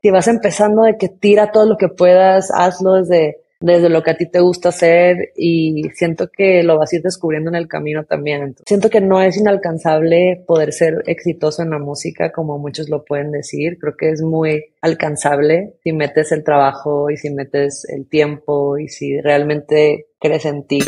si 0.00 0.10
vas 0.10 0.28
empezando 0.28 0.82
de 0.82 0.96
que 0.96 1.08
tira 1.08 1.50
todo 1.50 1.66
lo 1.66 1.76
que 1.76 1.88
puedas, 1.88 2.50
hazlo 2.50 2.94
desde 2.94 3.38
desde 3.60 3.88
lo 3.88 4.02
que 4.02 4.12
a 4.12 4.16
ti 4.16 4.26
te 4.26 4.40
gusta 4.40 4.68
hacer 4.68 5.32
y 5.36 5.82
siento 5.94 6.28
que 6.30 6.62
lo 6.62 6.78
vas 6.78 6.92
a 6.92 6.96
ir 6.96 7.02
descubriendo 7.02 7.50
en 7.50 7.56
el 7.56 7.66
camino 7.66 8.04
también. 8.04 8.54
siento 8.66 8.88
que 8.88 9.00
no 9.00 9.20
es 9.20 9.36
inalcanzable 9.36 10.44
poder 10.46 10.72
ser 10.72 11.02
exitoso 11.06 11.62
en 11.62 11.70
la 11.70 11.78
música 11.78 12.30
como 12.30 12.58
muchos 12.58 12.88
lo 12.88 13.04
pueden 13.04 13.32
decir. 13.32 13.78
Creo 13.78 13.96
que 13.96 14.10
es 14.10 14.22
muy 14.22 14.66
alcanzable 14.80 15.74
si 15.82 15.92
metes 15.92 16.30
el 16.32 16.44
trabajo 16.44 17.10
y 17.10 17.16
si 17.16 17.30
metes 17.30 17.84
el 17.88 18.08
tiempo 18.08 18.78
y 18.78 18.88
si 18.88 19.20
realmente 19.20 20.06
crees 20.20 20.44
en 20.44 20.64
ti. 20.64 20.78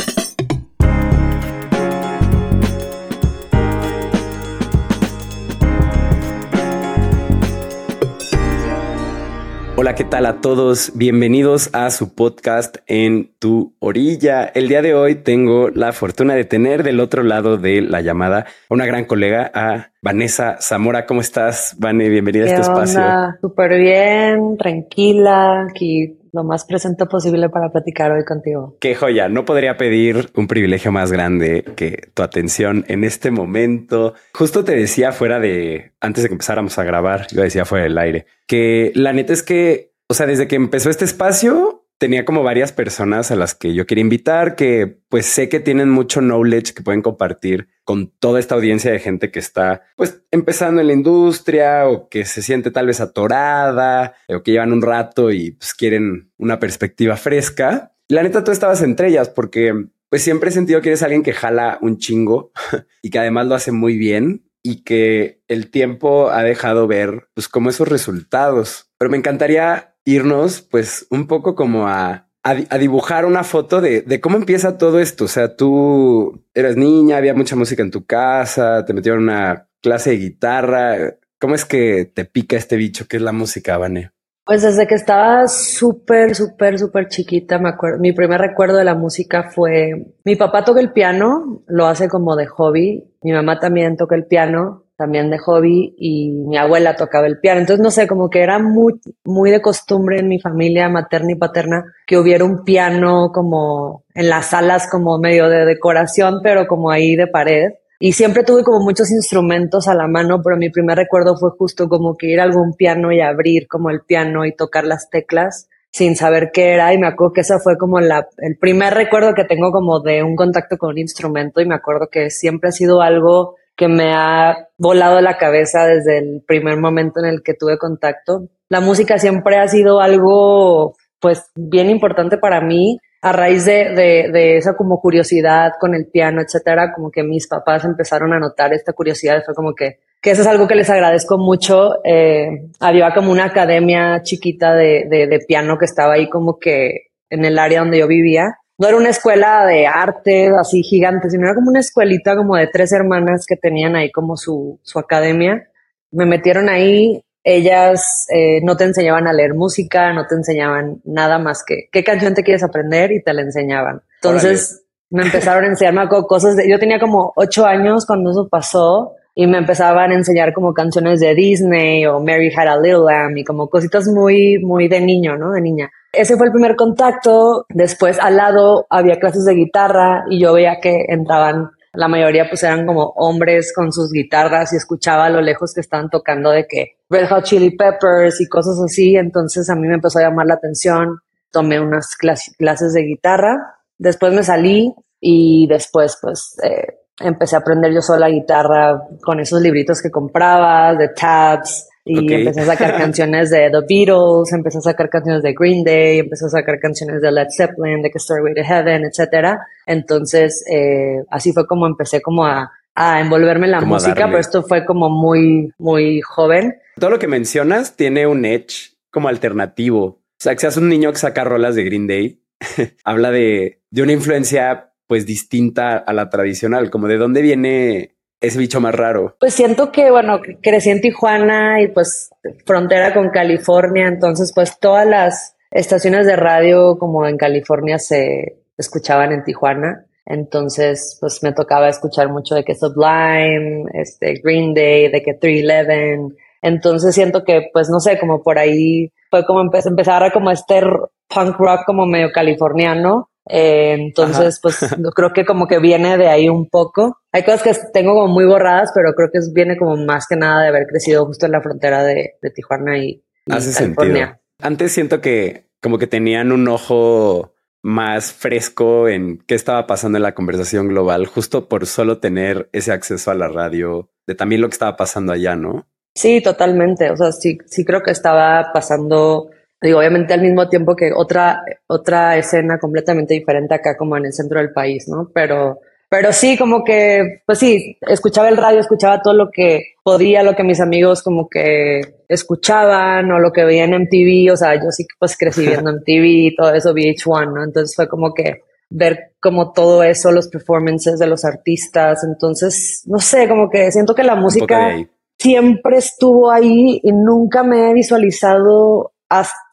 Hola, 9.82 9.94
¿qué 9.94 10.04
tal 10.04 10.26
a 10.26 10.42
todos? 10.42 10.92
Bienvenidos 10.94 11.70
a 11.72 11.88
su 11.88 12.14
podcast 12.14 12.76
en 12.86 13.30
tu 13.38 13.76
orilla. 13.78 14.44
El 14.44 14.68
día 14.68 14.82
de 14.82 14.92
hoy 14.92 15.14
tengo 15.14 15.70
la 15.70 15.92
fortuna 15.92 16.34
de 16.34 16.44
tener 16.44 16.82
del 16.82 17.00
otro 17.00 17.22
lado 17.22 17.56
de 17.56 17.80
la 17.80 18.02
llamada 18.02 18.40
a 18.40 18.74
una 18.74 18.84
gran 18.84 19.06
colega, 19.06 19.50
a 19.54 19.92
Vanessa 20.02 20.58
Zamora. 20.60 21.06
¿Cómo 21.06 21.22
estás, 21.22 21.76
Vane? 21.78 22.10
Bienvenida 22.10 22.44
a 22.44 22.48
este 22.48 22.60
espacio. 22.60 23.00
Súper 23.40 23.78
bien, 23.80 24.58
tranquila, 24.58 25.62
aquí 25.70 26.19
lo 26.32 26.44
más 26.44 26.64
presente 26.64 27.06
posible 27.06 27.48
para 27.48 27.70
platicar 27.70 28.12
hoy 28.12 28.24
contigo. 28.24 28.76
Qué 28.80 28.94
joya, 28.94 29.28
no 29.28 29.44
podría 29.44 29.76
pedir 29.76 30.30
un 30.34 30.46
privilegio 30.46 30.92
más 30.92 31.12
grande 31.12 31.64
que 31.76 32.10
tu 32.14 32.22
atención 32.22 32.84
en 32.88 33.04
este 33.04 33.30
momento. 33.30 34.14
Justo 34.34 34.64
te 34.64 34.74
decía 34.76 35.12
fuera 35.12 35.40
de, 35.40 35.92
antes 36.00 36.22
de 36.22 36.28
que 36.28 36.34
empezáramos 36.34 36.78
a 36.78 36.84
grabar, 36.84 37.26
yo 37.32 37.42
decía 37.42 37.64
fuera 37.64 37.84
del 37.84 37.98
aire, 37.98 38.26
que 38.46 38.92
la 38.94 39.12
neta 39.12 39.32
es 39.32 39.42
que, 39.42 39.92
o 40.08 40.14
sea, 40.14 40.26
desde 40.26 40.48
que 40.48 40.56
empezó 40.56 40.90
este 40.90 41.04
espacio, 41.04 41.79
tenía 42.00 42.24
como 42.24 42.42
varias 42.42 42.72
personas 42.72 43.30
a 43.30 43.36
las 43.36 43.54
que 43.54 43.74
yo 43.74 43.86
quería 43.86 44.00
invitar, 44.00 44.56
que 44.56 44.98
pues 45.10 45.26
sé 45.26 45.50
que 45.50 45.60
tienen 45.60 45.90
mucho 45.90 46.20
knowledge 46.20 46.72
que 46.72 46.82
pueden 46.82 47.02
compartir 47.02 47.68
con 47.84 48.10
toda 48.18 48.40
esta 48.40 48.54
audiencia 48.54 48.90
de 48.90 49.00
gente 49.00 49.30
que 49.30 49.38
está 49.38 49.82
pues 49.96 50.22
empezando 50.30 50.80
en 50.80 50.86
la 50.86 50.94
industria 50.94 51.86
o 51.86 52.08
que 52.08 52.24
se 52.24 52.40
siente 52.40 52.70
tal 52.70 52.86
vez 52.86 53.02
atorada 53.02 54.14
o 54.28 54.42
que 54.42 54.52
llevan 54.52 54.72
un 54.72 54.80
rato 54.80 55.30
y 55.30 55.50
pues 55.52 55.74
quieren 55.74 56.32
una 56.38 56.58
perspectiva 56.58 57.18
fresca. 57.18 57.92
La 58.08 58.22
neta, 58.22 58.44
tú 58.44 58.50
estabas 58.50 58.80
entre 58.80 59.08
ellas 59.08 59.28
porque 59.28 59.74
pues 60.08 60.22
siempre 60.22 60.48
he 60.48 60.52
sentido 60.54 60.80
que 60.80 60.88
eres 60.88 61.02
alguien 61.02 61.22
que 61.22 61.34
jala 61.34 61.76
un 61.82 61.98
chingo 61.98 62.50
y 63.02 63.10
que 63.10 63.18
además 63.18 63.46
lo 63.46 63.54
hace 63.54 63.72
muy 63.72 63.98
bien 63.98 64.46
y 64.62 64.84
que 64.84 65.42
el 65.48 65.70
tiempo 65.70 66.30
ha 66.30 66.42
dejado 66.44 66.86
ver 66.86 67.28
pues 67.34 67.46
como 67.46 67.68
esos 67.68 67.88
resultados. 67.88 68.90
Pero 68.96 69.10
me 69.10 69.18
encantaría 69.18 69.89
irnos 70.04 70.62
pues 70.62 71.06
un 71.10 71.26
poco 71.26 71.54
como 71.54 71.86
a, 71.88 72.28
a, 72.42 72.78
dibujar 72.78 73.26
una 73.26 73.44
foto 73.44 73.80
de, 73.80 74.02
de, 74.02 74.20
cómo 74.20 74.36
empieza 74.36 74.78
todo 74.78 75.00
esto. 75.00 75.24
O 75.24 75.28
sea, 75.28 75.56
tú 75.56 76.44
eras 76.54 76.76
niña, 76.76 77.16
había 77.16 77.34
mucha 77.34 77.56
música 77.56 77.82
en 77.82 77.90
tu 77.90 78.04
casa, 78.04 78.84
te 78.84 78.94
metieron 78.94 79.24
una 79.24 79.68
clase 79.80 80.10
de 80.10 80.16
guitarra. 80.16 81.16
¿Cómo 81.38 81.54
es 81.54 81.64
que 81.64 82.04
te 82.04 82.24
pica 82.24 82.56
este 82.56 82.76
bicho 82.76 83.06
que 83.08 83.16
es 83.16 83.22
la 83.22 83.32
música, 83.32 83.78
Vane? 83.78 84.12
Pues 84.44 84.62
desde 84.62 84.86
que 84.86 84.96
estaba 84.96 85.46
súper, 85.46 86.34
súper, 86.34 86.78
súper 86.78 87.08
chiquita, 87.08 87.58
me 87.58 87.68
acuerdo, 87.68 88.00
mi 88.00 88.12
primer 88.12 88.40
recuerdo 88.40 88.78
de 88.78 88.84
la 88.84 88.96
música 88.96 89.50
fue, 89.50 90.14
mi 90.24 90.34
papá 90.34 90.64
toca 90.64 90.80
el 90.80 90.92
piano, 90.92 91.62
lo 91.68 91.86
hace 91.86 92.08
como 92.08 92.34
de 92.34 92.46
hobby, 92.46 93.04
mi 93.22 93.32
mamá 93.32 93.60
también 93.60 93.96
toca 93.96 94.16
el 94.16 94.26
piano, 94.26 94.86
también 95.00 95.30
de 95.30 95.38
hobby 95.38 95.94
y 95.96 96.30
mi 96.30 96.58
abuela 96.58 96.94
tocaba 96.94 97.26
el 97.26 97.38
piano. 97.38 97.60
Entonces, 97.60 97.82
no 97.82 97.90
sé, 97.90 98.06
como 98.06 98.28
que 98.28 98.42
era 98.42 98.58
muy, 98.58 99.00
muy 99.24 99.50
de 99.50 99.62
costumbre 99.62 100.18
en 100.18 100.28
mi 100.28 100.38
familia 100.38 100.90
materna 100.90 101.32
y 101.32 101.36
paterna 101.36 101.84
que 102.06 102.18
hubiera 102.18 102.44
un 102.44 102.64
piano 102.64 103.30
como 103.32 104.04
en 104.12 104.28
las 104.28 104.50
salas 104.50 104.90
como 104.90 105.18
medio 105.18 105.48
de 105.48 105.64
decoración, 105.64 106.40
pero 106.42 106.66
como 106.66 106.90
ahí 106.90 107.16
de 107.16 107.28
pared. 107.28 107.70
Y 107.98 108.12
siempre 108.12 108.44
tuve 108.44 108.62
como 108.62 108.80
muchos 108.80 109.10
instrumentos 109.10 109.88
a 109.88 109.94
la 109.94 110.06
mano, 110.06 110.42
pero 110.44 110.58
mi 110.58 110.68
primer 110.68 110.98
recuerdo 110.98 111.34
fue 111.34 111.48
justo 111.56 111.88
como 111.88 112.18
que 112.18 112.26
ir 112.26 112.38
a 112.38 112.42
algún 112.42 112.74
piano 112.74 113.10
y 113.10 113.22
abrir 113.22 113.68
como 113.68 113.88
el 113.88 114.02
piano 114.02 114.44
y 114.44 114.54
tocar 114.54 114.84
las 114.84 115.08
teclas 115.08 115.66
sin 115.92 116.14
saber 116.14 116.50
qué 116.52 116.74
era 116.74 116.94
y 116.94 116.98
me 116.98 117.08
acuerdo 117.08 117.32
que 117.32 117.40
esa 117.40 117.58
fue 117.58 117.76
como 117.76 117.98
la, 118.00 118.28
el 118.38 118.56
primer 118.56 118.94
recuerdo 118.94 119.34
que 119.34 119.44
tengo 119.44 119.72
como 119.72 119.98
de 119.98 120.22
un 120.22 120.36
contacto 120.36 120.78
con 120.78 120.90
un 120.90 120.98
instrumento 120.98 121.60
y 121.60 121.66
me 121.66 121.74
acuerdo 121.74 122.08
que 122.08 122.30
siempre 122.30 122.68
ha 122.68 122.72
sido 122.72 123.00
algo 123.00 123.56
que 123.80 123.88
me 123.88 124.12
ha 124.12 124.68
volado 124.76 125.22
la 125.22 125.38
cabeza 125.38 125.86
desde 125.86 126.18
el 126.18 126.42
primer 126.46 126.76
momento 126.76 127.18
en 127.18 127.24
el 127.24 127.42
que 127.42 127.54
tuve 127.54 127.78
contacto. 127.78 128.50
La 128.68 128.82
música 128.82 129.16
siempre 129.16 129.56
ha 129.56 129.66
sido 129.68 130.02
algo, 130.02 130.96
pues, 131.18 131.50
bien 131.56 131.88
importante 131.88 132.36
para 132.36 132.60
mí. 132.60 132.98
A 133.22 133.32
raíz 133.32 133.64
de, 133.64 133.94
de, 133.94 134.58
esa 134.58 134.76
como 134.76 135.00
curiosidad 135.00 135.72
con 135.80 135.94
el 135.94 136.08
piano, 136.12 136.42
etcétera, 136.42 136.92
como 136.94 137.10
que 137.10 137.22
mis 137.22 137.48
papás 137.48 137.86
empezaron 137.86 138.34
a 138.34 138.38
notar 138.38 138.74
esta 138.74 138.92
curiosidad. 138.92 139.42
Fue 139.46 139.54
como 139.54 139.72
que, 139.72 140.00
que 140.20 140.32
eso 140.32 140.42
es 140.42 140.48
algo 140.48 140.68
que 140.68 140.74
les 140.74 140.90
agradezco 140.90 141.38
mucho. 141.38 142.04
Eh, 142.04 142.68
había 142.80 143.14
como 143.14 143.32
una 143.32 143.46
academia 143.46 144.20
chiquita 144.22 144.74
de, 144.74 145.06
de, 145.08 145.26
de 145.26 145.38
piano 145.48 145.78
que 145.78 145.86
estaba 145.86 146.14
ahí 146.14 146.28
como 146.28 146.58
que 146.58 147.06
en 147.30 147.46
el 147.46 147.58
área 147.58 147.80
donde 147.80 148.00
yo 148.00 148.06
vivía 148.06 148.58
no 148.80 148.88
era 148.88 148.96
una 148.96 149.10
escuela 149.10 149.66
de 149.66 149.86
arte 149.86 150.50
así 150.58 150.82
gigante, 150.82 151.28
sino 151.28 151.44
era 151.44 151.54
como 151.54 151.68
una 151.68 151.80
escuelita 151.80 152.34
como 152.34 152.56
de 152.56 152.66
tres 152.66 152.92
hermanas 152.92 153.44
que 153.46 153.56
tenían 153.56 153.94
ahí 153.94 154.10
como 154.10 154.38
su, 154.38 154.80
su 154.82 154.98
academia. 154.98 155.68
Me 156.10 156.24
metieron 156.24 156.70
ahí, 156.70 157.22
ellas 157.44 158.26
eh, 158.34 158.60
no 158.62 158.78
te 158.78 158.84
enseñaban 158.84 159.26
a 159.26 159.34
leer 159.34 159.52
música, 159.52 160.14
no 160.14 160.26
te 160.26 160.34
enseñaban 160.34 161.02
nada 161.04 161.38
más 161.38 161.62
que 161.62 161.90
qué 161.92 162.02
canción 162.02 162.32
te 162.32 162.42
quieres 162.42 162.62
aprender 162.62 163.12
y 163.12 163.22
te 163.22 163.34
la 163.34 163.42
enseñaban. 163.42 164.00
Entonces 164.22 164.82
me 165.10 165.24
empezaron 165.24 165.64
a 165.64 165.66
enseñarme 165.66 166.08
cosas 166.08 166.56
de, 166.56 166.66
yo 166.66 166.78
tenía 166.78 166.98
como 166.98 167.34
ocho 167.36 167.66
años 167.66 168.06
cuando 168.06 168.30
eso 168.30 168.48
pasó 168.48 169.12
y 169.34 169.46
me 169.46 169.58
empezaban 169.58 170.10
a 170.10 170.14
enseñar 170.14 170.54
como 170.54 170.72
canciones 170.72 171.20
de 171.20 171.34
Disney 171.34 172.06
o 172.06 172.18
Mary 172.20 172.50
Had 172.56 172.68
a 172.68 172.80
Little 172.80 173.04
Lamb 173.04 173.36
y 173.36 173.44
como 173.44 173.68
cositas 173.68 174.06
muy, 174.06 174.58
muy 174.58 174.88
de 174.88 175.02
niño, 175.02 175.36
¿no? 175.36 175.52
De 175.52 175.60
niña. 175.60 175.90
Ese 176.12 176.36
fue 176.36 176.46
el 176.46 176.52
primer 176.52 176.76
contacto. 176.76 177.66
Después 177.68 178.18
al 178.18 178.36
lado 178.36 178.86
había 178.90 179.18
clases 179.20 179.44
de 179.44 179.54
guitarra 179.54 180.24
y 180.28 180.40
yo 180.40 180.52
veía 180.52 180.80
que 180.80 181.06
entraban, 181.08 181.70
la 181.92 182.08
mayoría 182.08 182.48
pues 182.48 182.62
eran 182.62 182.86
como 182.86 183.12
hombres 183.16 183.72
con 183.74 183.92
sus 183.92 184.12
guitarras 184.12 184.72
y 184.72 184.76
escuchaba 184.76 185.26
a 185.26 185.30
lo 185.30 185.40
lejos 185.40 185.72
que 185.74 185.80
estaban 185.80 186.08
tocando 186.10 186.50
de 186.50 186.66
que 186.66 186.96
Red 187.08 187.28
Hot 187.28 187.44
Chili 187.44 187.76
Peppers 187.76 188.40
y 188.40 188.48
cosas 188.48 188.80
así. 188.84 189.16
Entonces 189.16 189.68
a 189.70 189.76
mí 189.76 189.86
me 189.86 189.94
empezó 189.94 190.18
a 190.18 190.22
llamar 190.22 190.46
la 190.46 190.54
atención. 190.54 191.20
Tomé 191.52 191.80
unas 191.80 192.16
clases 192.16 192.92
de 192.92 193.02
guitarra. 193.02 193.78
Después 193.98 194.32
me 194.32 194.42
salí 194.42 194.94
y 195.20 195.66
después 195.68 196.18
pues 196.20 196.56
eh, 196.62 197.00
empecé 197.20 197.56
a 197.56 197.60
aprender 197.60 197.92
yo 197.92 198.00
sola 198.00 198.28
guitarra 198.28 199.02
con 199.22 199.40
esos 199.40 199.60
libritos 199.60 200.00
que 200.00 200.10
compraba, 200.10 200.94
de 200.94 201.08
tabs, 201.08 201.89
y 202.04 202.32
empecé 202.32 202.60
a 202.60 202.66
sacar 202.66 202.96
canciones 202.96 203.50
de 203.50 203.70
The 203.70 203.80
Beatles, 203.88 204.52
empecé 204.52 204.78
a 204.78 204.80
sacar 204.80 205.10
canciones 205.10 205.42
de 205.42 205.52
Green 205.52 205.84
Day, 205.84 206.20
empecé 206.20 206.46
a 206.46 206.48
sacar 206.48 206.78
canciones 206.80 207.20
de 207.20 207.30
Led 207.30 207.48
Zeppelin, 207.54 208.02
de 208.02 208.10
Story 208.14 208.54
to 208.54 208.62
Heaven, 208.62 209.04
etcétera. 209.04 209.66
Entonces, 209.86 210.64
eh, 210.70 211.22
así 211.30 211.52
fue 211.52 211.66
como 211.66 211.86
empecé 211.86 212.22
como 212.22 212.46
a, 212.46 212.72
a 212.94 213.20
envolverme 213.20 213.66
en 213.66 213.72
la 213.72 213.80
música, 213.80 214.26
pero 214.26 214.38
esto 214.38 214.62
fue 214.62 214.84
como 214.84 215.10
muy, 215.10 215.72
muy 215.78 216.20
joven. 216.22 216.76
Todo 216.98 217.10
lo 217.10 217.18
que 217.18 217.28
mencionas 217.28 217.96
tiene 217.96 218.26
un 218.26 218.44
edge 218.44 218.96
como 219.10 219.28
alternativo. 219.28 220.04
O 220.04 220.42
sea, 220.42 220.54
que 220.54 220.60
seas 220.60 220.76
un 220.78 220.88
niño 220.88 221.12
que 221.12 221.18
saca 221.18 221.44
rolas 221.44 221.74
de 221.74 221.84
Green 221.84 222.06
Day, 222.06 222.42
habla 223.04 223.30
de, 223.30 223.82
de 223.90 224.02
una 224.02 224.12
influencia 224.12 224.92
pues 225.06 225.26
distinta 225.26 225.96
a 225.98 226.12
la 226.12 226.30
tradicional, 226.30 226.88
como 226.88 227.08
de 227.08 227.18
dónde 227.18 227.42
viene 227.42 228.14
ese 228.40 228.58
bicho 228.58 228.80
más 228.80 228.94
raro? 228.94 229.36
Pues 229.38 229.54
siento 229.54 229.92
que, 229.92 230.10
bueno, 230.10 230.40
crecí 230.62 230.90
en 230.90 231.00
Tijuana 231.00 231.80
y 231.82 231.88
pues 231.88 232.30
frontera 232.64 233.12
con 233.12 233.30
California, 233.30 234.06
entonces 234.06 234.52
pues 234.54 234.78
todas 234.78 235.06
las 235.06 235.56
estaciones 235.70 236.26
de 236.26 236.36
radio 236.36 236.98
como 236.98 237.26
en 237.26 237.36
California 237.36 237.98
se 237.98 238.62
escuchaban 238.76 239.32
en 239.32 239.44
Tijuana. 239.44 240.06
Entonces, 240.26 241.16
pues 241.20 241.42
me 241.42 241.52
tocaba 241.52 241.88
escuchar 241.88 242.28
mucho 242.28 242.54
de 242.54 242.64
que 242.64 242.74
Sublime, 242.76 243.84
este, 243.94 244.34
Green 244.42 244.74
Day, 244.74 245.10
de 245.10 245.22
que 245.22 245.34
311. 245.34 246.36
Entonces 246.62 247.14
siento 247.14 247.42
que, 247.42 247.68
pues 247.72 247.88
no 247.88 248.00
sé, 248.00 248.18
como 248.18 248.42
por 248.42 248.58
ahí 248.58 249.10
fue 249.30 249.44
como 249.44 249.60
empezar 249.60 250.22
a 250.22 250.30
como 250.30 250.50
este 250.50 250.80
punk 251.28 251.56
rock 251.58 251.80
como 251.86 252.06
medio 252.06 252.30
californiano 252.32 253.29
eh, 253.48 253.94
entonces, 253.94 254.58
pues 254.62 254.78
creo 255.14 255.32
que 255.32 255.44
como 255.44 255.66
que 255.66 255.78
viene 255.78 256.16
de 256.16 256.28
ahí 256.28 256.48
un 256.48 256.68
poco. 256.68 257.18
Hay 257.32 257.44
cosas 257.44 257.62
que 257.62 257.74
tengo 257.92 258.14
como 258.14 258.28
muy 258.28 258.44
borradas, 258.44 258.90
pero 258.94 259.12
creo 259.14 259.30
que 259.32 259.40
viene 259.52 259.76
como 259.76 259.96
más 259.96 260.26
que 260.28 260.36
nada 260.36 260.62
de 260.62 260.68
haber 260.68 260.86
crecido 260.86 261.26
justo 261.26 261.46
en 261.46 261.52
la 261.52 261.62
frontera 261.62 262.02
de, 262.02 262.34
Tijuana 262.54 262.98
y, 262.98 263.24
Hace 263.50 263.72
California. 263.72 264.26
Sentido. 264.26 264.40
Antes 264.60 264.92
siento 264.92 265.20
que 265.20 265.70
como 265.80 265.98
que 265.98 266.06
tenían 266.06 266.52
un 266.52 266.68
ojo 266.68 267.54
más 267.82 268.32
fresco 268.32 269.08
en 269.08 269.38
qué 269.46 269.54
estaba 269.54 269.86
pasando 269.86 270.18
en 270.18 270.22
la 270.22 270.34
conversación 270.34 270.88
global, 270.88 271.26
justo 271.26 271.68
por 271.68 271.86
solo 271.86 272.18
tener 272.18 272.68
ese 272.72 272.92
acceso 272.92 273.30
a 273.30 273.34
la 273.34 273.48
radio, 273.48 274.10
de 274.26 274.34
también 274.34 274.60
lo 274.60 274.68
que 274.68 274.74
estaba 274.74 274.96
pasando 274.96 275.32
allá, 275.32 275.56
¿no? 275.56 275.86
Sí, 276.14 276.42
totalmente. 276.42 277.10
O 277.10 277.16
sea, 277.16 277.32
sí, 277.32 277.58
sí 277.66 277.84
creo 277.84 278.02
que 278.02 278.10
estaba 278.10 278.72
pasando, 278.74 279.50
digo, 279.80 279.98
obviamente 279.98 280.34
al 280.34 280.42
mismo 280.42 280.68
tiempo 280.68 280.94
que 280.96 281.10
otra, 281.14 281.62
otra 281.86 282.36
escena 282.36 282.78
completamente 282.78 283.34
diferente 283.34 283.74
acá 283.74 283.96
como 283.96 284.16
en 284.16 284.26
el 284.26 284.32
centro 284.32 284.58
del 284.58 284.72
país, 284.72 285.08
¿no? 285.08 285.30
Pero, 285.32 285.80
pero 286.08 286.32
sí, 286.32 286.58
como 286.58 286.84
que, 286.84 287.42
pues 287.46 287.58
sí, 287.58 287.96
escuchaba 288.02 288.48
el 288.48 288.56
radio, 288.56 288.80
escuchaba 288.80 289.22
todo 289.22 289.34
lo 289.34 289.50
que 289.50 289.94
podía, 290.02 290.42
lo 290.42 290.54
que 290.54 290.64
mis 290.64 290.80
amigos 290.80 291.22
como 291.22 291.48
que 291.48 292.00
escuchaban 292.28 293.30
o 293.30 293.38
lo 293.38 293.52
que 293.52 293.64
veían 293.64 293.94
en 293.94 294.08
TV. 294.08 294.50
O 294.52 294.56
sea, 294.56 294.74
yo 294.74 294.90
sí 294.90 295.06
pues 295.18 295.36
crecí 295.36 295.66
viendo 295.66 295.90
en 295.96 296.02
TV 296.04 296.26
y 296.26 296.56
todo 296.56 296.74
eso, 296.74 296.92
VH1, 296.92 297.54
¿no? 297.54 297.64
Entonces 297.64 297.94
fue 297.94 298.08
como 298.08 298.34
que 298.34 298.62
ver 298.90 299.32
como 299.40 299.72
todo 299.72 300.02
eso, 300.02 300.32
los 300.32 300.48
performances 300.48 301.18
de 301.18 301.26
los 301.26 301.44
artistas. 301.44 302.24
Entonces, 302.24 303.02
no 303.06 303.18
sé, 303.18 303.48
como 303.48 303.70
que 303.70 303.90
siento 303.92 304.14
que 304.14 304.24
la 304.24 304.34
música 304.34 304.96
siempre 305.38 305.96
estuvo 305.96 306.50
ahí 306.50 307.00
y 307.02 307.12
nunca 307.12 307.62
me 307.62 307.90
he 307.90 307.94
visualizado, 307.94 309.12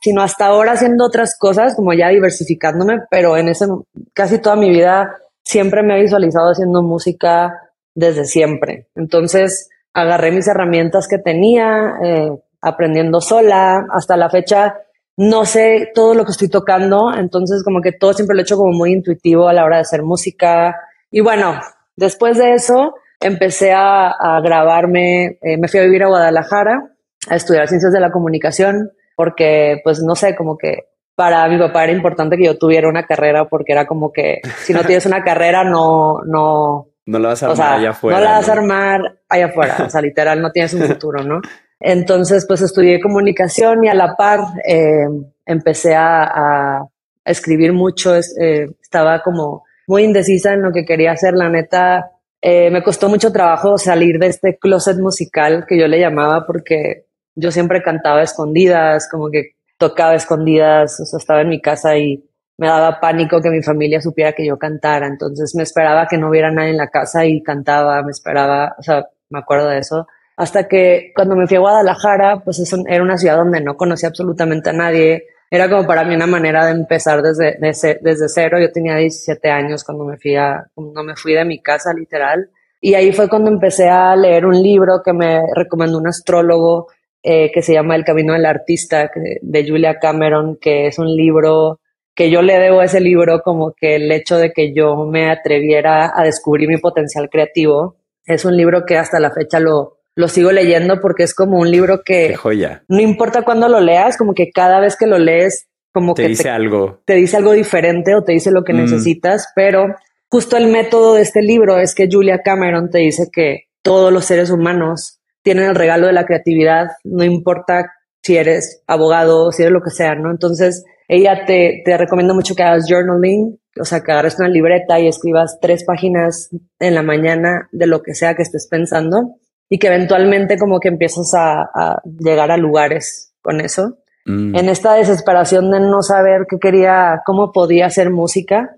sino 0.01 0.21
hasta 0.21 0.45
ahora 0.45 0.74
haciendo 0.74 1.06
otras 1.06 1.38
cosas, 1.38 1.75
como 1.75 1.94
ya 1.94 2.09
diversificándome, 2.09 3.01
pero 3.09 3.38
en 3.38 3.50
ese, 3.50 3.65
casi 4.13 4.39
toda 4.39 4.56
mi 4.56 4.69
vida 4.69 5.15
siempre 5.44 5.83
me 5.83 5.98
he 5.98 6.01
visualizado 6.01 6.51
haciendo 6.51 6.81
música 6.81 7.71
desde 7.95 8.25
siempre. 8.25 8.88
Entonces, 8.95 9.69
agarré 9.94 10.31
mis 10.31 10.48
herramientas 10.48 11.07
que 11.07 11.18
tenía, 11.18 11.94
eh, 12.04 12.31
aprendiendo 12.62 13.21
sola, 13.21 13.86
hasta 13.92 14.18
la 14.18 14.30
fecha 14.30 14.75
no 15.18 15.45
sé 15.45 15.92
todo 15.95 16.13
lo 16.13 16.24
que 16.25 16.31
estoy 16.31 16.48
tocando, 16.48 17.12
entonces 17.12 17.63
como 17.63 17.81
que 17.81 17.92
todo 17.92 18.13
siempre 18.13 18.36
lo 18.36 18.42
he 18.42 18.44
hecho 18.44 18.56
como 18.56 18.71
muy 18.71 18.94
intuitivo 18.94 19.48
a 19.48 19.53
la 19.53 19.65
hora 19.65 19.77
de 19.77 19.81
hacer 19.81 20.03
música. 20.03 20.75
Y 21.10 21.21
bueno, 21.21 21.60
después 21.95 22.38
de 22.38 22.53
eso, 22.53 22.94
empecé 23.19 23.74
a, 23.74 24.39
grabarme, 24.44 25.39
eh, 25.42 25.57
me 25.57 25.68
fui 25.68 25.80
a 25.80 25.83
vivir 25.83 26.03
a 26.03 26.07
Guadalajara 26.07 26.92
a 27.30 27.36
estudiar 27.36 27.68
ciencias 27.68 27.92
de 27.92 28.00
la 28.00 28.12
comunicación, 28.12 28.92
porque 29.18 29.81
pues 29.84 30.00
no 30.04 30.16
sé, 30.16 30.36
como 30.36 30.58
que 30.58 30.90
para 31.16 31.48
mi 31.50 31.58
papá 31.58 31.86
era 31.86 31.94
importante 31.94 32.38
que 32.38 32.46
yo 32.46 32.58
tuviera 32.60 32.88
una 32.88 33.08
carrera, 33.08 33.46
porque 33.46 33.74
era 33.74 33.88
como 33.88 34.14
que 34.14 34.42
si 34.60 34.72
no 34.72 34.84
tienes 34.84 35.08
una 35.08 35.24
carrera 35.24 35.64
no, 35.64 36.19
no, 36.24 36.90
no 37.08 37.19
la 37.19 37.30
vas 37.30 37.42
a 37.42 37.48
armar 37.48 37.74
allá 37.80 37.90
afuera. 37.90 38.19
No 38.19 38.24
la 38.24 38.31
vas 38.34 38.48
a 38.48 38.52
armar 38.54 39.02
allá 39.28 39.46
afuera, 39.48 39.75
o 39.88 39.90
sea, 39.90 40.02
literal, 40.02 40.40
no 40.40 40.52
tienes 40.52 40.75
un 40.75 40.81
futuro, 40.88 41.24
¿no? 41.24 41.42
Entonces, 41.80 42.46
pues 42.48 42.62
estudié 42.62 43.02
comunicación 43.02 43.84
y 43.84 43.90
a 43.90 43.96
la 43.96 44.16
par 44.16 44.42
eh, 44.68 45.08
empecé 45.46 45.96
a, 45.96 46.24
a, 46.24 46.88
escribir 47.25 47.74
mucho, 47.74 48.16
eh, 48.16 48.68
estaba 48.80 49.24
como 49.24 49.63
muy 49.88 50.04
indecisa 50.04 50.54
en 50.54 50.62
lo 50.62 50.72
que 50.72 50.86
quería 50.86 51.13
hacer, 51.13 51.34
la 51.34 51.50
neta, 51.50 52.12
eh, 52.42 52.70
me 52.70 52.84
costó 52.84 53.10
mucho 53.10 53.31
trabajo 53.31 53.80
salir 53.80 54.20
de 54.20 54.28
este 54.28 54.58
closet 54.60 54.98
musical 55.00 55.66
que 55.68 55.80
yo 55.80 55.88
le 55.88 56.00
llamaba 56.00 56.46
porque 56.46 57.06
yo 57.38 57.51
siempre 57.51 57.84
cantaba 57.84 58.24
escondidas, 58.24 59.07
como 59.10 59.30
que 59.30 59.51
tocaba 59.78 60.16
escondidas, 60.16 61.00
o 61.00 61.06
sea, 61.06 61.18
estaba 61.18 61.42
en 61.42 61.50
mi 61.50 61.62
casa 61.62 61.95
y 61.98 62.24
me 62.57 62.68
daba 62.68 63.00
pánico 63.00 63.42
que 63.42 63.51
mi 63.51 63.62
familia 63.62 64.01
supiera 64.01 64.34
que 64.34 64.45
yo 64.45 64.57
cantara, 64.57 65.06
entonces 65.06 65.54
me 65.56 65.62
esperaba 65.62 66.07
que 66.07 66.18
no 66.18 66.30
hubiera 66.30 66.51
nadie 66.51 66.72
en 66.72 66.78
la 66.78 66.89
casa 66.89 67.25
y 67.25 67.44
cantaba, 67.44 68.01
me 68.01 68.10
esperaba, 68.10 68.75
o 68.80 68.81
sea, 68.81 69.06
me 69.30 69.39
acuerdo 69.39 69.69
de 69.69 69.78
eso. 69.78 70.07
Hasta 70.36 70.68
que 70.68 71.12
cuando 71.16 71.36
me 71.36 71.48
fui 71.48 71.57
a 71.57 71.62
Guadalajara, 71.62 72.42
pues 72.44 72.60
eso 72.60 72.78
era 72.88 73.04
una 73.04 73.18
ciudad 73.18 73.38
donde 73.38 73.62
no 73.62 73.78
conocía 73.78 74.10
absolutamente 74.10 74.72
a 74.72 74.74
nadie. 74.74 75.25
Era 75.50 75.69
como 75.69 75.86
para 75.86 76.04
mí 76.04 76.16
una 76.16 76.28
manera 76.28 76.66
de 76.66 76.72
empezar 76.72 77.22
desde, 77.22 77.57
desde, 77.60 78.00
desde 78.01 78.30
cero. 78.30 78.60
Yo 78.60 78.72
tenía 78.72 78.95
17 78.95 79.50
años 79.50 79.84
cuando 79.84 80.06
me 80.06 80.18
fui 80.18 80.36
a, 80.36 80.68
cuando 80.75 81.04
me 81.04 81.16
fui 81.16 81.34
de 81.34 81.45
mi 81.45 81.62
casa, 81.62 81.94
literal. 81.94 82.50
Y 82.80 82.94
ahí 82.94 83.12
fue 83.12 83.28
cuando 83.28 83.50
empecé 83.50 83.89
a 83.89 84.16
leer 84.16 84.45
un 84.45 84.62
libro 84.62 85.01
que 85.04 85.13
me 85.13 85.42
recomendó 85.56 85.98
un 85.98 86.07
astrólogo 86.07 86.88
eh, 87.29 87.51
que 87.53 87.62
se 87.62 87.74
llama 87.74 87.97
El 87.97 88.06
Camino 88.06 88.31
del 88.31 88.45
Artista, 88.45 89.12
de 89.41 89.68
Julia 89.68 90.00
Cameron, 90.00 90.57
que 90.62 90.88
es 90.88 90.97
un 90.97 91.13
libro 91.13 91.81
que 92.15 92.31
yo 92.31 92.41
le 92.41 92.57
debo 92.57 92.79
a 92.79 92.85
ese 92.85 93.01
libro 93.01 93.41
como 93.44 93.74
que 93.74 93.95
el 93.97 94.09
hecho 94.13 94.38
de 94.38 94.53
que 94.53 94.74
yo 94.74 94.95
me 95.06 95.29
atreviera 95.29 96.09
a 96.15 96.24
descubrir 96.24 96.69
mi 96.69 96.77
potencial 96.77 97.27
creativo. 97.29 97.97
Es 98.25 98.45
un 98.45 98.56
libro 98.56 98.85
que 98.85 98.97
hasta 98.97 99.19
la 99.19 99.31
fecha 99.31 99.59
lo, 99.59 99.97
lo 100.15 100.29
sigo 100.29 100.53
leyendo 100.53 101.01
porque 101.01 101.24
es 101.24 101.35
como 101.35 101.59
un 101.59 101.69
libro 101.69 102.01
que 102.06 102.33
joya. 102.33 102.85
no 102.88 103.01
importa 103.01 103.41
cuándo 103.41 103.68
lo 103.68 103.81
leas, 103.81 104.15
como 104.15 104.33
que 104.33 104.50
cada 104.50 104.79
vez 104.79 104.95
que 104.95 105.06
lo 105.06 105.19
lees, 105.19 105.68
como 105.91 106.13
te 106.13 106.21
que 106.21 106.29
dice 106.29 106.50
algo. 106.50 107.01
Te 107.03 107.15
dice 107.15 107.35
algo 107.35 107.51
diferente 107.51 108.15
o 108.15 108.24
te 108.24 108.31
dice 108.31 108.51
lo 108.51 108.63
que 108.63 108.71
mm. 108.71 108.77
necesitas, 108.77 109.51
pero 109.53 109.94
justo 110.29 110.56
el 110.56 110.68
método 110.68 111.15
de 111.15 111.24
este 111.24 111.41
libro 111.41 111.77
es 111.77 111.94
que 111.94 112.07
Julia 112.09 112.41
Cameron 112.41 112.89
te 112.89 113.00
dice 113.00 113.27
que 113.33 113.65
todos 113.81 114.13
los 114.13 114.24
seres 114.24 114.50
humanos 114.50 115.19
tienen 115.48 115.70
el 115.70 115.76
regalo 115.76 116.08
de 116.08 116.12
la 116.12 116.26
creatividad, 116.26 116.88
no 117.06 117.24
importa 117.24 117.94
si 118.22 118.36
eres 118.36 118.84
abogado, 118.86 119.50
si 119.54 119.62
eres 119.62 119.72
lo 119.72 119.82
que 119.82 119.92
sea, 119.92 120.14
¿no? 120.14 120.30
Entonces, 120.30 120.84
ella 121.08 121.46
te, 121.46 121.84
te 121.86 121.98
recomienda 121.98 122.34
mucho 122.34 122.54
que 122.54 122.64
hagas 122.64 122.84
journaling, 122.86 123.58
o 123.80 123.86
sea, 123.86 124.02
que 124.02 124.12
agarres 124.12 124.38
una 124.40 124.50
libreta 124.50 125.00
y 125.00 125.08
escribas 125.08 125.58
tres 125.62 125.86
páginas 125.86 126.50
en 126.80 126.96
la 126.96 127.02
mañana 127.02 127.70
de 127.72 127.88
lo 127.88 128.04
que 128.04 128.14
sea 128.14 128.36
que 128.36 128.42
estés 128.42 128.68
pensando 128.68 129.36
y 129.70 129.80
que 129.80 129.88
eventualmente 129.88 130.58
como 130.58 130.82
que 130.82 130.90
empiezas 130.90 131.32
a, 131.34 132.02
llegar 132.20 132.52
a 132.52 132.58
lugares 132.58 133.34
con 133.42 133.62
eso. 133.62 134.00
Mm. 134.26 134.54
En 134.54 134.68
esta 134.68 134.96
desesperación 134.96 135.72
de 135.72 135.80
no 135.80 136.02
saber 136.02 136.46
qué 136.50 136.60
quería, 136.60 137.22
cómo 137.26 137.54
podía 137.54 137.86
hacer 137.86 138.10
música, 138.10 138.76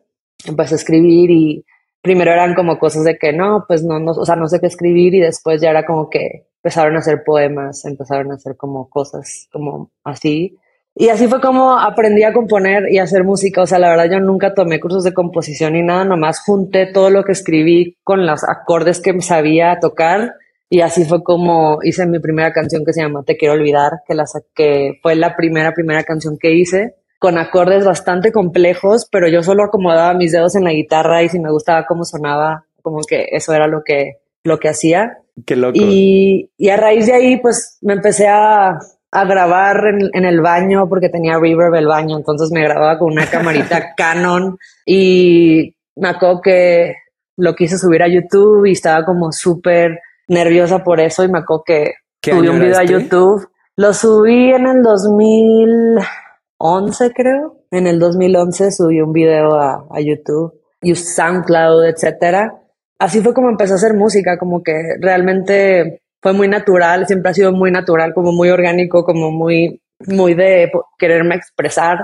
a 0.56 0.64
escribir 0.64 1.32
y 1.32 1.66
primero 2.04 2.32
eran 2.32 2.54
como 2.54 2.78
cosas 2.78 3.06
de 3.06 3.18
que 3.18 3.34
no, 3.34 3.66
pues 3.68 3.84
no, 3.84 4.00
no, 4.00 4.12
o 4.12 4.24
sea, 4.24 4.36
no 4.36 4.48
sé 4.48 4.60
qué 4.60 4.68
escribir 4.68 5.16
y 5.16 5.20
después 5.20 5.60
ya 5.60 5.72
era 5.72 5.84
como 5.84 6.12
que 6.12 6.49
empezaron 6.62 6.96
a 6.96 7.00
hacer 7.00 7.24
poemas, 7.24 7.86
empezaron 7.86 8.32
a 8.32 8.36
hacer 8.36 8.56
como 8.58 8.90
cosas 8.90 9.48
como 9.52 9.92
así. 10.04 10.58
Y 10.96 11.10
así 11.10 11.28
fue 11.28 11.40
como 11.40 11.80
aprendí 11.80 12.24
a 12.24 12.34
componer 12.34 12.92
y 12.92 12.98
a 12.98 13.04
hacer 13.04 13.24
música. 13.24 13.62
O 13.62 13.68
sea, 13.68 13.80
la 13.80 13.90
verdad 13.90 14.10
yo 14.12 14.20
nunca 14.20 14.54
tomé 14.54 14.80
cursos 14.80 15.04
de 15.04 15.14
composición 15.14 15.74
ni 15.74 15.82
nada, 15.82 16.04
nomás 16.04 16.42
junté 16.42 16.88
todo 16.88 17.10
lo 17.10 17.24
que 17.24 17.32
escribí 17.32 17.98
con 18.04 18.26
los 18.26 18.44
acordes 18.44 19.00
que 19.00 19.20
sabía 19.22 19.80
tocar 19.80 20.34
y 20.70 20.82
así 20.82 21.06
fue 21.06 21.24
como 21.24 21.80
hice 21.84 22.06
mi 22.06 22.20
primera 22.20 22.54
canción 22.54 22.86
que 22.86 22.94
se 22.94 23.02
llama 23.02 23.24
Te 23.26 23.38
quiero 23.38 23.56
olvidar, 23.56 24.02
que 24.08 24.14
la 24.14 24.26
que 24.54 25.00
fue 25.02 25.16
la 25.16 25.36
primera 25.36 25.74
primera 25.74 26.04
canción 26.04 26.38
que 26.38 26.52
hice 26.52 26.96
con 27.18 27.38
acordes 27.38 27.84
bastante 27.84 28.32
complejos, 28.32 29.08
pero 29.12 29.28
yo 29.28 29.44
solo 29.44 29.64
acomodaba 29.64 30.14
mis 30.14 30.32
dedos 30.32 30.56
en 30.56 30.64
la 30.64 30.72
guitarra 30.72 31.22
y 31.22 31.28
si 31.30 31.40
me 31.40 31.52
gustaba 31.52 31.86
cómo 31.86 32.06
sonaba, 32.06 32.66
como 32.82 33.02
que 33.02 33.28
eso 33.32 33.54
era 33.54 33.68
lo 33.68 33.84
que 33.84 34.20
lo 34.44 34.60
que 34.60 34.70
hacía. 34.70 35.18
Qué 35.46 35.56
loco. 35.56 35.76
Y, 35.76 36.50
y 36.58 36.70
a 36.70 36.78
raíz 36.78 37.06
de 37.06 37.14
ahí, 37.14 37.38
pues 37.38 37.78
me 37.82 37.94
empecé 37.94 38.28
a, 38.28 38.80
a 39.12 39.26
grabar 39.26 39.86
en, 39.88 40.10
en, 40.14 40.26
el 40.26 40.42
baño 40.42 40.88
porque 40.88 41.10
tenía 41.10 41.40
reverb 41.40 41.74
el 41.76 41.88
baño, 41.88 42.18
entonces 42.18 42.52
me 42.52 42.62
grababa 42.62 43.00
con 43.00 43.12
una 43.12 43.26
camarita 43.26 43.94
Canon 43.98 44.58
y 44.86 45.76
me 45.96 46.10
acuerdo 46.10 46.42
que 46.42 46.96
lo 47.38 47.56
quise 47.56 47.78
subir 47.78 48.04
a 48.04 48.08
YouTube 48.08 48.66
y 48.66 48.74
estaba 48.74 49.06
como 49.06 49.32
súper 49.32 50.00
nerviosa 50.28 50.84
por 50.84 51.00
eso 51.00 51.24
y 51.24 51.30
me 51.30 51.40
acuerdo 51.40 51.64
que 51.66 51.94
subí 52.22 52.48
un 52.48 52.60
video 52.60 52.78
a 52.78 52.84
YouTube. 52.84 53.48
Lo 53.76 53.94
subí 53.94 54.52
en 54.52 54.68
el 54.68 54.84
2011, 54.84 57.14
creo. 57.14 57.56
En 57.72 57.88
el 57.88 58.00
2011 58.00 58.72
subí 58.72 59.00
un 59.00 59.14
video 59.14 59.56
a, 59.56 59.88
a 59.90 60.02
YouTube 60.02 60.54
y 60.82 60.96
SoundCloud, 60.96 61.86
etcétera. 61.86 62.62
Así 63.00 63.22
fue 63.22 63.34
como 63.34 63.50
empecé 63.50 63.74
a 63.74 63.78
hacer 63.78 63.94
música, 63.94 64.38
como 64.38 64.62
que 64.62 64.74
realmente 65.00 66.02
fue 66.22 66.34
muy 66.34 66.50
natural, 66.50 67.08
siempre 67.08 67.32
ha 67.32 67.34
sido 67.34 67.54
muy 67.54 67.72
natural, 67.72 68.14
como 68.14 68.34
muy 68.34 68.50
orgánico, 68.50 69.06
como 69.06 69.32
muy, 69.32 69.82
muy 70.06 70.34
de 70.34 70.70
quererme 70.98 71.36
expresar 71.36 72.00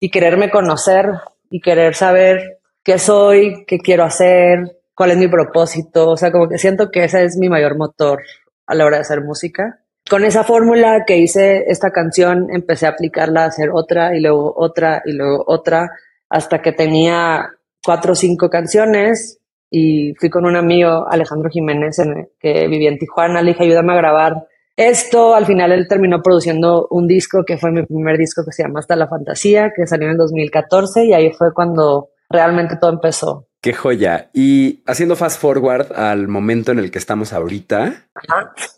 y 0.00 0.10
quererme 0.10 0.50
conocer 0.50 1.10
y 1.50 1.60
querer 1.60 1.94
saber 1.94 2.60
qué 2.82 2.98
soy, 2.98 3.66
qué 3.66 3.78
quiero 3.78 4.04
hacer, 4.04 4.78
cuál 4.94 5.10
es 5.10 5.18
mi 5.18 5.28
propósito, 5.28 6.08
o 6.10 6.16
sea, 6.16 6.32
como 6.32 6.48
que 6.48 6.56
siento 6.56 6.90
que 6.90 7.04
ese 7.04 7.24
es 7.24 7.36
mi 7.36 7.50
mayor 7.50 7.76
motor 7.76 8.22
a 8.66 8.74
la 8.74 8.86
hora 8.86 8.96
de 8.96 9.02
hacer 9.02 9.20
música. 9.20 9.80
Con 10.08 10.24
esa 10.24 10.44
fórmula 10.44 11.04
que 11.06 11.18
hice 11.18 11.64
esta 11.68 11.90
canción, 11.90 12.48
empecé 12.50 12.86
a 12.86 12.90
aplicarla 12.90 13.44
a 13.44 13.48
hacer 13.48 13.68
otra 13.70 14.16
y 14.16 14.20
luego 14.22 14.54
otra 14.56 15.02
y 15.04 15.12
luego 15.12 15.44
otra, 15.46 15.90
hasta 16.30 16.62
que 16.62 16.72
tenía 16.72 17.50
cuatro 17.84 18.12
o 18.12 18.16
cinco 18.16 18.48
canciones 18.48 19.37
y 19.70 20.14
fui 20.14 20.30
con 20.30 20.46
un 20.46 20.56
amigo, 20.56 21.06
Alejandro 21.08 21.50
Jiménez, 21.50 21.98
en, 21.98 22.28
que 22.40 22.66
vivía 22.68 22.88
en 22.88 22.98
Tijuana, 22.98 23.42
le 23.42 23.52
dije, 23.52 23.64
ayúdame 23.64 23.92
a 23.92 23.96
grabar 23.96 24.46
esto. 24.76 25.34
Al 25.34 25.46
final 25.46 25.72
él 25.72 25.88
terminó 25.88 26.22
produciendo 26.22 26.86
un 26.90 27.06
disco 27.06 27.44
que 27.44 27.58
fue 27.58 27.70
mi 27.70 27.84
primer 27.84 28.16
disco 28.16 28.42
que 28.44 28.52
se 28.52 28.62
llama 28.62 28.80
Hasta 28.80 28.96
la 28.96 29.08
Fantasía, 29.08 29.72
que 29.74 29.86
salió 29.86 30.06
en 30.06 30.12
el 30.12 30.18
2014 30.18 31.04
y 31.04 31.12
ahí 31.12 31.32
fue 31.32 31.52
cuando 31.52 32.10
realmente 32.30 32.76
todo 32.80 32.92
empezó. 32.92 33.48
Qué 33.60 33.72
joya. 33.72 34.30
Y 34.32 34.82
haciendo 34.86 35.16
fast 35.16 35.40
forward 35.40 35.92
al 35.92 36.28
momento 36.28 36.72
en 36.72 36.78
el 36.78 36.90
que 36.90 36.98
estamos 36.98 37.32
ahorita, 37.32 38.08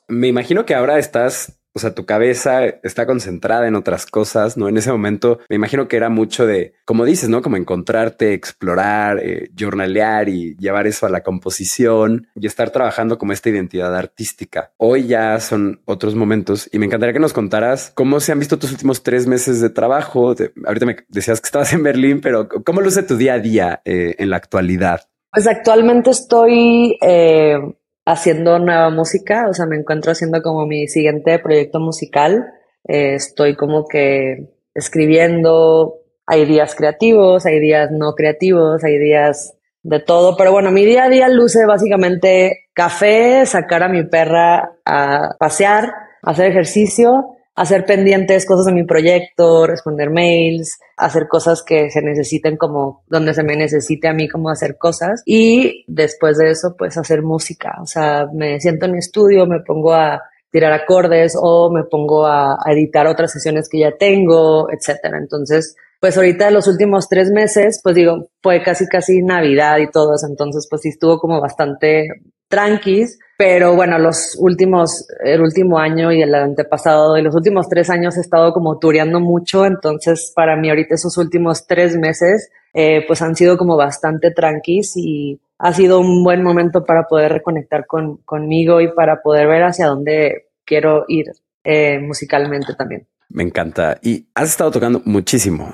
me 0.09 0.29
imagino 0.29 0.65
que 0.65 0.75
ahora 0.75 0.99
estás 0.99 1.60
o 1.73 1.79
sea, 1.79 1.95
tu 1.95 2.05
cabeza 2.05 2.67
está 2.67 3.07
concentrada 3.07 3.69
en 3.69 3.77
otras 3.77 4.07
cosas, 4.07 4.57
¿no? 4.57 4.69
En 4.69 4.77
ese 4.77 4.91
momento 4.91 5.39
me 5.49 5.57
imagino 5.57 5.89
que 5.89 5.97
era 5.97 6.09
mucho 6.09 6.47
de, 6.47 6.75
como 6.85 7.05
dices, 7.05 7.29
¿no? 7.29 7.43
Como 7.43 7.57
encontrarte, 7.57 8.33
explorar, 8.33 9.19
eh, 9.23 9.51
journalear 9.57 10.29
y 10.29 10.57
llevar 10.57 10.87
eso 10.87 11.07
a 11.07 11.11
la 11.11 11.23
composición 11.23 12.27
y 12.35 12.47
estar 12.47 12.71
trabajando 12.71 13.19
como 13.19 13.33
esta 13.33 13.51
identidad 13.51 13.95
artística. 13.97 14.73
Hoy 14.79 15.07
ya 15.07 15.39
son 15.41 15.81
otros 15.85 16.15
momentos 16.15 16.69
y 16.73 16.79
me 16.79 16.87
encantaría 16.87 17.13
que 17.13 17.21
nos 17.21 17.33
contaras 17.33 17.93
cómo 17.95 18.21
se 18.21 18.33
han 18.33 18.39
visto 18.39 18.59
tus 18.59 18.73
últimos 18.73 19.03
tres 19.03 19.27
meses 19.27 19.61
de 19.61 19.71
trabajo. 19.71 20.35
ahorita 20.67 20.87
me 20.87 20.97
decías 21.09 21.41
que 21.41 21.47
estabas 21.47 21.73
en 21.73 21.83
Berlín, 21.83 22.21
pero 22.21 22.49
¿cómo 22.49 22.81
luce 22.81 23.03
tu 23.03 23.17
día 23.17 23.35
a 23.35 23.39
día 23.39 23.83
eh, 23.85 24.17
en 24.19 24.31
la 24.31 24.37
actualidad? 24.37 25.03
Pues 25.33 25.47
actualmente 25.47 26.11
estoy 26.11 26.99
eh, 27.01 27.57
haciendo 28.05 28.59
nueva 28.59 28.91
música, 28.91 29.47
o 29.49 29.53
sea, 29.53 29.67
me 29.67 29.77
encuentro 29.77 30.13
haciendo 30.13 30.43
como 30.43 30.67
mi 30.67 30.89
siguiente 30.89 31.39
proyecto 31.39 31.81
musical. 31.81 32.53
Eh, 32.89 33.15
estoy 33.15 33.57
como 33.57 33.87
que 33.87 34.49
escribiendo, 34.75 35.97
hay 36.27 36.45
días 36.45 36.75
creativos, 36.75 37.47
hay 37.47 37.61
días 37.61 37.91
no 37.91 38.15
creativos, 38.15 38.85
hay 38.85 38.99
días 38.99 39.55
de 39.83 40.01
todo, 40.01 40.37
pero 40.37 40.53
bueno, 40.53 40.71
mi 40.71 40.85
día 40.85 41.05
a 41.05 41.09
día 41.09 41.29
luce 41.29 41.65
básicamente 41.67 42.69
café, 42.75 43.47
sacar 43.47 43.83
a 43.83 43.89
mi 43.89 44.05
perra 44.05 44.73
a 44.85 45.37
pasear, 45.39 45.93
hacer 46.23 46.47
ejercicio 46.47 47.37
hacer 47.61 47.85
pendientes 47.85 48.47
cosas 48.47 48.65
de 48.65 48.73
mi 48.73 48.85
proyecto, 48.85 49.67
responder 49.67 50.09
mails, 50.09 50.79
hacer 50.97 51.29
cosas 51.29 51.63
que 51.63 51.91
se 51.91 52.01
necesiten 52.01 52.57
como 52.57 53.05
donde 53.07 53.35
se 53.35 53.43
me 53.43 53.55
necesite 53.55 54.09
a 54.09 54.15
mí 54.15 54.31
como 54.31 54.49
hacer 54.49 54.79
cosas. 54.79 55.23
Y 55.27 55.85
después 55.87 56.39
de 56.39 56.53
eso 56.53 56.75
pues 56.79 56.97
hacer 56.97 57.21
música, 57.21 57.77
o 57.83 57.85
sea, 57.85 58.27
me 58.33 58.59
siento 58.61 58.87
en 58.87 58.93
mi 58.93 58.99
estudio, 58.99 59.45
me 59.45 59.61
pongo 59.61 59.93
a 59.93 60.23
tirar 60.51 60.73
acordes 60.73 61.37
o 61.39 61.71
me 61.71 61.85
pongo 61.85 62.27
a, 62.27 62.57
editar 62.67 63.07
otras 63.07 63.31
sesiones 63.31 63.69
que 63.69 63.81
ya 63.81 63.93
tengo, 63.99 64.69
etcétera. 64.73 65.19
Entonces, 65.19 65.77
pues 66.01 66.17
ahorita 66.17 66.51
los 66.51 66.67
últimos 66.67 67.11
tres 67.11 67.31
meses, 67.31 67.81
pues 67.83 67.95
digo, 67.95 68.31
fue 68.43 68.63
casi 68.63 68.87
casi 68.87 69.21
Navidad 69.23 69.77
y 69.81 69.91
todo 69.91 70.15
eso, 70.15 70.27
entonces 70.27 70.67
pues 70.71 70.81
sí 70.81 70.89
estuvo 70.89 71.19
como 71.19 71.39
bastante 71.43 72.09
tranquis, 72.49 73.19
pero 73.41 73.75
bueno, 73.75 73.99
los 73.99 74.37
últimos, 74.39 75.09
el 75.25 75.41
último 75.41 75.79
año 75.79 76.13
y 76.13 76.21
el 76.21 76.35
antepasado 76.35 77.17
y 77.17 77.23
los 77.23 77.35
últimos 77.35 77.71
tres 77.71 77.89
años 77.89 78.19
he 78.19 78.21
estado 78.21 78.53
como 78.53 78.79
tureando 78.79 79.19
mucho, 79.19 79.65
entonces 79.65 80.31
para 80.37 80.57
mí 80.57 80.69
ahorita 80.69 80.97
esos 80.97 81.17
últimos 81.17 81.67
tres 81.67 81.97
meses 81.97 82.51
eh, 82.75 83.03
pues 83.07 83.23
han 83.23 83.35
sido 83.35 83.57
como 83.57 83.79
bastante 83.79 84.31
tranquis 84.31 84.93
y 84.95 85.41
ha 85.57 85.73
sido 85.73 86.01
un 86.01 86.23
buen 86.23 86.43
momento 86.43 86.85
para 86.85 87.05
poder 87.05 87.33
reconectar 87.33 87.87
con, 87.87 88.19
conmigo 88.27 88.83
y 88.83 88.93
para 88.93 89.23
poder 89.23 89.47
ver 89.49 89.63
hacia 89.63 89.87
dónde 89.87 90.49
quiero 90.67 91.07
ir 91.09 91.25
eh, 91.65 91.99
musicalmente 91.99 92.75
también. 92.75 93.07
Me 93.33 93.45
encanta. 93.45 93.99
Y 94.03 94.27
has 94.35 94.51
estado 94.51 94.73
tocando 94.73 95.03
muchísimo, 95.05 95.73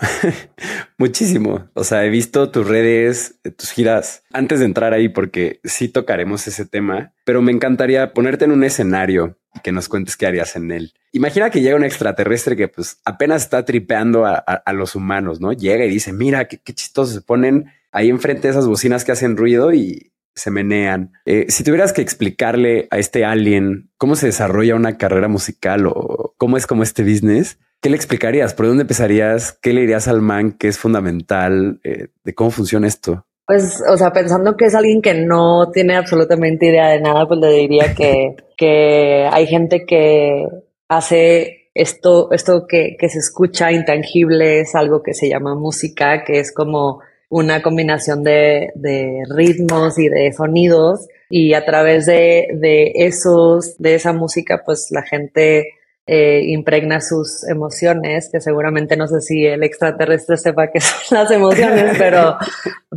muchísimo. 0.98 1.70
O 1.72 1.84
sea, 1.84 2.04
he 2.04 2.10
visto 2.10 2.50
tus 2.50 2.68
redes, 2.68 3.40
tus 3.56 3.70
giras 3.70 4.24
antes 4.32 4.58
de 4.60 4.66
entrar 4.66 4.92
ahí, 4.92 5.08
porque 5.08 5.60
sí 5.64 5.88
tocaremos 5.88 6.46
ese 6.46 6.66
tema, 6.66 7.14
pero 7.24 7.40
me 7.40 7.52
encantaría 7.52 8.12
ponerte 8.12 8.44
en 8.44 8.52
un 8.52 8.62
escenario 8.62 9.38
y 9.54 9.60
que 9.60 9.72
nos 9.72 9.88
cuentes 9.88 10.18
qué 10.18 10.26
harías 10.26 10.54
en 10.56 10.70
él. 10.70 10.92
Imagina 11.12 11.48
que 11.48 11.62
llega 11.62 11.76
un 11.76 11.84
extraterrestre 11.84 12.56
que 12.56 12.68
pues 12.68 13.00
apenas 13.06 13.44
está 13.44 13.64
tripeando 13.64 14.26
a, 14.26 14.62
los 14.74 14.94
humanos, 14.94 15.40
¿no? 15.40 15.54
Llega 15.54 15.86
y 15.86 15.90
dice, 15.90 16.12
mira, 16.12 16.48
qué, 16.48 16.58
qué 16.58 16.74
se 16.76 17.20
ponen 17.22 17.72
ahí 17.90 18.10
enfrente 18.10 18.48
de 18.48 18.50
esas 18.50 18.66
bocinas 18.66 19.02
que 19.04 19.12
hacen 19.12 19.38
ruido 19.38 19.72
y 19.72 20.12
se 20.36 20.50
menean. 20.50 21.12
Eh, 21.24 21.46
si 21.48 21.64
tuvieras 21.64 21.92
que 21.92 22.02
explicarle 22.02 22.86
a 22.90 22.98
este 22.98 23.24
alien 23.24 23.90
cómo 23.96 24.14
se 24.14 24.26
desarrolla 24.26 24.76
una 24.76 24.98
carrera 24.98 25.28
musical 25.28 25.86
o 25.88 26.34
cómo 26.36 26.56
es 26.56 26.66
como 26.66 26.82
este 26.82 27.02
business, 27.02 27.58
¿qué 27.80 27.88
le 27.88 27.96
explicarías? 27.96 28.54
¿Por 28.54 28.66
dónde 28.66 28.82
empezarías? 28.82 29.58
¿Qué 29.60 29.72
le 29.72 29.80
dirías 29.80 30.06
al 30.06 30.20
man 30.20 30.52
que 30.52 30.68
es 30.68 30.78
fundamental 30.78 31.80
eh, 31.82 32.08
de 32.22 32.34
cómo 32.34 32.50
funciona 32.50 32.86
esto? 32.86 33.24
Pues, 33.46 33.82
o 33.88 33.96
sea, 33.96 34.12
pensando 34.12 34.56
que 34.56 34.66
es 34.66 34.74
alguien 34.74 35.00
que 35.00 35.14
no 35.14 35.70
tiene 35.72 35.96
absolutamente 35.96 36.66
idea 36.66 36.88
de 36.88 37.00
nada, 37.00 37.26
pues 37.26 37.40
le 37.40 37.50
diría 37.50 37.94
que, 37.94 38.36
que 38.56 39.28
hay 39.32 39.46
gente 39.46 39.86
que 39.86 40.44
hace 40.88 41.70
esto, 41.74 42.30
esto 42.32 42.66
que, 42.68 42.96
que 42.98 43.08
se 43.08 43.18
escucha 43.18 43.72
intangible, 43.72 44.60
es 44.60 44.74
algo 44.74 45.02
que 45.02 45.14
se 45.14 45.28
llama 45.28 45.54
música, 45.54 46.24
que 46.24 46.40
es 46.40 46.52
como 46.52 47.00
una 47.28 47.62
combinación 47.62 48.22
de, 48.22 48.70
de 48.74 49.22
ritmos 49.34 49.98
y 49.98 50.08
de 50.08 50.32
sonidos 50.32 51.06
y 51.28 51.54
a 51.54 51.64
través 51.64 52.06
de, 52.06 52.48
de 52.54 52.92
esos, 52.94 53.76
de 53.78 53.96
esa 53.96 54.12
música, 54.12 54.62
pues 54.64 54.88
la 54.90 55.02
gente 55.02 55.66
eh, 56.06 56.42
impregna 56.46 57.00
sus 57.00 57.42
emociones, 57.48 58.30
que 58.30 58.40
seguramente 58.40 58.96
no 58.96 59.08
sé 59.08 59.20
si 59.20 59.44
el 59.44 59.64
extraterrestre 59.64 60.36
sepa 60.36 60.70
qué 60.70 60.80
son 60.80 61.18
las 61.18 61.30
emociones, 61.32 61.96
pero, 61.98 62.36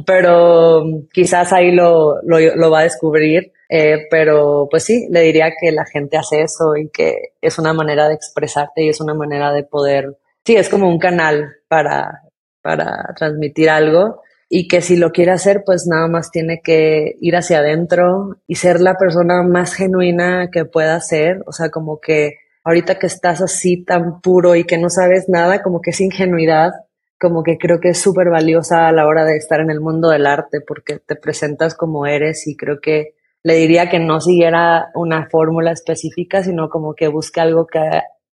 pero 0.06 0.84
quizás 1.12 1.52
ahí 1.52 1.72
lo, 1.72 2.22
lo, 2.24 2.40
lo 2.56 2.72
va 2.72 2.82
a 2.82 2.84
descubrir. 2.84 3.52
Eh, 3.72 4.08
pero 4.10 4.68
pues 4.70 4.84
sí, 4.84 5.08
le 5.12 5.22
diría 5.22 5.52
que 5.60 5.72
la 5.72 5.86
gente 5.86 6.18
hace 6.18 6.42
eso 6.42 6.76
y 6.76 6.90
que 6.90 7.34
es 7.40 7.60
una 7.60 7.72
manera 7.72 8.08
de 8.08 8.16
expresarte 8.16 8.84
y 8.84 8.90
es 8.90 9.00
una 9.00 9.14
manera 9.14 9.54
de 9.54 9.64
poder, 9.64 10.18
sí, 10.44 10.56
es 10.56 10.70
como 10.70 10.90
un 10.90 10.98
canal 10.98 11.58
para 11.68 12.24
para 12.62 13.14
transmitir 13.16 13.70
algo 13.70 14.22
y 14.50 14.68
que 14.68 14.82
si 14.82 14.98
lo 14.98 15.12
quiere 15.12 15.32
hacer, 15.32 15.64
pues 15.64 15.86
nada 15.88 16.08
más 16.08 16.32
tiene 16.32 16.62
que 16.64 17.16
ir 17.22 17.36
hacia 17.36 17.60
adentro 17.60 18.38
y 18.48 18.56
ser 18.56 18.82
la 18.82 18.96
persona 18.96 19.44
más 19.44 19.76
genuina 19.76 20.50
que 20.52 20.66
pueda 20.66 21.00
ser. 21.02 21.44
O 21.46 21.52
sea, 21.52 21.70
como 21.70 22.00
que 22.02 22.38
ahorita 22.64 22.98
que 22.98 23.06
estás 23.06 23.42
así 23.42 23.84
tan 23.86 24.22
puro 24.22 24.56
y 24.56 24.64
que 24.64 24.80
no 24.80 24.90
sabes 24.90 25.30
nada, 25.30 25.62
como 25.62 25.82
que 25.82 25.92
es 25.92 26.02
ingenuidad, 26.02 26.72
como 27.20 27.44
que 27.44 27.60
creo 27.60 27.80
que 27.80 27.90
es 27.90 28.02
súper 28.02 28.30
valiosa 28.30 28.88
a 28.88 28.92
la 28.92 29.06
hora 29.06 29.24
de 29.24 29.38
estar 29.38 29.60
en 29.60 29.70
el 29.70 29.82
mundo 29.82 30.10
del 30.10 30.26
arte 30.26 30.62
porque 30.62 30.98
te 30.98 31.16
presentas 31.16 31.76
como 31.76 32.08
eres 32.08 32.48
y 32.48 32.56
creo 32.58 32.80
que 32.82 33.14
le 33.44 33.56
diría 33.56 33.90
que 33.90 34.00
no 34.00 34.20
siguiera 34.20 34.90
una 34.96 35.30
fórmula 35.30 35.72
específica, 35.72 36.44
sino 36.44 36.70
como 36.70 36.96
que 36.96 37.08
busque 37.08 37.40
algo 37.40 37.68
que 37.68 37.80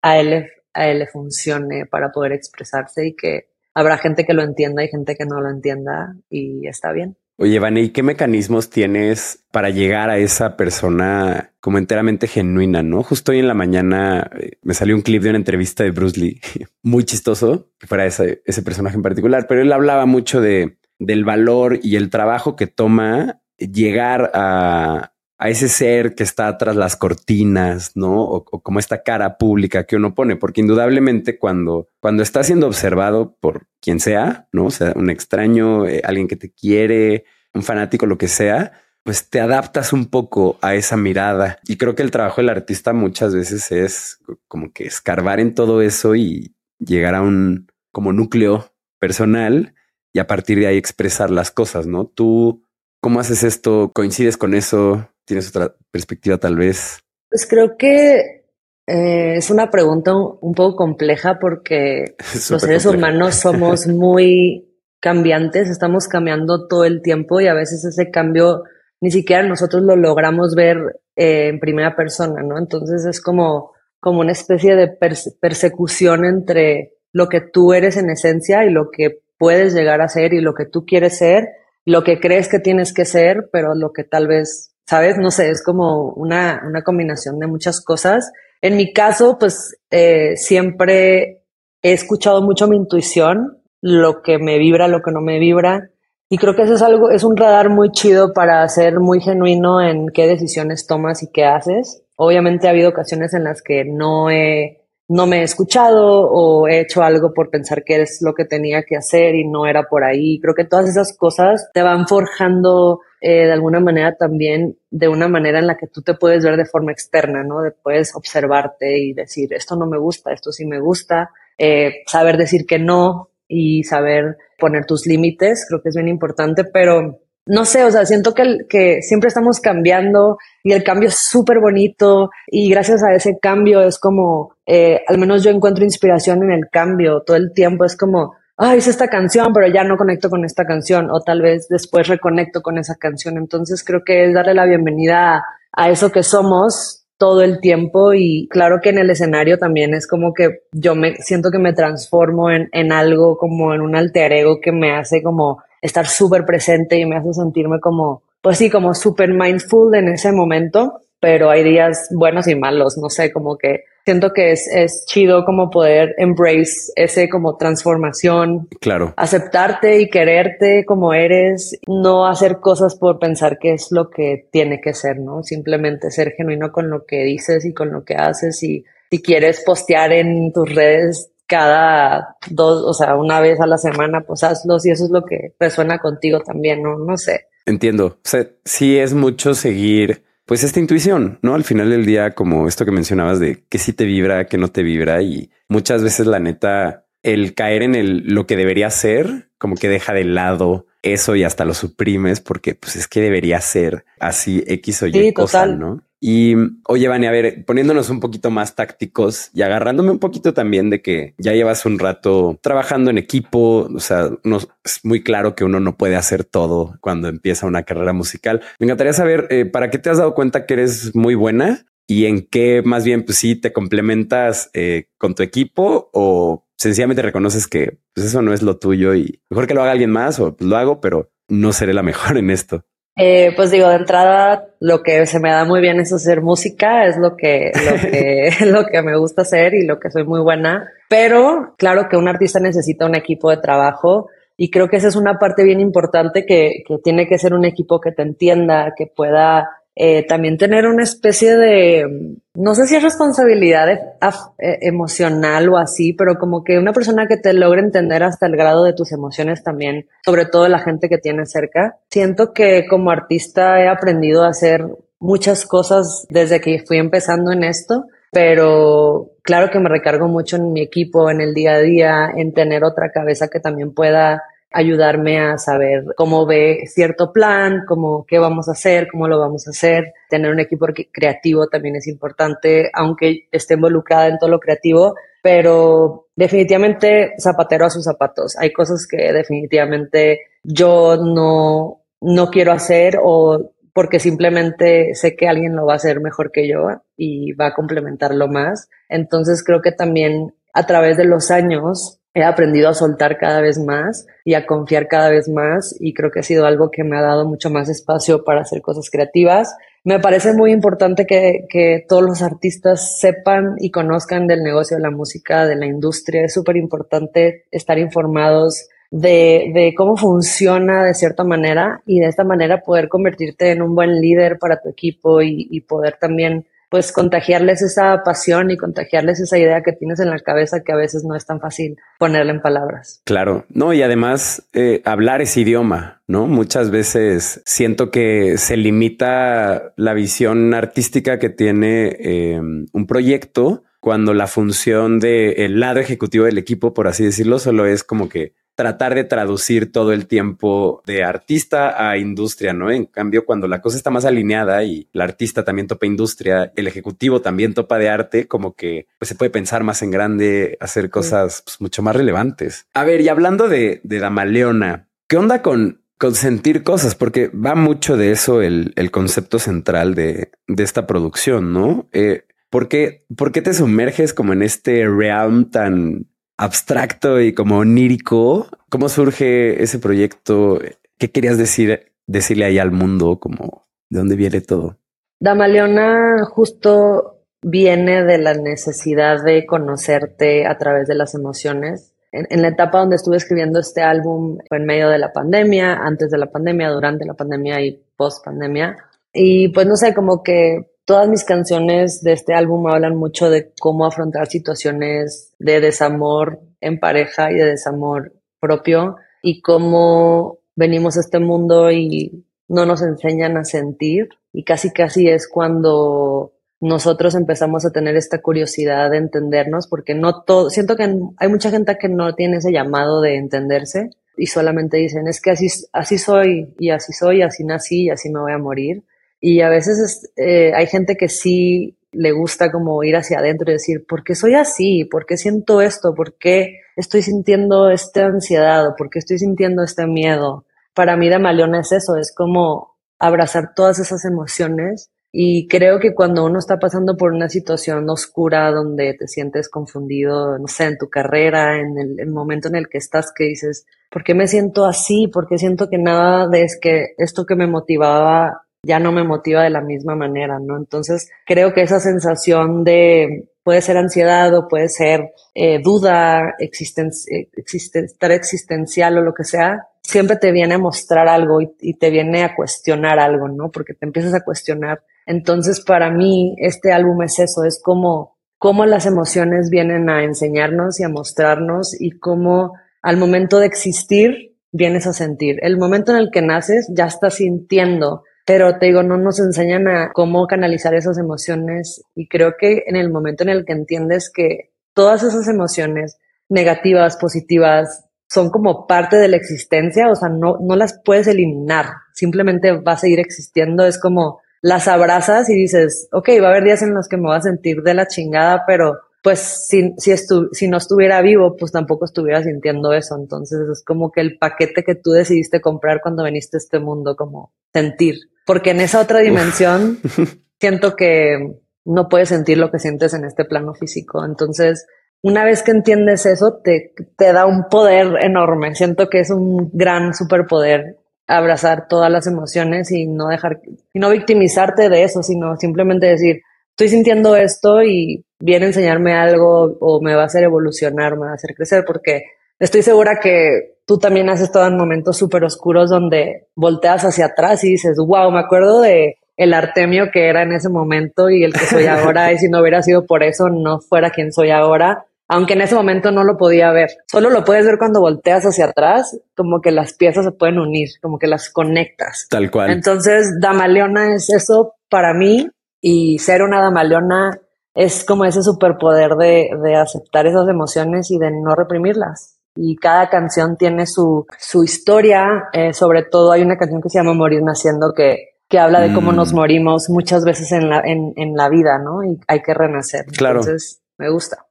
a 0.02 0.18
él, 0.18 0.48
a 0.72 0.88
él 0.88 1.00
le 1.00 1.06
funcione 1.06 1.84
para 1.86 2.10
poder 2.10 2.32
expresarse 2.32 3.06
y 3.06 3.14
que 3.14 3.48
habrá 3.76 3.98
gente 3.98 4.24
que 4.24 4.32
lo 4.32 4.42
entienda 4.42 4.82
y 4.82 4.88
gente 4.88 5.16
que 5.16 5.26
no 5.26 5.40
lo 5.40 5.50
entienda 5.50 6.16
y 6.30 6.66
está 6.66 6.92
bien. 6.92 7.18
Oye, 7.36 7.58
Vane, 7.58 7.82
¿y 7.82 7.90
qué 7.90 8.02
mecanismos 8.02 8.70
tienes 8.70 9.44
para 9.52 9.68
llegar 9.68 10.08
a 10.08 10.16
esa 10.16 10.56
persona 10.56 11.52
como 11.60 11.76
enteramente 11.76 12.26
genuina, 12.26 12.82
no? 12.82 13.02
Justo 13.02 13.32
hoy 13.32 13.40
en 13.40 13.48
la 13.48 13.52
mañana 13.52 14.30
eh, 14.40 14.52
me 14.62 14.72
salió 14.72 14.96
un 14.96 15.02
clip 15.02 15.22
de 15.22 15.28
una 15.28 15.38
entrevista 15.38 15.84
de 15.84 15.90
Bruce 15.90 16.18
Lee, 16.18 16.40
muy 16.82 17.04
chistoso, 17.04 17.70
que 17.78 17.86
fuera 17.86 18.06
ese, 18.06 18.40
ese 18.46 18.62
personaje 18.62 18.96
en 18.96 19.02
particular, 19.02 19.46
pero 19.46 19.60
él 19.60 19.70
hablaba 19.70 20.06
mucho 20.06 20.40
de, 20.40 20.78
del 20.98 21.26
valor 21.26 21.78
y 21.82 21.96
el 21.96 22.08
trabajo 22.08 22.56
que 22.56 22.68
toma 22.68 23.42
llegar 23.58 24.30
a, 24.32 25.12
a 25.38 25.50
ese 25.50 25.68
ser 25.68 26.14
que 26.14 26.22
está 26.22 26.56
tras 26.56 26.76
las 26.76 26.96
cortinas, 26.96 27.92
¿no? 27.94 28.22
O, 28.22 28.44
como 28.44 28.78
esta 28.78 29.02
cara 29.02 29.36
pública 29.36 29.84
que 29.84 29.96
uno 29.96 30.14
pone, 30.14 30.36
porque 30.36 30.62
indudablemente 30.62 31.38
cuando, 31.38 31.88
cuando 32.00 32.22
está 32.22 32.42
siendo 32.42 32.66
observado 32.66 33.36
por 33.40 33.66
quien 33.80 34.00
sea, 34.00 34.48
¿no? 34.52 34.66
O 34.66 34.70
sea, 34.70 34.92
un 34.96 35.10
extraño, 35.10 35.86
eh, 35.86 36.00
alguien 36.04 36.28
que 36.28 36.36
te 36.36 36.52
quiere, 36.52 37.24
un 37.52 37.62
fanático, 37.62 38.06
lo 38.06 38.18
que 38.18 38.28
sea, 38.28 38.72
pues 39.02 39.28
te 39.30 39.40
adaptas 39.40 39.92
un 39.92 40.06
poco 40.06 40.58
a 40.62 40.74
esa 40.74 40.96
mirada. 40.96 41.58
Y 41.66 41.76
creo 41.76 41.94
que 41.94 42.02
el 42.02 42.10
trabajo 42.10 42.40
del 42.40 42.48
artista 42.48 42.92
muchas 42.92 43.34
veces 43.34 43.70
es 43.72 44.18
como 44.48 44.72
que 44.72 44.84
escarbar 44.84 45.38
en 45.38 45.54
todo 45.54 45.82
eso 45.82 46.16
y 46.16 46.54
llegar 46.78 47.14
a 47.14 47.22
un 47.22 47.70
como 47.92 48.12
núcleo 48.12 48.72
personal 48.98 49.74
y 50.12 50.18
a 50.18 50.26
partir 50.26 50.58
de 50.58 50.66
ahí 50.66 50.76
expresar 50.76 51.30
las 51.30 51.50
cosas, 51.50 51.86
¿no? 51.86 52.06
Tú, 52.06 52.64
¿cómo 53.00 53.20
haces 53.20 53.42
esto? 53.42 53.92
¿Coincides 53.94 54.36
con 54.36 54.54
eso? 54.54 55.08
¿Tienes 55.26 55.48
otra 55.48 55.74
perspectiva 55.90 56.38
tal 56.38 56.56
vez? 56.56 57.00
Pues 57.28 57.46
creo 57.46 57.76
que 57.76 58.44
eh, 58.86 59.34
es 59.36 59.50
una 59.50 59.70
pregunta 59.70 60.14
un, 60.14 60.54
poco 60.54 60.76
compleja 60.76 61.38
porque 61.40 62.14
los 62.50 62.62
seres 62.62 62.86
humanos 62.86 63.34
somos 63.34 63.86
muy 63.88 64.72
cambiantes, 65.00 65.68
estamos 65.68 66.08
cambiando 66.08 66.68
todo 66.68 66.84
el 66.84 67.02
tiempo 67.02 67.40
y 67.40 67.48
a 67.48 67.54
veces 67.54 67.84
ese 67.84 68.10
cambio 68.10 68.62
ni 69.00 69.10
siquiera 69.10 69.42
nosotros 69.42 69.82
lo 69.82 69.96
logramos 69.96 70.54
ver 70.54 70.78
eh, 71.16 71.48
en 71.48 71.60
primera 71.60 71.96
persona, 71.96 72.42
¿no? 72.42 72.56
Entonces 72.58 73.04
es 73.04 73.20
como, 73.20 73.72
como 74.00 74.20
una 74.20 74.32
especie 74.32 74.76
de 74.76 74.88
persecución 74.88 76.24
entre 76.24 76.94
lo 77.12 77.28
que 77.28 77.40
tú 77.40 77.72
eres 77.72 77.96
en 77.96 78.10
esencia 78.10 78.64
y 78.64 78.70
lo 78.70 78.90
que 78.90 79.20
puedes 79.38 79.74
llegar 79.74 80.00
a 80.00 80.08
ser 80.08 80.32
y 80.32 80.40
lo 80.40 80.54
que 80.54 80.64
tú 80.64 80.86
quieres 80.86 81.18
ser, 81.18 81.48
lo 81.84 82.04
que 82.04 82.20
crees 82.20 82.48
que 82.48 82.58
tienes 82.58 82.94
que 82.94 83.04
ser, 83.04 83.48
pero 83.52 83.74
lo 83.74 83.92
que 83.92 84.04
tal 84.04 84.28
vez 84.28 84.75
¿sabes? 84.86 85.18
No 85.18 85.30
sé, 85.30 85.50
es 85.50 85.62
como 85.62 86.12
una, 86.12 86.62
una 86.66 86.82
combinación 86.82 87.38
de 87.38 87.46
muchas 87.46 87.82
cosas. 87.82 88.32
En 88.62 88.76
mi 88.76 88.92
caso, 88.92 89.36
pues 89.38 89.76
eh, 89.90 90.36
siempre 90.36 91.42
he 91.82 91.92
escuchado 91.92 92.42
mucho 92.42 92.68
mi 92.68 92.76
intuición, 92.76 93.62
lo 93.80 94.22
que 94.22 94.38
me 94.38 94.58
vibra, 94.58 94.88
lo 94.88 95.02
que 95.02 95.12
no 95.12 95.20
me 95.20 95.38
vibra. 95.38 95.90
Y 96.28 96.38
creo 96.38 96.56
que 96.56 96.62
eso 96.62 96.74
es 96.74 96.82
algo, 96.82 97.10
es 97.10 97.22
un 97.22 97.36
radar 97.36 97.68
muy 97.68 97.90
chido 97.92 98.32
para 98.32 98.68
ser 98.68 98.98
muy 98.98 99.20
genuino 99.20 99.80
en 99.80 100.08
qué 100.08 100.26
decisiones 100.26 100.86
tomas 100.86 101.22
y 101.22 101.30
qué 101.30 101.44
haces. 101.44 102.02
obviamente 102.16 102.66
ha 102.66 102.70
habido 102.70 102.88
ocasiones 102.88 103.34
en 103.34 103.44
las 103.44 103.62
que 103.62 103.84
no 103.84 104.30
he 104.30 104.82
no 105.08 105.26
me 105.26 105.40
he 105.40 105.42
escuchado 105.42 106.28
o 106.28 106.66
he 106.66 106.80
hecho 106.80 107.02
algo 107.02 107.32
por 107.32 107.50
pensar 107.50 107.84
que 107.84 108.02
es 108.02 108.18
lo 108.22 108.34
que 108.34 108.44
tenía 108.44 108.82
que 108.82 108.96
hacer 108.96 109.36
y 109.36 109.46
no 109.46 109.66
era 109.66 109.84
por 109.84 110.02
ahí. 110.02 110.40
Creo 110.40 110.54
que 110.54 110.64
todas 110.64 110.88
esas 110.88 111.16
cosas 111.16 111.70
te 111.72 111.82
van 111.82 112.08
forjando 112.08 113.00
eh, 113.20 113.46
de 113.46 113.52
alguna 113.52 113.80
manera 113.80 114.14
también 114.14 114.76
de 114.90 115.08
una 115.08 115.28
manera 115.28 115.58
en 115.58 115.66
la 115.66 115.76
que 115.76 115.86
tú 115.86 116.02
te 116.02 116.14
puedes 116.14 116.44
ver 116.44 116.56
de 116.56 116.66
forma 116.66 116.92
externa, 116.92 117.42
¿no? 117.42 117.62
De 117.62 117.70
puedes 117.70 118.14
observarte 118.14 118.98
y 118.98 119.12
decir, 119.12 119.52
esto 119.54 119.76
no 119.76 119.86
me 119.86 119.98
gusta, 119.98 120.32
esto 120.32 120.52
sí 120.52 120.66
me 120.66 120.80
gusta, 120.80 121.30
eh, 121.58 122.02
saber 122.06 122.36
decir 122.36 122.66
que 122.66 122.78
no 122.78 123.30
y 123.48 123.84
saber 123.84 124.36
poner 124.58 124.86
tus 124.86 125.06
límites, 125.06 125.66
creo 125.68 125.82
que 125.82 125.88
es 125.88 125.94
bien 125.94 126.08
importante, 126.08 126.64
pero 126.64 127.20
no 127.46 127.64
sé, 127.64 127.84
o 127.84 127.90
sea, 127.90 128.04
siento 128.04 128.34
que, 128.34 128.66
que 128.68 129.02
siempre 129.02 129.28
estamos 129.28 129.60
cambiando 129.60 130.36
y 130.64 130.72
el 130.72 130.82
cambio 130.82 131.08
es 131.08 131.28
súper 131.30 131.60
bonito 131.60 132.30
y 132.48 132.68
gracias 132.68 133.04
a 133.04 133.14
ese 133.14 133.38
cambio 133.40 133.82
es 133.82 134.00
como, 134.00 134.56
eh, 134.66 135.02
al 135.06 135.18
menos 135.18 135.44
yo 135.44 135.50
encuentro 135.50 135.84
inspiración 135.84 136.42
en 136.42 136.50
el 136.50 136.68
cambio 136.70 137.22
todo 137.24 137.36
el 137.36 137.52
tiempo, 137.54 137.84
es 137.84 137.96
como, 137.96 138.34
ay, 138.56 138.78
hice 138.78 138.90
esta 138.90 139.08
canción, 139.08 139.52
pero 139.52 139.66
ya 139.72 139.84
no 139.84 139.96
conecto 139.96 140.30
con 140.30 140.44
esta 140.44 140.64
canción 140.64 141.10
o 141.10 141.20
tal 141.20 141.42
vez 141.42 141.68
después 141.68 142.08
reconecto 142.08 142.62
con 142.62 142.78
esa 142.78 142.96
canción. 142.96 143.36
Entonces 143.36 143.84
creo 143.84 144.02
que 144.04 144.24
es 144.24 144.34
darle 144.34 144.54
la 144.54 144.66
bienvenida 144.66 145.36
a, 145.36 145.44
a 145.72 145.90
eso 145.90 146.10
que 146.10 146.22
somos 146.22 147.06
todo 147.18 147.42
el 147.42 147.60
tiempo 147.60 148.12
y 148.12 148.46
claro 148.50 148.80
que 148.82 148.90
en 148.90 148.98
el 148.98 149.10
escenario 149.10 149.58
también 149.58 149.94
es 149.94 150.06
como 150.06 150.34
que 150.34 150.60
yo 150.72 150.94
me 150.94 151.16
siento 151.16 151.50
que 151.50 151.58
me 151.58 151.72
transformo 151.72 152.50
en, 152.50 152.68
en 152.72 152.92
algo 152.92 153.38
como 153.38 153.72
en 153.72 153.80
un 153.80 153.96
alter 153.96 154.32
ego 154.32 154.60
que 154.60 154.72
me 154.72 154.94
hace 154.94 155.22
como 155.22 155.62
estar 155.80 156.06
súper 156.06 156.44
presente 156.44 156.98
y 156.98 157.06
me 157.06 157.16
hace 157.16 157.32
sentirme 157.32 157.80
como, 157.80 158.22
pues 158.42 158.58
sí, 158.58 158.70
como 158.70 158.94
súper 158.94 159.32
mindful 159.32 159.94
en 159.94 160.08
ese 160.08 160.32
momento, 160.32 161.00
pero 161.20 161.50
hay 161.50 161.64
días 161.64 162.08
buenos 162.14 162.48
y 162.48 162.54
malos, 162.54 162.96
no 162.98 163.08
sé, 163.10 163.32
como 163.32 163.56
que 163.56 163.84
siento 164.04 164.32
que 164.32 164.52
es, 164.52 164.68
es 164.72 165.04
chido 165.06 165.44
como 165.44 165.68
poder 165.68 166.14
embrace 166.18 166.92
ese 166.94 167.28
como 167.28 167.56
transformación. 167.56 168.68
Claro. 168.80 169.12
Aceptarte 169.16 170.00
y 170.00 170.08
quererte 170.08 170.84
como 170.84 171.12
eres, 171.12 171.78
no 171.88 172.26
hacer 172.26 172.60
cosas 172.60 172.94
por 172.96 173.18
pensar 173.18 173.58
que 173.58 173.72
es 173.72 173.88
lo 173.90 174.10
que 174.10 174.48
tiene 174.52 174.80
que 174.80 174.94
ser, 174.94 175.18
¿no? 175.18 175.42
Simplemente 175.42 176.10
ser 176.10 176.32
genuino 176.36 176.70
con 176.70 176.88
lo 176.88 177.04
que 177.04 177.24
dices 177.24 177.64
y 177.64 177.74
con 177.74 177.92
lo 177.92 178.04
que 178.04 178.14
haces 178.14 178.62
y 178.62 178.84
si 179.10 179.22
quieres 179.22 179.62
postear 179.64 180.12
en 180.12 180.52
tus 180.52 180.72
redes 180.72 181.30
cada 181.46 182.36
dos, 182.50 182.82
o 182.84 182.92
sea, 182.92 183.14
una 183.14 183.40
vez 183.40 183.60
a 183.60 183.66
la 183.66 183.78
semana, 183.78 184.22
pues 184.26 184.42
hazlo 184.42 184.78
si 184.78 184.90
eso 184.90 185.04
es 185.04 185.10
lo 185.10 185.24
que 185.24 185.54
resuena 185.60 185.98
contigo 185.98 186.40
también, 186.40 186.82
¿no? 186.82 186.98
No 186.98 187.16
sé. 187.16 187.46
Entiendo. 187.66 188.06
O 188.06 188.28
sea, 188.28 188.46
sí 188.64 188.98
es 188.98 189.14
mucho 189.14 189.54
seguir, 189.54 190.24
pues 190.46 190.62
esta 190.62 190.80
intuición, 190.80 191.38
¿no? 191.42 191.54
Al 191.54 191.64
final 191.64 191.90
del 191.90 192.06
día, 192.06 192.34
como 192.34 192.68
esto 192.68 192.84
que 192.84 192.92
mencionabas 192.92 193.40
de 193.40 193.64
que 193.68 193.78
sí 193.78 193.92
te 193.92 194.04
vibra, 194.04 194.46
que 194.46 194.58
no 194.58 194.68
te 194.68 194.82
vibra 194.82 195.20
y 195.20 195.50
muchas 195.68 196.02
veces 196.02 196.26
la 196.26 196.38
neta, 196.38 197.04
el 197.22 197.54
caer 197.54 197.82
en 197.82 197.96
el, 197.96 198.28
lo 198.28 198.46
que 198.46 198.56
debería 198.56 198.88
ser, 198.90 199.50
como 199.58 199.74
que 199.74 199.88
deja 199.88 200.12
de 200.14 200.24
lado 200.24 200.86
eso 201.02 201.34
y 201.36 201.44
hasta 201.44 201.64
lo 201.64 201.74
suprimes 201.74 202.40
porque 202.40 202.74
pues 202.74 202.96
es 202.96 203.08
que 203.08 203.20
debería 203.20 203.60
ser 203.60 204.04
así 204.20 204.62
X 204.66 205.02
o 205.02 205.06
Y 205.08 205.32
cosa, 205.32 205.66
¿no? 205.66 206.02
Y 206.20 206.54
oye, 206.86 207.08
Vani, 207.08 207.26
a 207.26 207.30
ver, 207.30 207.64
poniéndonos 207.64 208.08
un 208.10 208.20
poquito 208.20 208.50
más 208.50 208.74
tácticos 208.74 209.50
y 209.52 209.62
agarrándome 209.62 210.10
un 210.10 210.18
poquito 210.18 210.54
también 210.54 210.88
de 210.90 211.02
que 211.02 211.34
ya 211.38 211.52
llevas 211.52 211.84
un 211.84 211.98
rato 211.98 212.58
trabajando 212.62 213.10
en 213.10 213.18
equipo, 213.18 213.88
o 213.94 214.00
sea, 214.00 214.30
no, 214.42 214.58
es 214.84 215.00
muy 215.04 215.22
claro 215.22 215.54
que 215.54 215.64
uno 215.64 215.78
no 215.78 215.96
puede 215.96 216.16
hacer 216.16 216.44
todo 216.44 216.96
cuando 217.00 217.28
empieza 217.28 217.66
una 217.66 217.82
carrera 217.82 218.12
musical. 218.12 218.62
Me 218.78 218.86
encantaría 218.86 219.12
saber 219.12 219.46
eh, 219.50 219.66
para 219.66 219.90
qué 219.90 219.98
te 219.98 220.10
has 220.10 220.18
dado 220.18 220.34
cuenta 220.34 220.66
que 220.66 220.74
eres 220.74 221.14
muy 221.14 221.34
buena 221.34 221.86
y 222.06 222.26
en 222.26 222.46
qué 222.46 222.82
más 222.84 223.04
bien, 223.04 223.24
pues 223.24 223.38
sí, 223.38 223.56
te 223.56 223.72
complementas 223.72 224.70
eh, 224.74 225.08
con 225.18 225.34
tu 225.34 225.42
equipo 225.42 226.10
o 226.12 226.66
sencillamente 226.78 227.22
reconoces 227.22 227.66
que 227.66 227.98
pues 228.14 228.26
eso 228.26 228.42
no 228.42 228.52
es 228.52 228.62
lo 228.62 228.78
tuyo 228.78 229.14
y 229.14 229.40
mejor 229.50 229.66
que 229.66 229.74
lo 229.74 229.82
haga 229.82 229.92
alguien 229.92 230.10
más 230.10 230.38
o 230.38 230.56
pues, 230.56 230.68
lo 230.68 230.76
hago, 230.76 231.00
pero 231.00 231.30
no 231.48 231.72
seré 231.72 231.94
la 231.94 232.02
mejor 232.02 232.38
en 232.38 232.50
esto. 232.50 232.84
Eh, 233.18 233.52
pues 233.56 233.70
digo, 233.70 233.88
de 233.88 233.96
entrada, 233.96 234.68
lo 234.78 235.02
que 235.02 235.24
se 235.24 235.40
me 235.40 235.50
da 235.50 235.64
muy 235.64 235.80
bien 235.80 235.98
es 236.00 236.12
hacer 236.12 236.42
música, 236.42 237.06
es 237.06 237.16
lo 237.16 237.34
que, 237.34 237.72
lo 237.74 238.10
que, 238.10 238.50
lo 238.66 238.86
que 238.86 239.02
me 239.02 239.16
gusta 239.16 239.42
hacer 239.42 239.74
y 239.74 239.86
lo 239.86 239.98
que 239.98 240.10
soy 240.10 240.24
muy 240.24 240.40
buena. 240.40 240.86
Pero 241.08 241.74
claro 241.78 242.08
que 242.10 242.16
un 242.16 242.28
artista 242.28 242.60
necesita 242.60 243.06
un 243.06 243.14
equipo 243.14 243.50
de 243.50 243.56
trabajo 243.56 244.28
y 244.58 244.70
creo 244.70 244.88
que 244.88 244.96
esa 244.96 245.08
es 245.08 245.16
una 245.16 245.38
parte 245.38 245.64
bien 245.64 245.80
importante 245.80 246.44
que, 246.44 246.82
que 246.86 246.98
tiene 246.98 247.26
que 247.26 247.38
ser 247.38 247.54
un 247.54 247.64
equipo 247.64 248.00
que 248.00 248.12
te 248.12 248.22
entienda, 248.22 248.92
que 248.96 249.06
pueda 249.06 249.75
eh, 249.98 250.26
también 250.26 250.58
tener 250.58 250.86
una 250.86 251.02
especie 251.02 251.56
de, 251.56 252.36
no 252.54 252.74
sé 252.74 252.86
si 252.86 252.96
es 252.96 253.02
responsabilidad 253.02 253.88
eh, 253.90 254.78
emocional 254.82 255.70
o 255.70 255.78
así, 255.78 256.12
pero 256.12 256.34
como 256.34 256.62
que 256.64 256.78
una 256.78 256.92
persona 256.92 257.26
que 257.26 257.38
te 257.38 257.54
logre 257.54 257.80
entender 257.80 258.22
hasta 258.22 258.46
el 258.46 258.56
grado 258.56 258.84
de 258.84 258.92
tus 258.92 259.10
emociones 259.12 259.62
también, 259.62 260.06
sobre 260.22 260.44
todo 260.44 260.68
la 260.68 260.80
gente 260.80 261.08
que 261.08 261.16
tienes 261.16 261.50
cerca. 261.50 261.96
Siento 262.10 262.52
que 262.52 262.86
como 262.86 263.10
artista 263.10 263.80
he 263.80 263.88
aprendido 263.88 264.44
a 264.44 264.50
hacer 264.50 264.84
muchas 265.18 265.64
cosas 265.64 266.26
desde 266.28 266.60
que 266.60 266.84
fui 266.86 266.98
empezando 266.98 267.50
en 267.50 267.64
esto, 267.64 268.04
pero 268.30 269.30
claro 269.40 269.70
que 269.70 269.80
me 269.80 269.88
recargo 269.88 270.28
mucho 270.28 270.56
en 270.56 270.74
mi 270.74 270.82
equipo, 270.82 271.30
en 271.30 271.40
el 271.40 271.54
día 271.54 271.72
a 271.72 271.80
día, 271.80 272.30
en 272.36 272.52
tener 272.52 272.84
otra 272.84 273.10
cabeza 273.10 273.48
que 273.48 273.60
también 273.60 273.94
pueda 273.94 274.42
ayudarme 274.76 275.40
a 275.40 275.56
saber 275.56 276.04
cómo 276.16 276.44
ve 276.44 276.84
cierto 276.86 277.32
plan, 277.32 277.84
cómo 277.88 278.26
qué 278.28 278.38
vamos 278.38 278.68
a 278.68 278.72
hacer, 278.72 279.08
cómo 279.10 279.26
lo 279.26 279.38
vamos 279.38 279.66
a 279.66 279.70
hacer. 279.70 280.12
Tener 280.28 280.50
un 280.50 280.60
equipo 280.60 280.86
creativo 281.10 281.66
también 281.68 281.96
es 281.96 282.06
importante, 282.06 282.90
aunque 282.92 283.48
esté 283.50 283.74
involucrada 283.74 284.28
en 284.28 284.38
todo 284.38 284.50
lo 284.50 284.60
creativo, 284.60 285.14
pero 285.42 286.26
definitivamente 286.36 287.32
zapatero 287.38 287.86
a 287.86 287.90
sus 287.90 288.04
zapatos. 288.04 288.54
Hay 288.58 288.70
cosas 288.74 289.06
que 289.10 289.32
definitivamente 289.32 290.40
yo 290.62 291.16
no, 291.16 292.02
no 292.20 292.50
quiero 292.50 292.72
hacer 292.72 293.18
o 293.22 293.72
porque 293.94 294.20
simplemente 294.20 295.14
sé 295.14 295.36
que 295.36 295.48
alguien 295.48 295.74
lo 295.74 295.86
va 295.86 295.94
a 295.94 295.96
hacer 295.96 296.20
mejor 296.20 296.52
que 296.52 296.68
yo 296.68 297.00
y 297.16 297.52
va 297.52 297.68
a 297.68 297.74
complementarlo 297.74 298.46
más. 298.46 298.90
Entonces 299.08 299.64
creo 299.64 299.80
que 299.80 299.92
también 299.92 300.54
a 300.74 300.84
través 300.84 301.16
de 301.16 301.24
los 301.24 301.50
años 301.50 302.20
he 302.36 302.44
aprendido 302.44 302.90
a 302.90 302.94
soltar 302.94 303.38
cada 303.38 303.62
vez 303.62 303.78
más 303.78 304.26
y 304.44 304.52
a 304.52 304.66
confiar 304.66 305.08
cada 305.08 305.30
vez 305.30 305.48
más 305.48 305.96
y 305.98 306.12
creo 306.12 306.30
que 306.30 306.40
ha 306.40 306.42
sido 306.42 306.66
algo 306.66 306.90
que 306.90 307.02
me 307.02 307.16
ha 307.16 307.22
dado 307.22 307.46
mucho 307.46 307.70
más 307.70 307.88
espacio 307.88 308.44
para 308.44 308.60
hacer 308.60 308.82
cosas 308.82 309.08
creativas. 309.10 309.74
Me 310.04 310.20
parece 310.20 310.52
muy 310.52 310.70
importante 310.70 311.26
que, 311.26 311.64
que 311.70 312.04
todos 312.06 312.22
los 312.22 312.42
artistas 312.42 313.18
sepan 313.18 313.76
y 313.78 313.90
conozcan 313.90 314.46
del 314.46 314.62
negocio 314.62 314.98
de 314.98 315.02
la 315.02 315.10
música, 315.10 315.64
de 315.64 315.76
la 315.76 315.86
industria. 315.86 316.44
Es 316.44 316.52
súper 316.52 316.76
importante 316.76 317.64
estar 317.70 317.98
informados 317.98 318.86
de, 319.10 319.70
de 319.72 319.94
cómo 319.96 320.18
funciona 320.18 321.04
de 321.04 321.14
cierta 321.14 321.42
manera 321.42 322.02
y 322.04 322.20
de 322.20 322.26
esta 322.26 322.44
manera 322.44 322.82
poder 322.82 323.08
convertirte 323.08 323.70
en 323.70 323.80
un 323.80 323.94
buen 323.94 324.20
líder 324.20 324.58
para 324.58 324.82
tu 324.82 324.90
equipo 324.90 325.40
y, 325.40 325.68
y 325.70 325.80
poder 325.80 326.18
también 326.20 326.66
pues 326.88 327.12
contagiarles 327.12 327.82
esa 327.82 328.22
pasión 328.24 328.70
y 328.70 328.76
contagiarles 328.76 329.40
esa 329.40 329.58
idea 329.58 329.82
que 329.82 329.92
tienes 329.92 330.20
en 330.20 330.30
la 330.30 330.38
cabeza 330.38 330.82
que 330.84 330.92
a 330.92 330.96
veces 330.96 331.24
no 331.24 331.34
es 331.34 331.46
tan 331.46 331.60
fácil 331.60 331.96
ponerla 332.18 332.52
en 332.52 332.60
palabras. 332.60 333.22
Claro, 333.24 333.64
no, 333.68 333.92
y 333.92 334.02
además 334.02 334.68
eh, 334.72 335.02
hablar 335.04 335.42
ese 335.42 335.60
idioma, 335.60 336.22
¿no? 336.26 336.46
Muchas 336.46 336.90
veces 336.90 337.62
siento 337.64 338.10
que 338.10 338.58
se 338.58 338.76
limita 338.76 339.92
la 339.96 340.14
visión 340.14 340.74
artística 340.74 341.38
que 341.38 341.50
tiene 341.50 342.16
eh, 342.20 342.60
un 342.60 343.06
proyecto 343.06 343.82
cuando 344.00 344.34
la 344.34 344.46
función 344.46 345.18
del 345.18 345.80
lado 345.80 345.98
ejecutivo 345.98 346.44
del 346.44 346.58
equipo, 346.58 346.94
por 346.94 347.08
así 347.08 347.24
decirlo, 347.24 347.58
solo 347.58 347.86
es 347.86 348.04
como 348.04 348.28
que 348.28 348.52
tratar 348.76 349.14
de 349.14 349.24
traducir 349.24 349.90
todo 349.90 350.12
el 350.12 350.26
tiempo 350.26 351.02
de 351.06 351.24
artista 351.24 352.08
a 352.08 352.18
industria, 352.18 352.74
¿no? 352.74 352.90
En 352.90 353.06
cambio, 353.06 353.44
cuando 353.44 353.66
la 353.66 353.80
cosa 353.80 353.96
está 353.96 354.10
más 354.10 354.26
alineada 354.26 354.84
y 354.84 355.08
el 355.12 355.20
artista 355.22 355.64
también 355.64 355.88
topa 355.88 356.06
industria, 356.06 356.72
el 356.76 356.86
ejecutivo 356.86 357.40
también 357.40 357.74
topa 357.74 357.98
de 357.98 358.10
arte, 358.10 358.46
como 358.46 358.74
que 358.74 359.08
pues, 359.18 359.30
se 359.30 359.34
puede 359.34 359.50
pensar 359.50 359.82
más 359.82 360.02
en 360.02 360.10
grande, 360.10 360.76
hacer 360.78 361.08
cosas 361.10 361.62
pues, 361.64 361.80
mucho 361.80 362.02
más 362.02 362.14
relevantes. 362.14 362.86
A 362.92 363.04
ver, 363.04 363.22
y 363.22 363.28
hablando 363.28 363.68
de, 363.68 364.00
de 364.04 364.18
Damaleona, 364.18 365.08
¿qué 365.26 365.38
onda 365.38 365.62
con, 365.62 366.02
con 366.18 366.34
sentir 366.34 366.82
cosas? 366.82 367.14
Porque 367.14 367.48
va 367.48 367.74
mucho 367.74 368.18
de 368.18 368.30
eso 368.30 368.60
el, 368.60 368.92
el 368.96 369.10
concepto 369.10 369.58
central 369.58 370.14
de, 370.14 370.50
de 370.68 370.82
esta 370.82 371.06
producción, 371.06 371.72
¿no? 371.72 372.10
Eh, 372.12 372.44
¿por, 372.68 372.88
qué, 372.88 373.24
¿Por 373.34 373.52
qué 373.52 373.62
te 373.62 373.72
sumerges 373.72 374.34
como 374.34 374.52
en 374.52 374.62
este 374.62 375.06
realm 375.08 375.70
tan 375.70 376.26
abstracto 376.56 377.40
y 377.40 377.52
como 377.52 377.78
onírico. 377.78 378.66
¿Cómo 378.88 379.08
surge 379.08 379.82
ese 379.82 379.98
proyecto? 379.98 380.78
¿Qué 381.18 381.30
querías 381.30 381.58
decir, 381.58 382.12
decirle 382.26 382.64
ahí 382.64 382.78
al 382.78 382.90
mundo? 382.90 383.38
Como, 383.38 383.86
¿De 384.08 384.18
dónde 384.18 384.36
viene 384.36 384.60
todo? 384.60 384.98
Damaleona 385.40 386.44
justo 386.46 387.42
viene 387.62 388.24
de 388.24 388.38
la 388.38 388.54
necesidad 388.54 389.42
de 389.42 389.66
conocerte 389.66 390.66
a 390.66 390.78
través 390.78 391.08
de 391.08 391.14
las 391.14 391.34
emociones. 391.34 392.14
En, 392.32 392.46
en, 392.50 392.62
la 392.62 392.68
etapa 392.68 392.98
donde 392.98 393.16
estuve 393.16 393.36
escribiendo 393.36 393.80
este 393.80 394.02
álbum 394.02 394.58
fue 394.68 394.78
en 394.78 394.84
medio 394.84 395.08
de 395.08 395.18
la 395.18 395.32
pandemia, 395.32 395.94
antes 395.94 396.30
de 396.30 396.38
la 396.38 396.50
pandemia, 396.50 396.90
durante 396.90 397.24
la 397.24 397.34
pandemia 397.34 397.80
y 397.80 398.02
post 398.16 398.44
pandemia. 398.44 398.96
Y 399.32 399.68
pues 399.68 399.86
no 399.86 399.96
sé, 399.96 400.14
como 400.14 400.42
que 400.42 400.95
todas 401.06 401.28
mis 401.28 401.44
canciones 401.44 402.22
de 402.22 402.32
este 402.32 402.52
álbum 402.52 402.86
hablan 402.88 403.16
mucho 403.16 403.48
de 403.48 403.72
cómo 403.80 404.04
afrontar 404.04 404.48
situaciones 404.48 405.54
de 405.58 405.80
desamor 405.80 406.60
en 406.80 406.98
pareja 406.98 407.50
y 407.50 407.54
de 407.54 407.64
desamor 407.64 408.34
propio 408.60 409.16
y 409.40 409.62
cómo 409.62 410.58
venimos 410.74 411.16
a 411.16 411.20
este 411.20 411.38
mundo 411.38 411.90
y 411.92 412.44
no 412.68 412.84
nos 412.84 413.02
enseñan 413.02 413.56
a 413.56 413.64
sentir 413.64 414.28
y 414.52 414.64
casi 414.64 414.92
casi 414.92 415.28
es 415.28 415.48
cuando 415.48 416.52
nosotros 416.80 417.36
empezamos 417.36 417.86
a 417.86 417.92
tener 417.92 418.16
esta 418.16 418.42
curiosidad 418.42 419.10
de 419.10 419.18
entendernos 419.18 419.86
porque 419.86 420.14
no 420.14 420.42
todo, 420.42 420.70
siento 420.70 420.96
que 420.96 421.04
hay 421.36 421.48
mucha 421.48 421.70
gente 421.70 421.96
que 421.98 422.08
no 422.08 422.34
tiene 422.34 422.56
ese 422.56 422.72
llamado 422.72 423.20
de 423.20 423.36
entenderse 423.36 424.10
y 424.36 424.46
solamente 424.46 424.96
dicen 424.96 425.28
es 425.28 425.40
que 425.40 425.52
así, 425.52 425.68
así 425.92 426.18
soy 426.18 426.74
y 426.80 426.90
así 426.90 427.12
soy, 427.12 427.42
así 427.42 427.62
nací 427.62 428.06
y 428.06 428.10
así 428.10 428.28
me 428.28 428.40
voy 428.40 428.52
a 428.52 428.58
morir. 428.58 429.04
Y 429.40 429.60
a 429.60 429.68
veces 429.68 430.30
eh, 430.36 430.72
hay 430.74 430.86
gente 430.86 431.16
que 431.16 431.28
sí 431.28 431.98
le 432.12 432.32
gusta 432.32 432.72
como 432.72 433.02
ir 433.04 433.16
hacia 433.16 433.38
adentro 433.38 433.70
y 433.70 433.74
decir, 433.74 434.06
¿por 434.06 434.24
qué 434.24 434.34
soy 434.34 434.54
así? 434.54 435.04
¿Por 435.04 435.26
qué 435.26 435.36
siento 435.36 435.82
esto? 435.82 436.14
¿Por 436.14 436.38
qué 436.38 436.80
estoy 436.96 437.22
sintiendo 437.22 437.90
esta 437.90 438.26
ansiedad? 438.26 438.94
¿Por 438.96 439.10
qué 439.10 439.18
estoy 439.18 439.38
sintiendo 439.38 439.82
este 439.82 440.06
miedo? 440.06 440.64
Para 440.94 441.16
mí 441.16 441.28
Damaleón 441.28 441.74
es 441.74 441.92
eso, 441.92 442.16
es 442.16 442.34
como 442.34 442.96
abrazar 443.18 443.74
todas 443.74 443.98
esas 443.98 444.24
emociones 444.24 445.10
y 445.38 445.68
creo 445.68 446.00
que 446.00 446.14
cuando 446.14 446.46
uno 446.46 446.58
está 446.58 446.78
pasando 446.78 447.14
por 447.18 447.32
una 447.32 447.50
situación 447.50 448.08
oscura 448.08 448.70
donde 448.70 449.12
te 449.12 449.28
sientes 449.28 449.68
confundido, 449.68 450.58
no 450.58 450.66
sé, 450.66 450.84
en 450.84 450.96
tu 450.96 451.10
carrera, 451.10 451.78
en 451.78 452.18
el, 452.18 452.30
momento 452.30 452.68
en 452.68 452.76
el 452.76 452.88
que 452.88 452.96
estás, 452.96 453.32
que 453.36 453.44
dices, 453.44 453.84
¿por 454.10 454.24
qué 454.24 454.32
me 454.32 454.46
siento 454.46 454.86
así? 454.86 455.28
¿Por 455.28 455.46
qué 455.46 455.58
siento 455.58 455.90
que 455.90 455.98
nada 455.98 456.48
de 456.48 456.62
es 456.62 456.78
que 456.80 457.08
esto 457.18 457.44
que 457.44 457.54
me 457.54 457.66
motivaba 457.66 458.62
ya 458.82 458.98
no 458.98 459.12
me 459.12 459.24
motiva 459.24 459.62
de 459.62 459.70
la 459.70 459.80
misma 459.80 460.14
manera, 460.14 460.58
¿no? 460.60 460.76
Entonces, 460.76 461.30
creo 461.44 461.72
que 461.72 461.82
esa 461.82 462.00
sensación 462.00 462.84
de 462.84 463.48
puede 463.66 463.82
ser 463.82 463.96
ansiedad 463.96 464.54
o 464.54 464.68
puede 464.68 464.88
ser 464.88 465.32
eh, 465.52 465.80
duda, 465.82 466.54
eh, 466.60 466.70
estar 466.70 468.30
existencial 468.30 469.18
o 469.18 469.22
lo 469.22 469.34
que 469.34 469.42
sea, 469.42 469.88
siempre 470.02 470.36
te 470.36 470.52
viene 470.52 470.74
a 470.74 470.78
mostrar 470.78 471.26
algo 471.26 471.60
y, 471.60 471.74
y, 471.80 471.94
te 471.94 472.10
viene 472.10 472.44
a 472.44 472.54
cuestionar 472.54 473.18
algo, 473.18 473.48
¿no? 473.48 473.72
Porque 473.72 473.94
te 473.94 474.06
empiezas 474.06 474.34
a 474.34 474.44
cuestionar. 474.44 475.02
Entonces, 475.26 475.80
para 475.80 476.12
mí, 476.12 476.54
este 476.58 476.92
álbum 476.92 477.22
es 477.22 477.40
eso, 477.40 477.64
es 477.64 477.80
como 477.82 478.36
cómo 478.58 478.86
las 478.86 479.04
emociones 479.04 479.68
vienen 479.68 480.08
a 480.10 480.22
enseñarnos 480.22 481.00
y 481.00 481.02
a 481.04 481.08
mostrarnos 481.08 482.00
y 482.00 482.12
cómo 482.12 482.74
al 483.02 483.16
momento 483.16 483.58
de 483.58 483.66
existir 483.66 484.56
vienes 484.70 485.06
a 485.06 485.12
sentir. 485.12 485.58
El 485.62 485.76
momento 485.76 486.12
en 486.12 486.18
el 486.18 486.30
que 486.30 486.42
naces 486.42 486.88
ya 486.94 487.06
estás 487.06 487.34
sintiendo 487.34 488.22
pero 488.46 488.78
te 488.78 488.86
digo, 488.86 489.02
no 489.02 489.18
nos 489.18 489.40
enseñan 489.40 489.88
a 489.88 490.12
cómo 490.12 490.46
canalizar 490.46 490.94
esas 490.94 491.18
emociones 491.18 492.04
y 492.14 492.28
creo 492.28 492.54
que 492.58 492.84
en 492.86 492.94
el 492.94 493.10
momento 493.10 493.42
en 493.42 493.50
el 493.50 493.64
que 493.64 493.72
entiendes 493.72 494.30
que 494.32 494.70
todas 494.94 495.24
esas 495.24 495.48
emociones 495.48 496.16
negativas, 496.48 497.16
positivas, 497.16 498.04
son 498.28 498.50
como 498.50 498.86
parte 498.86 499.16
de 499.16 499.26
la 499.28 499.36
existencia, 499.36 500.08
o 500.08 500.14
sea, 500.14 500.28
no, 500.28 500.58
no 500.60 500.76
las 500.76 501.00
puedes 501.04 501.26
eliminar, 501.26 501.86
simplemente 502.14 502.70
va 502.72 502.92
a 502.92 502.98
seguir 502.98 503.18
existiendo, 503.18 503.84
es 503.84 504.00
como 504.00 504.40
las 504.62 504.86
abrazas 504.86 505.50
y 505.50 505.54
dices, 505.54 506.08
ok, 506.12 506.28
va 506.40 506.46
a 506.46 506.50
haber 506.50 506.64
días 506.64 506.82
en 506.82 506.94
los 506.94 507.08
que 507.08 507.16
me 507.16 507.24
voy 507.24 507.36
a 507.36 507.40
sentir 507.40 507.82
de 507.82 507.94
la 507.94 508.06
chingada, 508.06 508.62
pero 508.64 508.98
pues 509.22 509.40
si, 509.40 509.92
si, 509.98 510.14
si 510.52 510.68
no 510.68 510.76
estuviera 510.76 511.20
vivo, 511.20 511.56
pues 511.56 511.72
tampoco 511.72 512.04
estuviera 512.04 512.44
sintiendo 512.44 512.92
eso. 512.92 513.16
Entonces 513.16 513.58
es 513.68 513.82
como 513.84 514.12
que 514.12 514.20
el 514.20 514.38
paquete 514.38 514.84
que 514.84 514.94
tú 514.94 515.10
decidiste 515.10 515.60
comprar 515.60 516.00
cuando 516.00 516.22
viniste 516.22 516.56
a 516.56 516.58
este 516.58 516.78
mundo, 516.78 517.16
como 517.16 517.52
sentir 517.72 518.14
porque 518.46 518.70
en 518.70 518.80
esa 518.80 519.00
otra 519.00 519.18
dimensión 519.18 519.98
siento 520.60 520.96
que 520.96 521.58
no 521.84 522.08
puedes 522.08 522.30
sentir 522.30 522.56
lo 522.58 522.70
que 522.70 522.78
sientes 522.78 523.12
en 523.12 523.24
este 523.24 523.44
plano 523.44 523.74
físico. 523.74 524.24
Entonces, 524.24 524.86
una 525.22 525.44
vez 525.44 525.62
que 525.62 525.72
entiendes 525.72 526.24
eso, 526.26 526.60
te, 526.62 526.94
te 527.16 527.32
da 527.32 527.46
un 527.46 527.68
poder 527.68 528.24
enorme. 528.24 528.74
Siento 528.74 529.08
que 529.08 529.20
es 529.20 529.30
un 529.30 529.70
gran 529.72 530.14
superpoder 530.14 530.96
abrazar 531.26 531.88
todas 531.88 532.10
las 532.10 532.26
emociones 532.26 532.92
y 532.92 533.06
no 533.06 533.28
dejar, 533.28 533.60
y 533.92 533.98
no 533.98 534.10
victimizarte 534.10 534.88
de 534.88 535.02
eso, 535.02 535.22
sino 535.22 535.56
simplemente 535.56 536.06
decir, 536.06 536.42
estoy 536.70 536.88
sintiendo 536.88 537.34
esto 537.34 537.82
y 537.82 538.24
viene 538.38 538.66
a 538.66 538.68
enseñarme 538.68 539.14
algo 539.14 539.76
o 539.80 540.00
me 540.00 540.14
va 540.14 540.22
a 540.22 540.26
hacer 540.26 540.44
evolucionar, 540.44 541.14
me 541.14 541.26
va 541.26 541.32
a 541.32 541.34
hacer 541.34 541.54
crecer, 541.54 541.84
porque 541.84 542.24
estoy 542.60 542.82
segura 542.82 543.18
que 543.20 543.75
tú 543.86 543.98
también 543.98 544.28
has 544.28 544.40
estado 544.40 544.66
en 544.66 544.76
momentos 544.76 545.16
súper 545.16 545.44
oscuros 545.44 545.88
donde 545.88 546.48
volteas 546.54 547.04
hacia 547.04 547.26
atrás 547.26 547.64
y 547.64 547.70
dices, 547.70 547.96
wow, 547.96 548.30
me 548.30 548.40
acuerdo 548.40 548.80
de 548.82 549.18
el 549.36 549.54
Artemio 549.54 550.06
que 550.12 550.28
era 550.28 550.42
en 550.42 550.52
ese 550.52 550.68
momento 550.68 551.30
y 551.30 551.44
el 551.44 551.52
que 551.52 551.66
soy 551.66 551.86
ahora, 551.86 552.32
y 552.32 552.38
si 552.38 552.48
no 552.48 552.60
hubiera 552.60 552.82
sido 552.82 553.06
por 553.06 553.22
eso, 553.22 553.48
no 553.48 553.80
fuera 553.80 554.10
quien 554.10 554.32
soy 554.32 554.50
ahora. 554.50 555.04
Aunque 555.28 555.54
en 555.54 555.60
ese 555.60 555.74
momento 555.74 556.12
no 556.12 556.22
lo 556.22 556.36
podía 556.36 556.70
ver. 556.70 556.88
Solo 557.10 557.30
lo 557.30 557.44
puedes 557.44 557.66
ver 557.66 557.78
cuando 557.78 558.00
volteas 558.00 558.44
hacia 558.44 558.66
atrás, 558.66 559.18
como 559.36 559.60
que 559.60 559.72
las 559.72 559.92
piezas 559.92 560.24
se 560.24 560.30
pueden 560.30 560.60
unir, 560.60 560.88
como 561.02 561.18
que 561.18 561.26
las 561.26 561.50
conectas. 561.50 562.28
Tal 562.30 562.48
cual. 562.48 562.70
Entonces, 562.70 563.34
Damaleona 563.40 564.14
es 564.14 564.30
eso 564.30 564.74
para 564.88 565.14
mí 565.14 565.48
y 565.80 566.20
ser 566.20 566.42
una 566.42 566.60
Damaleona 566.60 567.40
es 567.74 568.04
como 568.04 568.24
ese 568.24 568.42
superpoder 568.42 569.16
de, 569.16 569.50
de 569.62 569.74
aceptar 569.74 570.28
esas 570.28 570.48
emociones 570.48 571.10
y 571.10 571.18
de 571.18 571.32
no 571.32 571.56
reprimirlas 571.56 572.35
y 572.56 572.76
cada 572.76 573.08
canción 573.08 573.56
tiene 573.56 573.86
su, 573.86 574.26
su 574.38 574.64
historia. 574.64 575.44
Eh, 575.52 575.72
sobre 575.72 576.02
todo 576.02 576.32
hay 576.32 576.42
una 576.42 576.56
canción 576.56 576.80
que 576.80 576.88
se 576.88 576.98
llama 576.98 577.14
Morir 577.14 577.42
Naciendo 577.42 577.92
que, 577.94 578.30
que 578.48 578.58
habla 578.58 578.80
de 578.80 578.92
cómo 578.92 579.12
nos 579.12 579.32
mm. 579.32 579.36
morimos 579.36 579.90
muchas 579.90 580.24
veces 580.24 580.52
en 580.52 580.68
la, 580.68 580.80
en, 580.80 581.12
en 581.16 581.34
la 581.34 581.48
vida, 581.48 581.78
¿no? 581.78 582.02
Y 582.02 582.18
hay 582.26 582.42
que 582.42 582.54
renacer. 582.54 583.06
Claro. 583.06 583.40
Entonces, 583.40 583.82
me 583.98 584.10
gusta. 584.10 584.46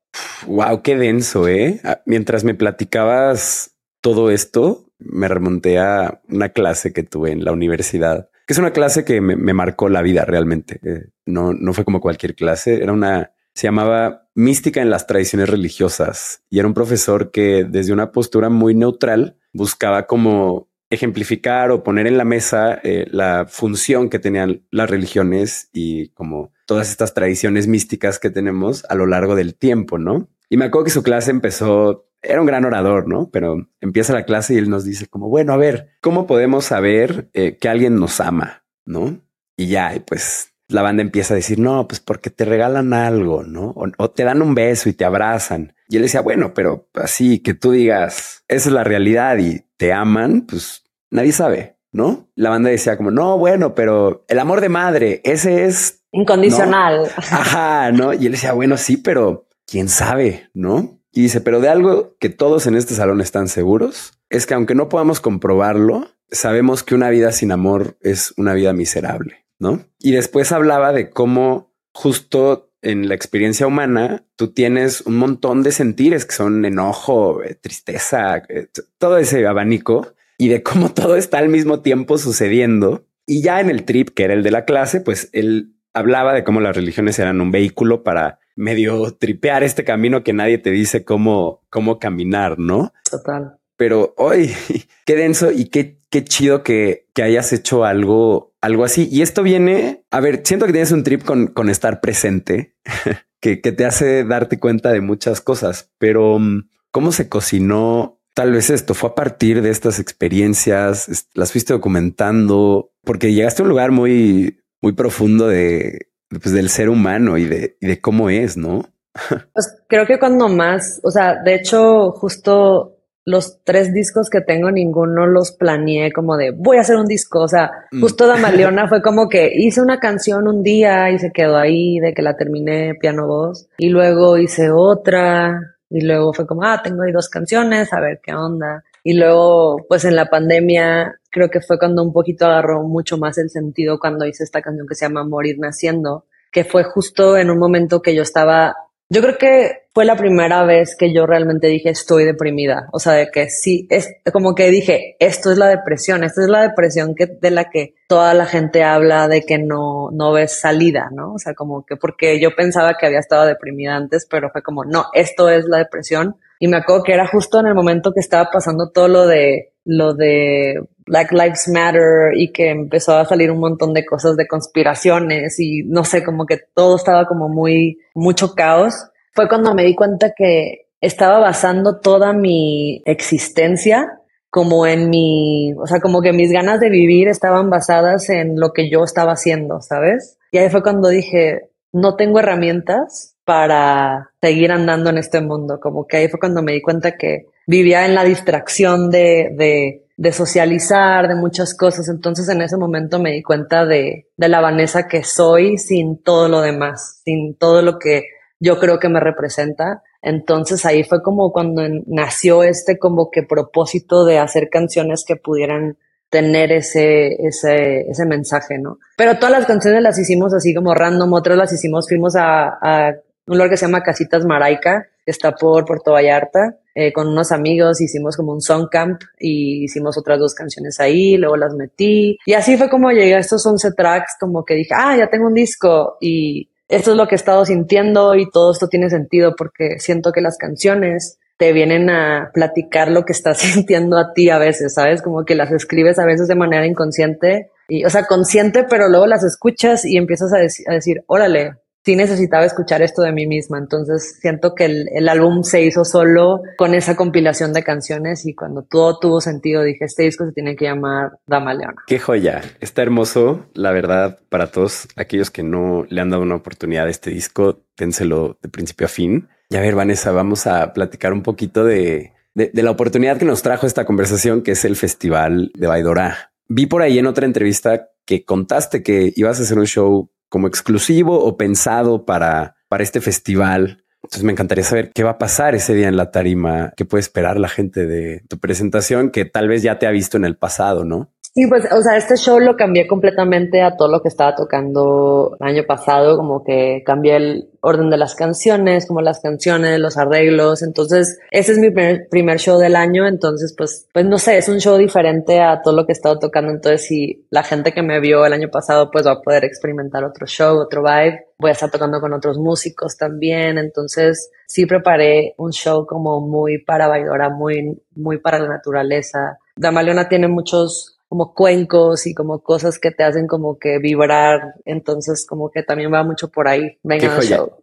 Wow, 0.48 0.82
qué 0.82 0.96
denso, 0.96 1.48
¿eh? 1.48 1.82
Ah, 1.84 2.02
mientras 2.06 2.44
me 2.44 2.56
platicabas 2.56 3.76
todo 4.02 4.30
esto, 4.30 4.86
me 5.00 5.28
remonté 5.28 5.80
a 5.80 6.22
una 6.30 6.50
clase 6.50 6.94
que 6.94 7.04
tuve 7.04 7.32
en 7.32 7.44
la 7.44 7.52
universidad, 7.52 8.30
que 8.46 8.54
es 8.54 8.60
una 8.60 8.72
clase 8.72 9.04
que 9.04 9.20
me, 9.22 9.36
me 9.36 9.54
marcó 9.54 9.90
la 9.90 10.02
vida 10.02 10.26
realmente. 10.26 10.80
Eh, 10.84 11.10
no, 11.26 11.54
no 11.54 11.74
fue 11.74 11.84
como 11.84 12.02
cualquier 12.02 12.36
clase, 12.36 12.82
era 12.82 12.94
una 12.94 13.32
se 13.56 13.68
llamaba 13.68 14.28
Mística 14.36 14.82
en 14.82 14.90
las 14.90 15.08
tradiciones 15.08 15.50
religiosas 15.50 16.44
y 16.50 16.60
era 16.60 16.68
un 16.68 16.74
profesor 16.74 17.32
que 17.32 17.64
desde 17.64 17.94
una 17.94 18.12
postura 18.12 18.50
muy 18.50 18.76
neutral 18.76 19.38
buscaba 19.54 20.08
como 20.08 20.70
ejemplificar 20.90 21.72
o 21.72 21.82
poner 21.82 22.06
en 22.06 22.18
la 22.18 22.26
mesa 22.26 22.80
eh, 22.84 23.08
la 23.12 23.46
función 23.48 24.10
que 24.10 24.20
tenían 24.20 24.66
las 24.72 24.90
religiones 24.90 25.70
y 25.72 26.10
como 26.10 26.52
todas 26.66 26.92
estas 26.92 27.14
tradiciones 27.14 27.68
místicas 27.68 28.20
que 28.20 28.30
tenemos 28.30 28.86
a 28.90 28.96
lo 28.96 29.08
largo 29.08 29.36
del 29.36 29.56
tiempo, 29.56 29.98
¿no? 29.98 30.30
Y 30.50 30.58
me 30.58 30.66
acuerdo 30.66 30.86
que 30.86 30.92
su 30.92 31.02
clase 31.02 31.32
empezó, 31.32 32.10
era 32.22 32.42
un 32.42 32.48
gran 32.48 32.66
orador, 32.66 33.08
¿no? 33.08 33.30
Pero 33.32 33.70
empieza 33.80 34.14
la 34.14 34.26
clase 34.26 34.54
y 34.54 34.58
él 34.58 34.70
nos 34.70 34.84
dice 34.84 35.08
como, 35.08 35.30
bueno, 35.30 35.54
a 35.54 35.58
ver, 35.58 35.92
¿cómo 36.02 36.28
podemos 36.28 36.66
saber 36.66 37.30
eh, 37.34 37.58
que 37.58 37.70
alguien 37.70 37.96
nos 37.96 38.20
ama? 38.20 38.64
¿No? 38.86 39.22
Y 39.58 39.68
ya, 39.68 39.94
pues 40.06 40.55
la 40.68 40.82
banda 40.82 41.02
empieza 41.02 41.34
a 41.34 41.38
decir, 41.38 41.60
no, 41.60 41.88
pues 41.88 42.00
porque 42.00 42.30
te 42.30 42.46
regalan 42.46 42.94
algo, 42.94 43.44
¿no? 43.44 43.74
O, 43.76 44.10
te 44.10 44.24
dan 44.24 44.42
un 44.42 44.56
beso 44.56 44.90
y 44.90 44.94
te 44.94 45.06
abrazan. 45.06 45.76
Y 45.88 45.98
él 45.98 46.04
decía, 46.04 46.22
bueno, 46.22 46.54
pero 46.54 46.88
así 46.96 47.40
que 47.40 47.54
tú 47.54 47.72
digas, 47.72 48.44
esa 48.48 48.70
es 48.70 48.74
la 48.74 48.84
realidad 48.84 49.38
y 49.38 49.66
te 49.78 49.94
aman, 49.94 50.42
pues 50.42 50.84
nadie 51.12 51.32
sabe, 51.32 51.78
¿no? 51.92 52.30
La 52.36 52.50
banda 52.50 52.70
decía 52.70 52.98
como, 52.98 53.12
no, 53.12 53.38
bueno, 53.38 53.76
pero 53.76 54.26
el 54.28 54.40
amor 54.40 54.62
de 54.62 54.70
madre, 54.70 55.22
ese 55.24 55.66
es... 55.66 56.04
Incondicional. 56.12 57.12
Ajá, 57.18 57.92
¿no? 57.92 58.14
Y 58.14 58.26
él 58.26 58.32
decía, 58.32 58.54
bueno, 58.54 58.78
sí, 58.78 58.98
pero 58.98 59.48
quién 59.68 59.90
sabe, 59.90 60.50
¿no? 60.54 61.00
Y 61.12 61.22
dice, 61.22 61.42
pero 61.42 61.62
de 61.62 61.70
algo 61.70 62.16
que 62.20 62.30
todos 62.30 62.68
en 62.68 62.76
este 62.76 62.96
salón 62.96 63.22
están 63.22 63.48
seguros, 63.48 64.14
es 64.30 64.46
que 64.46 64.54
aunque 64.54 64.76
no 64.76 64.90
podamos 64.90 65.22
comprobarlo, 65.22 66.10
sabemos 66.30 66.84
que 66.84 66.96
una 66.96 67.10
vida 67.10 67.32
sin 67.32 67.52
amor 67.52 67.98
es 68.02 68.34
una 68.38 68.54
vida 68.54 68.74
miserable. 68.74 69.45
¿No? 69.60 69.86
Y 70.00 70.12
después 70.12 70.52
hablaba 70.52 70.94
de 70.94 71.10
cómo 71.10 71.74
justo 71.94 72.72
en 72.82 73.10
la 73.10 73.16
experiencia 73.16 73.66
humana 73.66 74.26
tú 74.36 74.54
tienes 74.54 75.02
un 75.02 75.18
montón 75.18 75.64
de 75.64 75.72
sentires 75.72 76.26
que 76.26 76.36
son 76.36 76.66
enojo, 76.66 77.42
eh, 77.44 77.56
tristeza, 77.56 78.38
eh, 78.50 78.68
todo 78.98 79.18
ese 79.18 79.48
abanico 79.48 80.14
y 80.38 80.50
de 80.50 80.62
cómo 80.62 80.90
todo 80.94 81.16
está 81.16 81.40
al 81.40 81.50
mismo 81.50 81.82
tiempo 81.82 82.18
sucediendo. 82.18 83.08
Y 83.26 83.42
ya 83.42 83.60
en 83.60 83.72
el 83.72 83.86
trip, 83.86 84.10
que 84.10 84.24
era 84.26 84.36
el 84.36 84.44
de 84.44 84.52
la 84.52 84.66
clase, 84.66 85.02
pues 85.02 85.30
él 85.34 85.76
hablaba 85.94 86.34
de 86.34 86.44
cómo 86.44 86.62
las 86.62 86.76
religiones 86.76 87.18
eran 87.18 87.42
un 87.42 87.52
vehículo 87.52 88.04
para 88.04 88.40
medio 88.56 89.12
tripear 89.14 89.64
este 89.64 89.84
camino 89.84 90.24
que 90.24 90.34
nadie 90.34 90.58
te 90.58 90.70
dice 90.70 91.04
cómo, 91.04 91.64
cómo 91.70 91.98
caminar, 91.98 92.60
¿no? 92.60 92.94
Total. 93.10 93.58
Pero 93.78 94.14
hoy, 94.18 94.54
qué 95.06 95.16
denso 95.16 95.52
y 95.52 95.66
qué, 95.66 96.00
qué 96.10 96.24
chido 96.24 96.64
que, 96.64 97.08
que 97.14 97.24
hayas 97.24 97.54
hecho 97.54 97.86
algo 97.86 98.56
algo 98.66 98.84
así. 98.84 99.08
Y 99.12 99.22
esto 99.22 99.44
viene, 99.44 100.06
a 100.12 100.20
ver, 100.20 100.42
siento 100.44 100.66
que 100.66 100.72
tienes 100.72 100.92
un 100.92 101.04
trip 101.04 101.24
con, 101.24 101.48
con 101.48 101.70
estar 101.70 102.02
presente, 102.02 102.76
que, 103.40 103.62
que, 103.62 103.72
te 103.72 103.86
hace 103.86 104.24
darte 104.24 104.60
cuenta 104.60 104.92
de 104.92 105.02
muchas 105.02 105.40
cosas, 105.40 105.92
pero 106.00 106.40
mm, 106.40 106.68
¿cómo 106.92 107.12
se 107.12 107.30
cocinó? 107.30 108.20
Tal 108.34 108.52
vez 108.52 108.70
esto 108.72 108.96
fue 108.96 109.12
a 109.12 109.16
partir 109.16 109.62
de 109.62 109.70
estas 109.70 110.00
experiencias, 110.00 111.28
las 111.34 111.52
fuiste 111.52 111.74
documentando, 111.74 112.92
porque 113.04 113.34
llegaste 113.34 113.62
a 113.62 113.64
un 113.64 113.70
lugar 113.70 113.92
muy, 113.92 114.64
muy 114.82 114.94
profundo 114.94 115.48
de 115.48 116.10
pues, 116.30 116.52
del 116.52 116.70
ser 116.70 116.90
humano 116.90 117.38
y 117.38 117.46
de, 117.46 117.78
y 117.80 117.88
de 117.88 118.02
cómo 118.02 118.30
es, 118.30 118.58
¿no? 118.58 118.90
Pues 119.54 119.78
creo 119.88 120.06
que 120.06 120.20
cuando 120.20 120.50
más, 120.50 121.00
o 121.04 121.12
sea, 121.12 121.42
de 121.42 121.56
hecho, 121.56 122.12
justo 122.12 122.95
los 123.26 123.58
tres 123.64 123.92
discos 123.92 124.30
que 124.30 124.42
tengo, 124.42 124.70
ninguno 124.70 125.26
los 125.26 125.52
planeé 125.52 126.14
como 126.14 126.38
de 126.38 126.52
voy 126.52 126.78
a 126.78 126.82
hacer 126.82 126.96
un 126.96 127.08
disco. 127.08 127.42
O 127.42 127.48
sea, 127.48 127.72
mm. 127.92 128.02
justo 128.02 128.28
Damaleona 128.28 128.88
fue 128.88 129.02
como 129.02 129.28
que 129.28 129.52
hice 129.54 129.82
una 129.82 130.00
canción 130.00 130.48
un 130.48 130.62
día 130.62 131.10
y 131.10 131.18
se 131.18 131.32
quedó 131.32 131.58
ahí 131.58 132.00
de 132.00 132.14
que 132.14 132.22
la 132.22 132.38
terminé 132.38 132.94
piano 132.96 133.28
voz. 133.28 133.68
Y 133.78 133.90
luego 133.90 134.38
hice 134.38 134.70
otra. 134.72 135.76
Y 135.90 136.02
luego 136.02 136.34
fue 136.34 136.46
como, 136.46 136.64
ah, 136.64 136.82
tengo 136.84 137.04
ahí 137.04 137.12
dos 137.12 137.30
canciones, 137.30 137.94
a 137.94 138.00
ver 138.00 138.20
qué 138.24 138.34
onda. 138.34 138.84
Y 139.04 139.14
luego, 139.14 139.86
pues 139.88 140.04
en 140.04 140.16
la 140.16 140.30
pandemia, 140.30 141.20
creo 141.30 141.50
que 141.50 141.62
fue 141.62 141.78
cuando 141.78 142.04
un 142.04 142.12
poquito 142.12 142.46
agarró 142.46 142.84
mucho 142.84 143.18
más 143.18 143.38
el 143.38 143.50
sentido 143.50 144.00
cuando 144.00 144.26
hice 144.26 144.44
esta 144.44 144.62
canción 144.62 144.88
que 144.88 144.96
se 144.96 145.06
llama 145.06 145.24
Morir 145.24 145.58
Naciendo, 145.60 146.26
que 146.52 146.64
fue 146.64 146.84
justo 146.84 147.38
en 147.38 147.52
un 147.52 147.60
momento 147.60 148.02
que 148.02 148.16
yo 148.16 148.24
estaba 148.24 148.76
yo 149.10 149.22
creo 149.22 149.38
que 149.38 149.86
fue 149.94 150.04
la 150.04 150.16
primera 150.16 150.66
vez 150.66 150.96
que 150.98 151.14
yo 151.14 151.26
realmente 151.26 151.68
dije 151.68 151.90
estoy 151.90 152.26
deprimida. 152.26 152.90
O 152.92 153.00
sea, 153.00 153.14
de 153.14 153.30
que 153.32 153.50
sí, 153.50 153.88
es 153.90 154.14
como 154.34 154.56
que 154.56 154.70
dije, 154.70 155.16
esto 155.20 155.52
es 155.52 155.58
la 155.58 155.68
depresión, 155.68 156.24
esta 156.24 156.42
es 156.42 156.50
la 156.50 156.64
depresión 156.64 157.16
que, 157.16 157.28
de 157.28 157.52
la 157.52 157.70
que 157.70 157.94
toda 158.08 158.34
la 158.34 158.46
gente 158.46 158.84
habla 158.84 159.28
de 159.28 159.44
que 159.44 159.58
no, 159.58 160.10
no 160.12 160.34
ves 160.34 160.60
salida, 160.60 161.10
¿no? 161.14 161.34
O 161.34 161.40
sea, 161.40 161.54
como 161.54 161.86
que 161.86 161.96
porque 161.96 162.40
yo 162.40 162.56
pensaba 162.56 162.96
que 162.98 163.06
había 163.06 163.20
estado 163.20 163.46
deprimida 163.46 163.96
antes, 163.96 164.28
pero 164.30 164.50
fue 164.50 164.64
como, 164.64 164.84
no, 164.84 165.06
esto 165.14 165.50
es 165.50 165.66
la 165.66 165.78
depresión. 165.78 166.38
Y 166.60 166.68
me 166.68 166.78
acuerdo 166.78 167.04
que 167.04 167.14
era 167.14 167.28
justo 167.28 167.60
en 167.60 167.68
el 167.68 167.76
momento 167.76 168.12
que 168.12 168.22
estaba 168.22 168.50
pasando 168.52 168.90
todo 168.92 169.08
lo 169.08 169.28
de, 169.28 169.75
lo 169.86 170.14
de 170.14 170.84
Black 171.06 171.32
Lives 171.32 171.68
Matter 171.70 172.36
y 172.36 172.52
que 172.52 172.72
empezó 172.72 173.16
a 173.16 173.26
salir 173.26 173.52
un 173.52 173.60
montón 173.60 173.94
de 173.94 174.06
cosas 174.06 174.36
de 174.36 174.48
conspiraciones 174.48 175.60
y 175.60 175.84
no 175.84 176.04
sé, 176.04 176.24
como 176.24 176.46
que 176.46 176.60
todo 176.74 176.96
estaba 176.96 177.26
como 177.26 177.48
muy, 177.48 178.00
mucho 178.16 178.56
caos, 178.56 178.94
fue 179.34 179.48
cuando 179.48 179.74
me 179.74 179.84
di 179.84 179.96
cuenta 179.96 180.34
que 180.36 180.88
estaba 181.00 181.40
basando 181.40 182.00
toda 182.00 182.34
mi 182.34 183.02
existencia 183.06 184.20
como 184.50 184.88
en 184.88 185.10
mi, 185.10 185.74
o 185.74 185.86
sea, 185.86 186.00
como 186.00 186.22
que 186.22 186.32
mis 186.32 186.52
ganas 186.52 186.80
de 186.80 186.90
vivir 186.90 187.28
estaban 187.28 187.70
basadas 187.70 188.30
en 188.30 188.58
lo 188.58 188.72
que 188.72 188.90
yo 188.90 189.04
estaba 189.04 189.34
haciendo, 189.34 189.82
¿sabes? 189.82 190.40
Y 190.52 190.58
ahí 190.58 190.70
fue 190.70 190.82
cuando 190.82 191.10
dije, 191.10 191.70
no 191.92 192.16
tengo 192.16 192.40
herramientas 192.40 193.36
para 193.44 194.32
seguir 194.42 194.72
andando 194.72 195.10
en 195.10 195.18
este 195.18 195.42
mundo, 195.42 195.80
como 195.82 196.08
que 196.08 196.18
ahí 196.18 196.28
fue 196.30 196.40
cuando 196.40 196.64
me 196.64 196.72
di 196.72 196.82
cuenta 196.82 197.18
que 197.18 197.48
vivía 197.68 198.06
en 198.06 198.16
la 198.16 198.24
distracción 198.24 199.10
de, 199.10 199.50
de 199.58 200.06
de 200.18 200.32
socializar, 200.32 201.28
de 201.28 201.36
muchas 201.36 201.76
cosas. 201.76 202.08
Entonces 202.10 202.48
en 202.50 202.62
ese 202.62 202.78
momento 202.78 203.20
me 203.20 203.32
di 203.32 203.44
cuenta 203.44 203.86
de, 203.86 204.28
de 204.38 204.50
la 204.50 204.62
Vanessa 204.62 205.08
que 205.08 205.24
soy 205.24 205.78
sin 205.78 206.22
todo 206.22 206.48
lo 206.48 206.62
demás, 206.62 207.22
sin 207.26 207.56
todo 207.56 207.82
lo 207.82 208.00
que 208.00 208.26
yo 208.60 208.80
creo 208.80 209.00
que 209.00 209.10
me 209.10 209.20
representa. 209.20 210.04
Entonces 210.22 210.86
ahí 210.86 211.04
fue 211.04 211.22
como 211.22 211.52
cuando 211.52 211.84
nació 212.08 212.64
este 212.64 212.98
como 212.98 213.30
que 213.30 213.44
propósito 213.44 214.26
de 214.26 214.40
hacer 214.40 214.70
canciones 214.70 215.24
que 215.28 215.36
pudieran 215.36 215.98
tener 216.30 216.72
ese, 216.72 217.34
ese, 217.46 218.10
ese 218.10 218.26
mensaje, 218.26 218.80
¿no? 218.80 218.98
Pero 219.18 219.38
todas 219.38 219.52
las 219.52 219.66
canciones 219.66 220.02
las 220.02 220.18
hicimos 220.18 220.54
así 220.54 220.74
como 220.74 220.94
random, 220.94 221.32
otras 221.34 221.58
las 221.58 221.72
hicimos, 221.72 222.08
fuimos 222.10 222.36
a, 222.36 222.70
a 222.82 223.16
un 223.46 223.58
lugar 223.58 223.70
que 223.70 223.78
se 223.78 223.86
llama 223.86 224.02
Casitas 224.02 224.44
Maraica, 224.44 225.08
está 225.26 225.54
por 225.54 225.86
Puerto 225.86 226.12
Vallarta, 226.12 226.78
eh, 226.94 227.12
con 227.12 227.28
unos 227.28 227.52
amigos 227.52 228.00
hicimos 228.00 228.38
como 228.38 228.54
un 228.54 228.62
song 228.62 228.88
camp 228.90 229.22
y 229.40 229.84
hicimos 229.84 230.18
otras 230.18 230.40
dos 230.40 230.54
canciones 230.54 231.00
ahí, 231.00 231.38
luego 231.38 231.58
las 231.58 231.74
metí 231.74 232.38
y 232.46 232.54
así 232.54 232.78
fue 232.78 232.90
como 232.90 233.12
llegué 233.12 233.36
a 233.36 233.40
estos 233.40 233.66
11 233.66 233.92
tracks, 233.92 234.38
como 234.40 234.64
que 234.64 234.76
dije, 234.76 234.94
ah, 234.96 235.16
ya 235.18 235.28
tengo 235.28 235.48
un 235.48 235.54
disco 235.54 236.18
y 236.22 236.70
esto 236.88 237.12
es 237.12 237.18
lo 237.18 237.28
que 237.28 237.36
he 237.36 237.38
estado 237.38 237.66
sintiendo 237.66 238.36
y 238.36 238.50
todo 238.50 238.72
esto 238.72 238.88
tiene 238.88 239.10
sentido 239.10 239.56
porque 239.58 240.00
siento 240.00 240.32
que 240.32 240.42
las 240.42 240.58
canciones 240.58 241.40
te 241.58 241.74
vienen 241.74 242.10
a 242.10 242.52
platicar 242.54 243.10
lo 243.10 243.26
que 243.26 243.34
estás 243.34 243.58
sintiendo 243.60 244.18
a 244.18 244.34
ti 244.34 244.50
a 244.50 244.58
veces, 244.58 244.94
¿sabes? 244.94 245.22
Como 245.22 245.46
que 245.46 245.56
las 245.56 245.72
escribes 245.72 246.20
a 246.20 246.26
veces 246.26 246.48
de 246.48 246.56
manera 246.56 246.86
inconsciente 246.86 247.72
y, 247.88 248.04
o 248.06 248.10
sea, 248.10 248.26
consciente, 248.26 248.86
pero 248.90 249.10
luego 249.10 249.28
las 249.28 249.44
escuchas 249.44 250.06
y 250.06 250.18
empiezas 250.18 250.52
a, 250.54 250.58
a 250.58 250.94
decir, 250.94 251.24
órale, 251.28 251.76
sí 252.06 252.16
necesitaba 252.16 252.66
escuchar 252.66 253.02
esto 253.02 253.24
de 253.24 253.32
mí 253.32 253.48
misma. 253.48 253.80
Entonces 253.80 254.38
siento 254.40 254.76
que 254.76 254.86
el, 254.86 255.28
álbum 255.28 255.64
se 255.64 255.82
hizo 255.82 256.06
solo 256.06 256.62
con 256.78 256.94
esa 256.94 257.16
compilación 257.16 257.74
de 257.74 257.84
canciones 257.84 258.46
y 258.46 258.54
cuando 258.54 258.84
todo 258.84 259.18
tuvo 259.20 259.42
sentido 259.42 259.84
dije, 259.84 260.06
este 260.06 260.24
disco 260.24 260.46
se 260.46 260.52
tiene 260.52 260.76
que 260.76 260.86
llamar 260.86 261.40
Dama 261.48 261.74
Leona. 261.74 262.04
Qué 262.06 262.20
joya. 262.20 262.62
Está 262.80 263.02
hermoso, 263.02 263.66
la 263.74 263.92
verdad, 263.92 264.40
para 264.50 264.68
todos 264.68 265.08
aquellos 265.16 265.50
que 265.50 265.64
no 265.64 266.06
le 266.08 266.22
han 266.22 266.30
dado 266.30 266.44
una 266.44 266.56
oportunidad 266.56 267.08
a 267.08 267.10
este 267.10 267.32
disco, 267.32 267.82
ténselo 267.96 268.60
de 268.62 268.70
principio 268.70 269.06
a 269.06 269.10
fin. 269.10 269.50
Y 269.70 269.78
a 269.78 269.82
ver, 269.82 269.96
Vanessa, 269.96 270.32
vamos 270.32 270.68
a 270.68 270.94
platicar 270.94 271.34
un 271.34 271.42
poquito 271.42 271.84
de, 271.84 272.34
de, 272.54 272.70
de 272.72 272.84
la 272.84 272.92
oportunidad 272.92 273.38
que 273.38 273.46
nos 273.46 273.64
trajo 273.64 273.88
esta 273.88 274.06
conversación, 274.06 274.62
que 274.62 274.72
es 274.72 274.86
el 274.86 274.96
Festival 274.96 275.72
de 275.74 275.88
Baidora. 275.88 276.52
Vi 276.68 276.86
por 276.86 277.02
ahí 277.02 277.18
en 277.18 277.26
otra 277.26 277.48
entrevista 277.48 278.10
que 278.26 278.46
contaste 278.46 279.02
que 279.04 279.34
ibas 279.36 279.60
a 279.60 279.64
hacer 279.64 279.78
un 279.78 279.86
show 279.86 280.30
como 280.56 280.70
exclusivo 280.70 281.38
o 281.44 281.58
pensado 281.58 282.24
para, 282.24 282.78
para 282.88 283.04
este 283.04 283.20
festival. 283.20 284.06
Entonces 284.24 284.44
me 284.44 284.54
encantaría 284.54 284.86
saber 284.86 285.12
qué 285.14 285.22
va 285.22 285.32
a 285.32 285.38
pasar 285.38 285.76
ese 285.76 285.94
día 285.94 286.08
en 286.08 286.16
la 286.16 286.32
tarima, 286.32 286.94
qué 286.96 287.04
puede 287.04 287.20
esperar 287.20 287.60
la 287.60 287.68
gente 287.68 288.06
de 288.06 288.42
tu 288.48 288.58
presentación 288.58 289.32
que 289.32 289.44
tal 289.44 289.68
vez 289.68 289.84
ya 289.84 290.00
te 290.00 290.08
ha 290.08 290.12
visto 290.12 290.38
en 290.38 290.46
el 290.46 290.56
pasado, 290.56 291.04
¿no? 291.04 291.35
Sí, 291.58 291.68
pues, 291.68 291.86
o 291.90 292.02
sea, 292.02 292.18
este 292.18 292.36
show 292.36 292.60
lo 292.60 292.76
cambié 292.76 293.08
completamente 293.08 293.82
a 293.82 293.96
todo 293.96 294.10
lo 294.10 294.22
que 294.22 294.28
estaba 294.28 294.56
tocando 294.56 295.56
el 295.62 295.66
año 295.66 295.84
pasado, 295.88 296.36
como 296.36 296.66
que 296.66 297.02
cambié 297.06 297.38
el 297.38 297.70
orden 297.80 298.10
de 298.10 298.18
las 298.18 298.36
canciones, 298.36 299.06
como 299.06 299.22
las 299.22 299.40
canciones, 299.40 300.02
los 300.02 300.18
arreglos, 300.18 300.84
entonces 300.84 301.40
ese 301.52 301.72
es 301.72 301.78
mi 301.78 301.92
primer, 301.92 302.60
show 302.60 302.78
del 302.78 302.98
año, 302.98 303.26
entonces 303.26 303.74
pues, 303.78 304.06
pues 304.12 304.26
no 304.26 304.38
sé, 304.38 304.58
es 304.58 304.68
un 304.68 304.82
show 304.82 304.98
diferente 304.98 305.62
a 305.62 305.82
todo 305.82 305.96
lo 305.96 306.06
que 306.06 306.12
he 306.12 306.18
estado 306.18 306.40
tocando, 306.40 306.72
entonces 306.72 307.08
si 307.08 307.48
la 307.52 307.64
gente 307.64 307.94
que 307.94 308.02
me 308.02 308.20
vio 308.20 308.46
el 308.46 308.52
año 308.52 308.68
pasado 308.70 309.10
pues 309.10 309.26
va 309.26 309.32
a 309.32 309.42
poder 309.42 309.64
experimentar 309.64 310.26
otro 310.26 310.48
show, 310.48 310.78
otro 310.78 311.04
vibe, 311.04 311.46
voy 311.58 311.70
a 311.70 311.74
estar 311.74 311.90
tocando 311.90 312.20
con 312.20 312.34
otros 312.34 312.58
músicos 312.58 313.16
también, 313.16 313.78
entonces 313.78 314.52
sí 314.68 314.86
preparé 314.86 315.54
un 315.58 315.72
show 315.72 316.06
como 316.06 316.42
muy 316.42 316.84
para 316.84 317.08
bailar, 317.08 317.54
muy, 317.54 317.98
muy 318.14 318.40
para 318.40 318.60
la 318.60 318.68
naturaleza. 318.68 319.58
Damaleona 319.78 320.28
tiene 320.28 320.50
muchos 320.50 321.15
como 321.36 321.54
cuencos 321.54 322.28
y 322.28 322.34
como 322.34 322.60
cosas 322.60 322.98
que 322.98 323.12
te 323.12 323.26
hacen 323.26 323.46
como 323.46 323.78
que 323.78 324.00
vibrar. 324.00 324.76
Entonces, 324.86 325.46
como 325.46 325.70
que 325.70 325.84
también 325.84 326.14
va 326.14 326.24
mucho 326.24 326.48
por 326.48 326.70
ahí. 326.70 326.98
Venga, 327.04 327.42
show. 327.42 327.74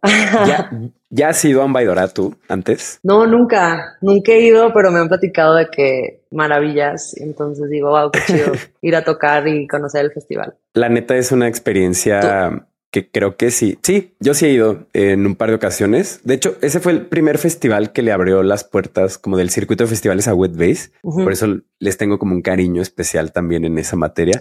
¿Ya, 0.47 0.71
¿Ya 1.11 1.29
has 1.29 1.45
ido 1.45 1.61
a 1.61 1.65
un 1.65 1.75
tú 2.11 2.33
antes? 2.49 2.99
No, 3.03 3.27
nunca. 3.27 3.97
Nunca 4.01 4.31
he 4.31 4.41
ido, 4.41 4.73
pero 4.73 4.89
me 4.89 4.97
han 4.97 5.07
platicado 5.07 5.53
de 5.53 5.67
que 5.67 6.21
maravillas. 6.31 7.15
Entonces 7.17 7.69
digo, 7.69 7.89
wow, 7.89 8.09
qué 8.09 8.21
chido 8.25 8.53
ir 8.81 8.95
a 8.95 9.03
tocar 9.03 9.47
y 9.47 9.67
conocer 9.67 10.03
el 10.05 10.11
festival. 10.11 10.55
La 10.73 10.89
neta 10.89 11.15
es 11.15 11.31
una 11.31 11.47
experiencia 11.47 12.65
que 12.93 13.09
creo 13.09 13.37
que 13.37 13.49
sí. 13.49 13.79
Sí, 13.81 14.13
yo 14.19 14.35
sí 14.35 14.45
he 14.45 14.51
ido 14.51 14.85
en 14.93 15.25
un 15.25 15.35
par 15.35 15.49
de 15.49 15.55
ocasiones. 15.55 16.21
De 16.23 16.35
hecho, 16.35 16.55
ese 16.61 16.79
fue 16.79 16.91
el 16.91 17.07
primer 17.07 17.39
festival 17.39 17.91
que 17.91 18.03
le 18.03 18.11
abrió 18.11 18.43
las 18.43 18.63
puertas 18.63 19.17
como 19.17 19.35
del 19.35 19.49
circuito 19.49 19.83
de 19.83 19.89
festivales 19.89 20.27
a 20.27 20.35
Wet 20.35 20.55
Base. 20.55 20.91
Por 21.01 21.31
eso 21.31 21.47
les 21.79 21.97
tengo 21.97 22.19
como 22.19 22.35
un 22.35 22.43
cariño 22.43 22.83
especial 22.83 23.31
también 23.31 23.65
en 23.65 23.79
esa 23.79 23.95
materia. 23.95 24.39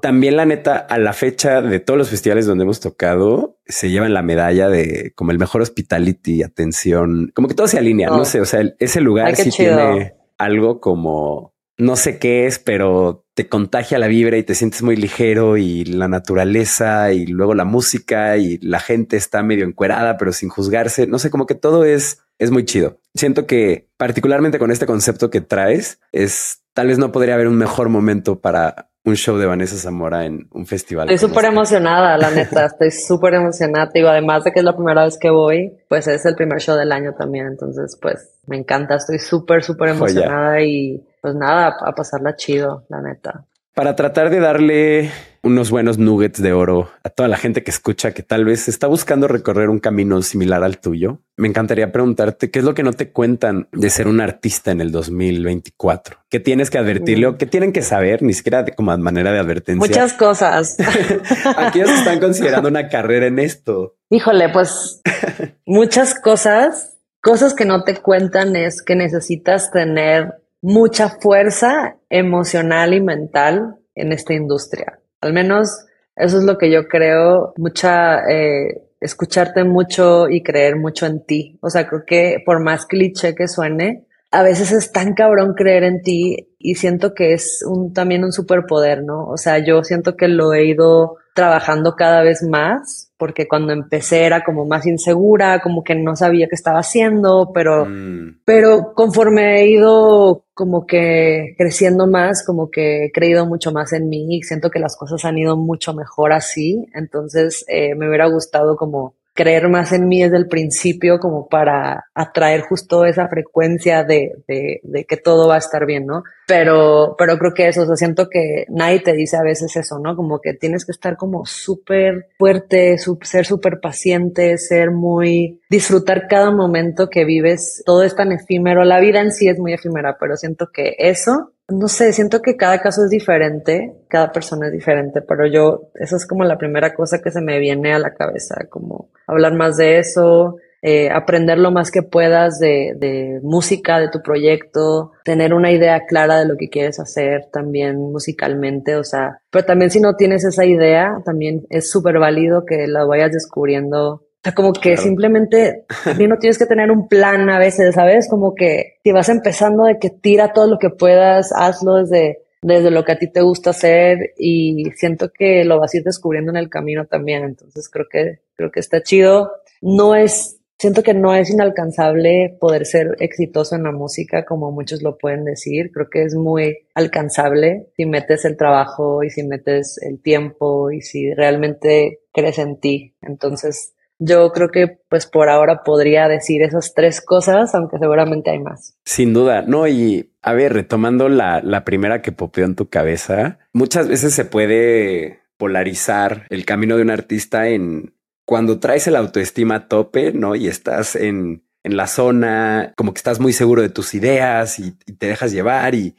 También 0.00 0.36
la 0.36 0.46
neta, 0.46 0.76
a 0.76 0.98
la 0.98 1.12
fecha 1.12 1.60
de 1.62 1.80
todos 1.80 1.98
los 1.98 2.10
festivales 2.10 2.46
donde 2.46 2.62
hemos 2.62 2.78
tocado, 2.78 3.58
se 3.66 3.90
llevan 3.90 4.14
la 4.14 4.22
medalla 4.22 4.68
de 4.68 5.12
como 5.16 5.32
el 5.32 5.40
mejor 5.40 5.60
hospitality, 5.60 6.44
atención, 6.44 7.32
como 7.34 7.48
que 7.48 7.54
todo 7.54 7.66
se 7.66 7.78
alinea. 7.78 8.08
No 8.10 8.20
oh. 8.20 8.24
sé, 8.24 8.40
o 8.40 8.46
sea, 8.46 8.62
ese 8.78 9.00
lugar 9.00 9.34
sí 9.34 9.50
tiene 9.50 10.14
algo 10.38 10.80
como 10.80 11.54
no 11.80 11.96
sé 11.96 12.18
qué 12.18 12.46
es, 12.46 12.58
pero 12.58 13.24
te 13.34 13.48
contagia 13.48 13.98
la 13.98 14.06
vibra 14.06 14.36
y 14.36 14.42
te 14.42 14.54
sientes 14.54 14.82
muy 14.82 14.96
ligero 14.96 15.56
y 15.56 15.84
la 15.84 16.08
naturaleza 16.08 17.12
y 17.12 17.26
luego 17.26 17.54
la 17.54 17.64
música 17.64 18.36
y 18.36 18.58
la 18.58 18.80
gente 18.80 19.16
está 19.16 19.42
medio 19.42 19.64
encuerada, 19.64 20.16
pero 20.18 20.32
sin 20.32 20.48
juzgarse. 20.48 21.06
No 21.06 21.18
sé, 21.18 21.30
como 21.30 21.46
que 21.46 21.54
todo 21.54 21.84
es, 21.84 22.22
es 22.38 22.50
muy 22.50 22.64
chido. 22.64 22.98
Siento 23.14 23.46
que 23.46 23.88
particularmente 23.96 24.58
con 24.58 24.70
este 24.70 24.86
concepto 24.86 25.30
que 25.30 25.40
traes, 25.40 26.00
es 26.12 26.62
tal 26.74 26.88
vez 26.88 26.98
no 26.98 27.12
podría 27.12 27.34
haber 27.34 27.48
un 27.48 27.56
mejor 27.56 27.88
momento 27.88 28.40
para 28.40 28.90
un 29.04 29.16
show 29.16 29.38
de 29.38 29.46
Vanessa 29.46 29.76
Zamora 29.76 30.26
en 30.26 30.48
un 30.52 30.66
festival. 30.66 31.10
Estoy 31.10 31.28
súper 31.28 31.44
este. 31.44 31.56
emocionada, 31.56 32.18
la 32.18 32.30
neta, 32.30 32.66
estoy 32.66 32.90
súper 32.90 33.34
emocionada. 33.34 33.90
Digo, 33.92 34.08
además 34.08 34.44
de 34.44 34.52
que 34.52 34.60
es 34.60 34.64
la 34.64 34.76
primera 34.76 35.04
vez 35.04 35.18
que 35.18 35.30
voy, 35.30 35.72
pues 35.88 36.06
es 36.06 36.26
el 36.26 36.34
primer 36.34 36.60
show 36.60 36.76
del 36.76 36.92
año 36.92 37.14
también. 37.14 37.46
Entonces, 37.46 37.98
pues 38.00 38.38
me 38.46 38.58
encanta, 38.58 38.96
estoy 38.96 39.18
súper, 39.18 39.64
súper 39.64 39.90
emocionada 39.90 40.60
y 40.60 41.02
pues 41.20 41.34
nada, 41.34 41.76
a 41.80 41.92
pasarla 41.92 42.36
chido, 42.36 42.84
la 42.88 43.00
neta. 43.00 43.46
para 43.74 43.96
tratar 43.96 44.30
de 44.30 44.40
darle 44.40 45.10
unos 45.42 45.70
buenos 45.70 45.96
nuggets 45.96 46.42
de 46.42 46.52
oro 46.52 46.90
a 47.02 47.08
toda 47.08 47.28
la 47.28 47.36
gente 47.36 47.62
que 47.62 47.70
escucha 47.70 48.12
que 48.12 48.22
tal 48.22 48.44
vez 48.44 48.68
está 48.68 48.86
buscando 48.86 49.26
recorrer 49.26 49.70
un 49.70 49.78
camino 49.78 50.20
similar 50.22 50.62
al 50.62 50.78
tuyo. 50.78 51.22
Me 51.36 51.48
encantaría 51.48 51.92
preguntarte 51.92 52.50
qué 52.50 52.58
es 52.58 52.64
lo 52.64 52.74
que 52.74 52.82
no 52.82 52.92
te 52.92 53.10
cuentan 53.10 53.68
de 53.72 53.88
ser 53.88 54.06
un 54.06 54.20
artista 54.20 54.70
en 54.70 54.80
el 54.80 54.92
2024. 54.92 56.18
¿Qué 56.28 56.40
tienes 56.40 56.68
que 56.68 56.78
advertirle 56.78 57.26
o 57.26 57.38
qué 57.38 57.46
tienen 57.46 57.72
que 57.72 57.82
saber? 57.82 58.22
Ni 58.22 58.34
siquiera 58.34 58.62
de, 58.62 58.72
como 58.72 58.96
manera 58.98 59.32
de 59.32 59.38
advertencia. 59.38 59.86
Muchas 59.86 60.12
cosas. 60.12 60.76
Aquellos 61.56 61.90
están 61.90 62.20
considerando 62.20 62.68
una 62.68 62.88
carrera 62.88 63.26
en 63.26 63.38
esto. 63.38 63.96
Híjole, 64.10 64.50
pues 64.50 65.00
muchas 65.64 66.14
cosas. 66.14 66.98
Cosas 67.22 67.54
que 67.54 67.66
no 67.66 67.84
te 67.84 67.96
cuentan 67.96 68.56
es 68.56 68.82
que 68.82 68.94
necesitas 68.96 69.70
tener 69.70 70.39
mucha 70.62 71.08
fuerza 71.08 71.96
emocional 72.08 72.94
y 72.94 73.00
mental 73.00 73.76
en 73.94 74.12
esta 74.12 74.34
industria. 74.34 75.00
Al 75.20 75.32
menos 75.32 75.86
eso 76.16 76.38
es 76.38 76.44
lo 76.44 76.58
que 76.58 76.70
yo 76.70 76.86
creo, 76.86 77.54
mucha, 77.56 78.20
eh, 78.30 78.82
escucharte 79.00 79.64
mucho 79.64 80.28
y 80.28 80.42
creer 80.42 80.76
mucho 80.76 81.06
en 81.06 81.24
ti. 81.24 81.58
O 81.62 81.70
sea, 81.70 81.88
creo 81.88 82.04
que 82.06 82.42
por 82.44 82.62
más 82.62 82.86
cliché 82.86 83.34
que 83.34 83.48
suene, 83.48 84.04
a 84.30 84.42
veces 84.42 84.70
es 84.72 84.92
tan 84.92 85.14
cabrón 85.14 85.54
creer 85.54 85.82
en 85.82 86.02
ti 86.02 86.54
y 86.58 86.76
siento 86.76 87.14
que 87.14 87.32
es 87.32 87.64
un, 87.66 87.92
también 87.92 88.22
un 88.22 88.32
superpoder, 88.32 89.02
¿no? 89.02 89.26
O 89.26 89.36
sea, 89.36 89.58
yo 89.58 89.82
siento 89.82 90.16
que 90.16 90.28
lo 90.28 90.52
he 90.52 90.66
ido 90.66 91.16
trabajando 91.34 91.96
cada 91.96 92.22
vez 92.22 92.42
más, 92.42 93.12
porque 93.16 93.48
cuando 93.48 93.72
empecé 93.72 94.24
era 94.24 94.44
como 94.44 94.66
más 94.66 94.86
insegura, 94.86 95.60
como 95.60 95.82
que 95.82 95.94
no 95.94 96.14
sabía 96.16 96.46
qué 96.48 96.54
estaba 96.54 96.80
haciendo, 96.80 97.50
pero, 97.54 97.86
mm. 97.86 98.40
pero 98.44 98.92
conforme 98.94 99.60
he 99.60 99.70
ido 99.70 100.44
como 100.54 100.86
que 100.86 101.54
creciendo 101.56 102.06
más, 102.06 102.44
como 102.44 102.70
que 102.70 103.06
he 103.06 103.12
creído 103.12 103.46
mucho 103.46 103.72
más 103.72 103.92
en 103.92 104.08
mí 104.08 104.36
y 104.36 104.42
siento 104.42 104.70
que 104.70 104.78
las 104.78 104.96
cosas 104.96 105.24
han 105.24 105.38
ido 105.38 105.56
mucho 105.56 105.94
mejor 105.94 106.32
así, 106.32 106.86
entonces 106.94 107.64
eh, 107.68 107.94
me 107.94 108.08
hubiera 108.08 108.26
gustado 108.26 108.76
como 108.76 109.14
creer 109.40 109.70
más 109.70 109.90
en 109.92 110.06
mí 110.06 110.22
desde 110.22 110.36
el 110.36 110.48
principio 110.48 111.18
como 111.18 111.48
para 111.48 112.04
atraer 112.14 112.60
justo 112.60 113.06
esa 113.06 113.26
frecuencia 113.26 114.04
de, 114.04 114.32
de, 114.46 114.80
de, 114.82 115.04
que 115.06 115.16
todo 115.16 115.48
va 115.48 115.54
a 115.54 115.58
estar 115.58 115.86
bien, 115.86 116.04
¿no? 116.04 116.24
Pero, 116.46 117.14
pero 117.16 117.38
creo 117.38 117.54
que 117.54 117.66
eso, 117.66 117.84
o 117.84 117.86
sea, 117.86 117.96
siento 117.96 118.28
que 118.28 118.66
nadie 118.68 119.00
te 119.00 119.14
dice 119.14 119.38
a 119.38 119.42
veces 119.42 119.74
eso, 119.76 119.98
¿no? 119.98 120.14
Como 120.14 120.42
que 120.42 120.52
tienes 120.52 120.84
que 120.84 120.92
estar 120.92 121.16
como 121.16 121.46
súper 121.46 122.26
fuerte, 122.38 122.98
ser 123.22 123.46
súper 123.46 123.80
paciente, 123.80 124.58
ser 124.58 124.90
muy, 124.90 125.62
disfrutar 125.70 126.28
cada 126.28 126.50
momento 126.50 127.08
que 127.08 127.24
vives, 127.24 127.82
todo 127.86 128.02
es 128.02 128.14
tan 128.14 128.32
efímero, 128.32 128.84
la 128.84 129.00
vida 129.00 129.22
en 129.22 129.32
sí 129.32 129.48
es 129.48 129.58
muy 129.58 129.72
efímera, 129.72 130.18
pero 130.20 130.36
siento 130.36 130.68
que 130.70 130.96
eso 130.98 131.52
no 131.70 131.88
sé, 131.88 132.12
siento 132.12 132.42
que 132.42 132.56
cada 132.56 132.80
caso 132.80 133.04
es 133.04 133.10
diferente, 133.10 133.94
cada 134.08 134.32
persona 134.32 134.66
es 134.66 134.72
diferente, 134.72 135.22
pero 135.22 135.46
yo, 135.46 135.90
esa 135.94 136.16
es 136.16 136.26
como 136.26 136.44
la 136.44 136.58
primera 136.58 136.94
cosa 136.94 137.20
que 137.22 137.30
se 137.30 137.40
me 137.40 137.58
viene 137.58 137.92
a 137.92 137.98
la 137.98 138.14
cabeza, 138.14 138.66
como 138.68 139.10
hablar 139.26 139.54
más 139.54 139.76
de 139.76 139.98
eso, 139.98 140.56
eh, 140.82 141.10
aprender 141.10 141.58
lo 141.58 141.70
más 141.70 141.90
que 141.90 142.02
puedas 142.02 142.58
de, 142.58 142.94
de 142.96 143.40
música, 143.42 144.00
de 144.00 144.08
tu 144.08 144.22
proyecto, 144.22 145.12
tener 145.24 145.52
una 145.52 145.70
idea 145.70 146.06
clara 146.06 146.38
de 146.38 146.46
lo 146.46 146.56
que 146.56 146.70
quieres 146.70 146.98
hacer 146.98 147.48
también 147.52 147.98
musicalmente, 147.98 148.96
o 148.96 149.04
sea, 149.04 149.40
pero 149.50 149.66
también 149.66 149.90
si 149.90 150.00
no 150.00 150.16
tienes 150.16 150.44
esa 150.44 150.64
idea, 150.64 151.20
también 151.24 151.66
es 151.68 151.90
súper 151.90 152.18
válido 152.18 152.64
que 152.64 152.86
la 152.86 153.04
vayas 153.04 153.32
descubriendo 153.32 154.22
o 154.40 154.42
sea, 154.42 154.54
como 154.54 154.72
que 154.72 154.96
simplemente 154.96 155.84
no 156.18 156.38
tienes 156.38 156.56
que 156.56 156.64
tener 156.64 156.90
un 156.90 157.08
plan 157.08 157.50
a 157.50 157.58
veces, 157.58 157.94
¿sabes? 157.94 158.26
Como 158.26 158.54
que 158.54 158.98
te 159.04 159.12
vas 159.12 159.28
empezando 159.28 159.84
de 159.84 159.98
que 159.98 160.08
tira 160.08 160.54
todo 160.54 160.66
lo 160.66 160.78
que 160.78 160.88
puedas, 160.88 161.52
hazlo 161.54 161.96
desde, 161.96 162.38
desde 162.62 162.90
lo 162.90 163.04
que 163.04 163.12
a 163.12 163.18
ti 163.18 163.30
te 163.30 163.42
gusta 163.42 163.70
hacer 163.70 164.32
y 164.38 164.84
siento 164.96 165.30
que 165.30 165.62
lo 165.66 165.78
vas 165.78 165.92
a 165.92 165.98
ir 165.98 166.04
descubriendo 166.04 166.50
en 166.52 166.56
el 166.56 166.70
camino 166.70 167.04
también. 167.04 167.44
Entonces 167.44 167.90
creo 167.90 168.06
que, 168.10 168.40
creo 168.56 168.70
que 168.70 168.80
está 168.80 169.02
chido. 169.02 169.52
No 169.82 170.14
es, 170.14 170.58
siento 170.78 171.02
que 171.02 171.12
no 171.12 171.34
es 171.34 171.50
inalcanzable 171.50 172.56
poder 172.58 172.86
ser 172.86 173.16
exitoso 173.18 173.76
en 173.76 173.82
la 173.82 173.92
música 173.92 174.46
como 174.46 174.72
muchos 174.72 175.02
lo 175.02 175.18
pueden 175.18 175.44
decir. 175.44 175.90
Creo 175.92 176.08
que 176.08 176.22
es 176.22 176.34
muy 176.34 176.78
alcanzable 176.94 177.88
si 177.94 178.06
metes 178.06 178.46
el 178.46 178.56
trabajo 178.56 179.22
y 179.22 179.28
si 179.28 179.42
metes 179.42 179.98
el 180.00 180.22
tiempo 180.22 180.90
y 180.90 181.02
si 181.02 181.34
realmente 181.34 182.20
crees 182.32 182.58
en 182.58 182.80
ti. 182.80 183.14
Entonces, 183.20 183.92
yo 184.20 184.52
creo 184.52 184.68
que 184.68 184.98
pues 185.08 185.26
por 185.26 185.48
ahora 185.48 185.82
podría 185.82 186.28
decir 186.28 186.62
esas 186.62 186.92
tres 186.94 187.22
cosas, 187.22 187.74
aunque 187.74 187.98
seguramente 187.98 188.50
hay 188.50 188.60
más. 188.60 188.94
Sin 189.04 189.32
duda, 189.32 189.62
no, 189.62 189.88
y 189.88 190.32
a 190.42 190.52
ver, 190.52 190.74
retomando 190.74 191.28
la, 191.28 191.62
la 191.62 191.84
primera 191.84 192.20
que 192.20 192.30
popeó 192.30 192.66
en 192.66 192.76
tu 192.76 192.88
cabeza, 192.88 193.58
muchas 193.72 194.08
veces 194.08 194.34
se 194.34 194.44
puede 194.44 195.40
polarizar 195.56 196.46
el 196.50 196.66
camino 196.66 196.96
de 196.96 197.02
un 197.02 197.10
artista 197.10 197.68
en 197.68 198.14
cuando 198.44 198.78
traes 198.78 199.06
el 199.06 199.16
autoestima 199.16 199.74
a 199.76 199.88
tope, 199.88 200.32
¿no? 200.32 200.54
Y 200.54 200.68
estás 200.68 201.16
en, 201.16 201.64
en 201.82 201.96
la 201.96 202.06
zona, 202.06 202.92
como 202.96 203.14
que 203.14 203.18
estás 203.18 203.40
muy 203.40 203.54
seguro 203.54 203.80
de 203.80 203.88
tus 203.88 204.14
ideas 204.14 204.78
y, 204.78 204.96
y 205.06 205.12
te 205.14 205.28
dejas 205.28 205.52
llevar 205.52 205.94
y 205.94 206.16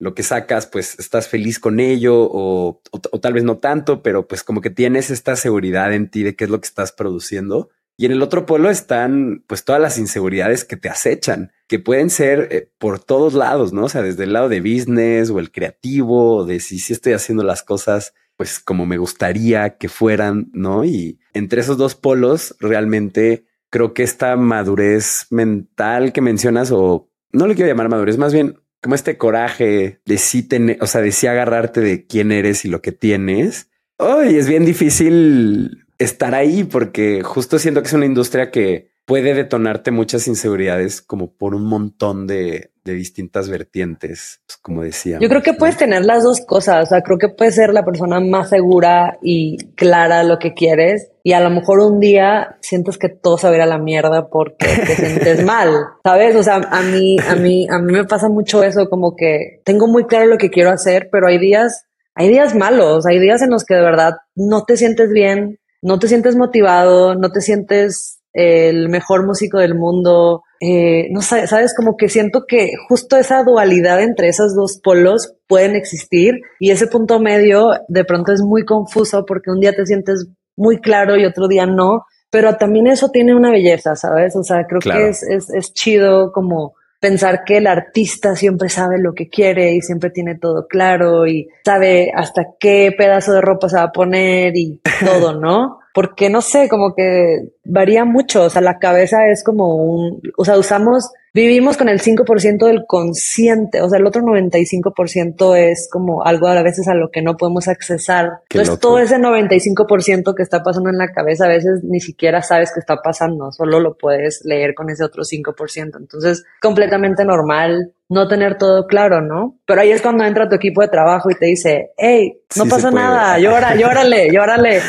lo 0.00 0.14
que 0.14 0.22
sacas, 0.22 0.66
pues 0.66 0.98
estás 0.98 1.28
feliz 1.28 1.60
con 1.60 1.78
ello 1.78 2.16
o, 2.18 2.80
tal 3.20 3.34
vez 3.34 3.44
no 3.44 3.58
tanto, 3.58 4.02
pero 4.02 4.26
pues 4.26 4.42
como 4.42 4.62
que 4.62 4.70
tienes 4.70 5.10
esta 5.10 5.36
seguridad 5.36 5.92
en 5.92 6.10
ti 6.10 6.22
de 6.22 6.34
qué 6.34 6.44
es 6.44 6.50
lo 6.50 6.60
que 6.60 6.66
estás 6.66 6.90
produciendo. 6.90 7.68
Y 7.98 8.06
en 8.06 8.12
el 8.12 8.22
otro 8.22 8.46
polo 8.46 8.70
están 8.70 9.44
pues 9.46 9.62
todas 9.64 9.80
las 9.80 9.98
inseguridades 9.98 10.64
que 10.64 10.78
te 10.78 10.88
acechan, 10.88 11.52
que 11.68 11.78
pueden 11.78 12.08
ser 12.08 12.48
eh, 12.50 12.72
por 12.78 12.98
todos 12.98 13.34
lados, 13.34 13.74
¿no? 13.74 13.84
O 13.84 13.88
sea, 13.90 14.00
desde 14.00 14.24
el 14.24 14.32
lado 14.32 14.48
de 14.48 14.62
business 14.62 15.28
o 15.28 15.38
el 15.38 15.52
creativo, 15.52 16.46
de 16.46 16.60
si, 16.60 16.78
si 16.78 16.94
estoy 16.94 17.12
haciendo 17.12 17.44
las 17.44 17.62
cosas 17.62 18.14
pues 18.40 18.58
como 18.58 18.86
me 18.86 18.96
gustaría 18.96 19.76
que 19.76 19.90
fueran, 19.90 20.48
¿no? 20.54 20.82
Y 20.82 21.20
entre 21.34 21.60
esos 21.60 21.76
dos 21.76 21.94
polos 21.94 22.56
realmente 22.58 23.44
creo 23.68 23.92
que 23.92 24.02
esta 24.02 24.34
madurez 24.36 25.26
mental 25.28 26.14
que 26.14 26.22
mencionas 26.22 26.72
o 26.72 27.10
no 27.32 27.46
le 27.46 27.54
quiero 27.54 27.70
llamar 27.70 27.90
madurez, 27.90 28.16
más 28.16 28.32
bien 28.32 28.58
como 28.80 28.94
este 28.94 29.18
coraje 29.18 30.00
de 30.04 30.18
sí 30.18 30.42
tener, 30.42 30.78
o 30.80 30.86
sea, 30.86 31.00
de 31.00 31.12
sí 31.12 31.26
agarrarte 31.26 31.80
de 31.80 32.06
quién 32.06 32.32
eres 32.32 32.64
y 32.64 32.68
lo 32.68 32.80
que 32.80 32.92
tienes. 32.92 33.68
Hoy 33.98 34.36
es 34.36 34.48
bien 34.48 34.64
difícil 34.64 35.84
estar 35.98 36.34
ahí 36.34 36.64
porque 36.64 37.22
justo 37.22 37.58
siento 37.58 37.82
que 37.82 37.88
es 37.88 37.94
una 37.94 38.06
industria 38.06 38.50
que 38.50 38.89
puede 39.10 39.34
detonarte 39.34 39.90
muchas 39.90 40.28
inseguridades 40.28 41.02
como 41.02 41.32
por 41.32 41.56
un 41.56 41.66
montón 41.66 42.28
de, 42.28 42.70
de 42.84 42.92
distintas 42.92 43.48
vertientes, 43.48 44.40
pues, 44.46 44.56
como 44.62 44.84
decía. 44.84 45.18
Yo 45.20 45.28
creo 45.28 45.42
que 45.42 45.52
puedes 45.52 45.76
tener 45.76 46.04
las 46.04 46.22
dos 46.22 46.42
cosas, 46.46 46.84
o 46.84 46.86
sea, 46.86 47.02
creo 47.02 47.18
que 47.18 47.28
puedes 47.28 47.56
ser 47.56 47.74
la 47.74 47.84
persona 47.84 48.20
más 48.20 48.50
segura 48.50 49.18
y 49.20 49.56
clara 49.74 50.22
lo 50.22 50.38
que 50.38 50.54
quieres 50.54 51.10
y 51.24 51.32
a 51.32 51.40
lo 51.40 51.50
mejor 51.50 51.80
un 51.80 51.98
día 51.98 52.56
sientes 52.60 52.98
que 52.98 53.08
todo 53.08 53.36
se 53.36 53.48
va 53.48 53.54
a 53.54 53.56
ir 53.56 53.62
a 53.62 53.66
la 53.66 53.78
mierda 53.78 54.28
porque 54.28 54.64
te 54.64 54.94
sientes 54.94 55.44
mal, 55.44 55.74
¿sabes? 56.04 56.36
O 56.36 56.44
sea, 56.44 56.60
a 56.70 56.82
mí, 56.82 57.16
a 57.28 57.34
mí, 57.34 57.66
a 57.68 57.80
mí 57.80 57.92
me 57.92 58.04
pasa 58.04 58.28
mucho 58.28 58.62
eso, 58.62 58.88
como 58.88 59.16
que 59.16 59.60
tengo 59.64 59.88
muy 59.88 60.06
claro 60.06 60.26
lo 60.26 60.38
que 60.38 60.50
quiero 60.50 60.70
hacer, 60.70 61.08
pero 61.10 61.26
hay 61.26 61.38
días, 61.38 61.84
hay 62.14 62.28
días 62.28 62.54
malos, 62.54 63.06
hay 63.06 63.18
días 63.18 63.42
en 63.42 63.50
los 63.50 63.64
que 63.64 63.74
de 63.74 63.82
verdad 63.82 64.18
no 64.36 64.62
te 64.62 64.76
sientes 64.76 65.10
bien, 65.10 65.58
no 65.82 65.98
te 65.98 66.06
sientes 66.06 66.36
motivado, 66.36 67.16
no 67.16 67.32
te 67.32 67.40
sientes 67.40 68.19
el 68.32 68.88
mejor 68.88 69.26
músico 69.26 69.58
del 69.58 69.74
mundo. 69.74 70.42
Eh, 70.60 71.08
no 71.10 71.22
sabes, 71.22 71.50
sabes, 71.50 71.74
como 71.74 71.96
que 71.96 72.08
siento 72.08 72.44
que 72.46 72.72
justo 72.88 73.16
esa 73.16 73.42
dualidad 73.42 74.00
entre 74.02 74.28
esos 74.28 74.54
dos 74.54 74.78
polos 74.82 75.34
pueden 75.46 75.74
existir 75.74 76.34
y 76.58 76.70
ese 76.70 76.86
punto 76.86 77.18
medio 77.18 77.70
de 77.88 78.04
pronto 78.04 78.32
es 78.32 78.42
muy 78.42 78.64
confuso 78.64 79.24
porque 79.26 79.50
un 79.50 79.60
día 79.60 79.74
te 79.74 79.86
sientes 79.86 80.28
muy 80.56 80.78
claro 80.80 81.16
y 81.16 81.24
otro 81.24 81.48
día 81.48 81.64
no, 81.64 82.04
pero 82.30 82.56
también 82.56 82.86
eso 82.86 83.10
tiene 83.10 83.34
una 83.34 83.50
belleza, 83.50 83.96
¿sabes? 83.96 84.36
O 84.36 84.44
sea, 84.44 84.66
creo 84.66 84.80
que 84.80 85.08
es, 85.08 85.22
es, 85.22 85.48
es 85.50 85.72
chido 85.72 86.30
como 86.32 86.74
pensar 87.00 87.44
que 87.44 87.56
el 87.56 87.66
artista 87.66 88.36
siempre 88.36 88.68
sabe 88.68 89.00
lo 89.00 89.14
que 89.14 89.28
quiere 89.28 89.72
y 89.72 89.80
siempre 89.80 90.10
tiene 90.10 90.38
todo 90.38 90.66
claro 90.68 91.26
y 91.26 91.48
sabe 91.64 92.12
hasta 92.14 92.44
qué 92.60 92.94
pedazo 92.96 93.32
de 93.32 93.40
ropa 93.40 93.70
se 93.70 93.76
va 93.76 93.84
a 93.84 93.92
poner 93.92 94.56
y 94.56 94.80
todo, 95.04 95.40
¿no? 95.40 95.79
Porque 95.92 96.30
no 96.30 96.40
sé, 96.40 96.68
como 96.68 96.94
que 96.94 97.48
varía 97.64 98.04
mucho, 98.04 98.44
o 98.44 98.50
sea, 98.50 98.62
la 98.62 98.78
cabeza 98.78 99.28
es 99.28 99.42
como 99.42 99.74
un, 99.74 100.20
o 100.36 100.44
sea, 100.44 100.56
usamos, 100.56 101.10
vivimos 101.34 101.76
con 101.76 101.88
el 101.88 102.00
5% 102.00 102.66
del 102.66 102.84
consciente, 102.86 103.80
o 103.82 103.88
sea, 103.88 103.98
el 103.98 104.06
otro 104.06 104.22
95% 104.22 105.56
es 105.56 105.88
como 105.90 106.24
algo 106.24 106.46
a 106.46 106.62
veces 106.62 106.86
a 106.88 106.94
lo 106.94 107.10
que 107.10 107.22
no 107.22 107.36
podemos 107.36 107.66
accesar. 107.68 108.40
Entonces, 108.50 108.78
todo 108.78 108.98
ese 108.98 109.18
95% 109.18 110.34
que 110.34 110.42
está 110.42 110.62
pasando 110.62 110.90
en 110.90 110.98
la 110.98 111.12
cabeza, 111.12 111.46
a 111.46 111.48
veces 111.48 111.82
ni 111.82 112.00
siquiera 112.00 112.42
sabes 112.42 112.72
qué 112.72 112.80
está 112.80 113.02
pasando, 113.02 113.50
solo 113.52 113.80
lo 113.80 113.96
puedes 113.96 114.42
leer 114.44 114.74
con 114.74 114.90
ese 114.90 115.04
otro 115.04 115.24
5%. 115.24 115.96
Entonces, 115.98 116.44
completamente 116.60 117.24
normal 117.24 117.92
no 118.08 118.26
tener 118.26 118.58
todo 118.58 118.88
claro, 118.88 119.20
¿no? 119.20 119.56
Pero 119.64 119.80
ahí 119.80 119.92
es 119.92 120.02
cuando 120.02 120.24
entra 120.24 120.48
tu 120.48 120.56
equipo 120.56 120.82
de 120.82 120.88
trabajo 120.88 121.30
y 121.30 121.36
te 121.36 121.46
dice, 121.46 121.92
hey, 121.96 122.40
no 122.56 122.66
pasa 122.66 122.90
nada, 122.90 123.38
llora, 123.40 123.76
llórale, 123.76 124.32
llórale, 124.32 124.80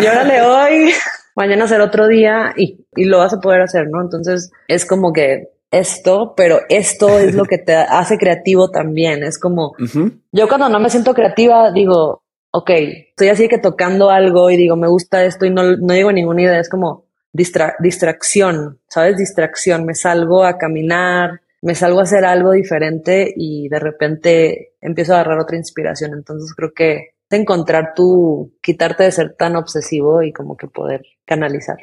llórale 0.00 0.42
hoy, 0.42 0.92
mañana 1.34 1.68
será 1.68 1.84
otro 1.84 2.08
día 2.08 2.52
y, 2.56 2.84
y 2.96 3.04
lo 3.04 3.18
vas 3.18 3.32
a 3.32 3.40
poder 3.40 3.62
hacer, 3.62 3.88
¿no? 3.88 4.02
Entonces 4.02 4.50
es 4.68 4.84
como 4.84 5.12
que 5.12 5.50
esto, 5.70 6.34
pero 6.36 6.60
esto 6.68 7.18
es 7.18 7.34
lo 7.34 7.44
que 7.44 7.58
te 7.58 7.74
hace 7.74 8.18
creativo 8.18 8.70
también. 8.70 9.22
Es 9.22 9.38
como, 9.38 9.74
yo 10.32 10.48
cuando 10.48 10.68
no 10.68 10.80
me 10.80 10.90
siento 10.90 11.14
creativa 11.14 11.70
digo, 11.72 12.22
ok, 12.50 12.70
estoy 13.10 13.28
así 13.28 13.48
que 13.48 13.58
tocando 13.58 14.10
algo 14.10 14.50
y 14.50 14.56
digo, 14.56 14.76
me 14.76 14.88
gusta 14.88 15.24
esto 15.24 15.44
y 15.46 15.50
no, 15.50 15.76
no 15.76 15.92
a 15.92 16.12
ninguna 16.12 16.42
idea. 16.42 16.60
Es 16.60 16.68
como 16.68 17.04
distracción, 17.32 18.80
¿sabes? 18.88 19.16
Distracción. 19.16 19.84
Me 19.84 19.94
salgo 19.94 20.44
a 20.44 20.56
caminar, 20.56 21.40
me 21.60 21.74
salgo 21.74 22.00
a 22.00 22.04
hacer 22.04 22.24
algo 22.24 22.52
diferente 22.52 23.32
y 23.36 23.68
de 23.68 23.78
repente 23.78 24.72
empiezo 24.80 25.12
a 25.12 25.20
agarrar 25.20 25.40
otra 25.40 25.56
inspiración. 25.56 26.12
Entonces 26.14 26.54
creo 26.54 26.72
que 26.72 27.10
encontrar 27.36 27.92
tu, 27.94 28.54
quitarte 28.62 29.04
de 29.04 29.12
ser 29.12 29.34
tan 29.36 29.56
obsesivo 29.56 30.22
y 30.22 30.32
como 30.32 30.56
que 30.56 30.66
poder 30.66 31.02
canalizar. 31.24 31.76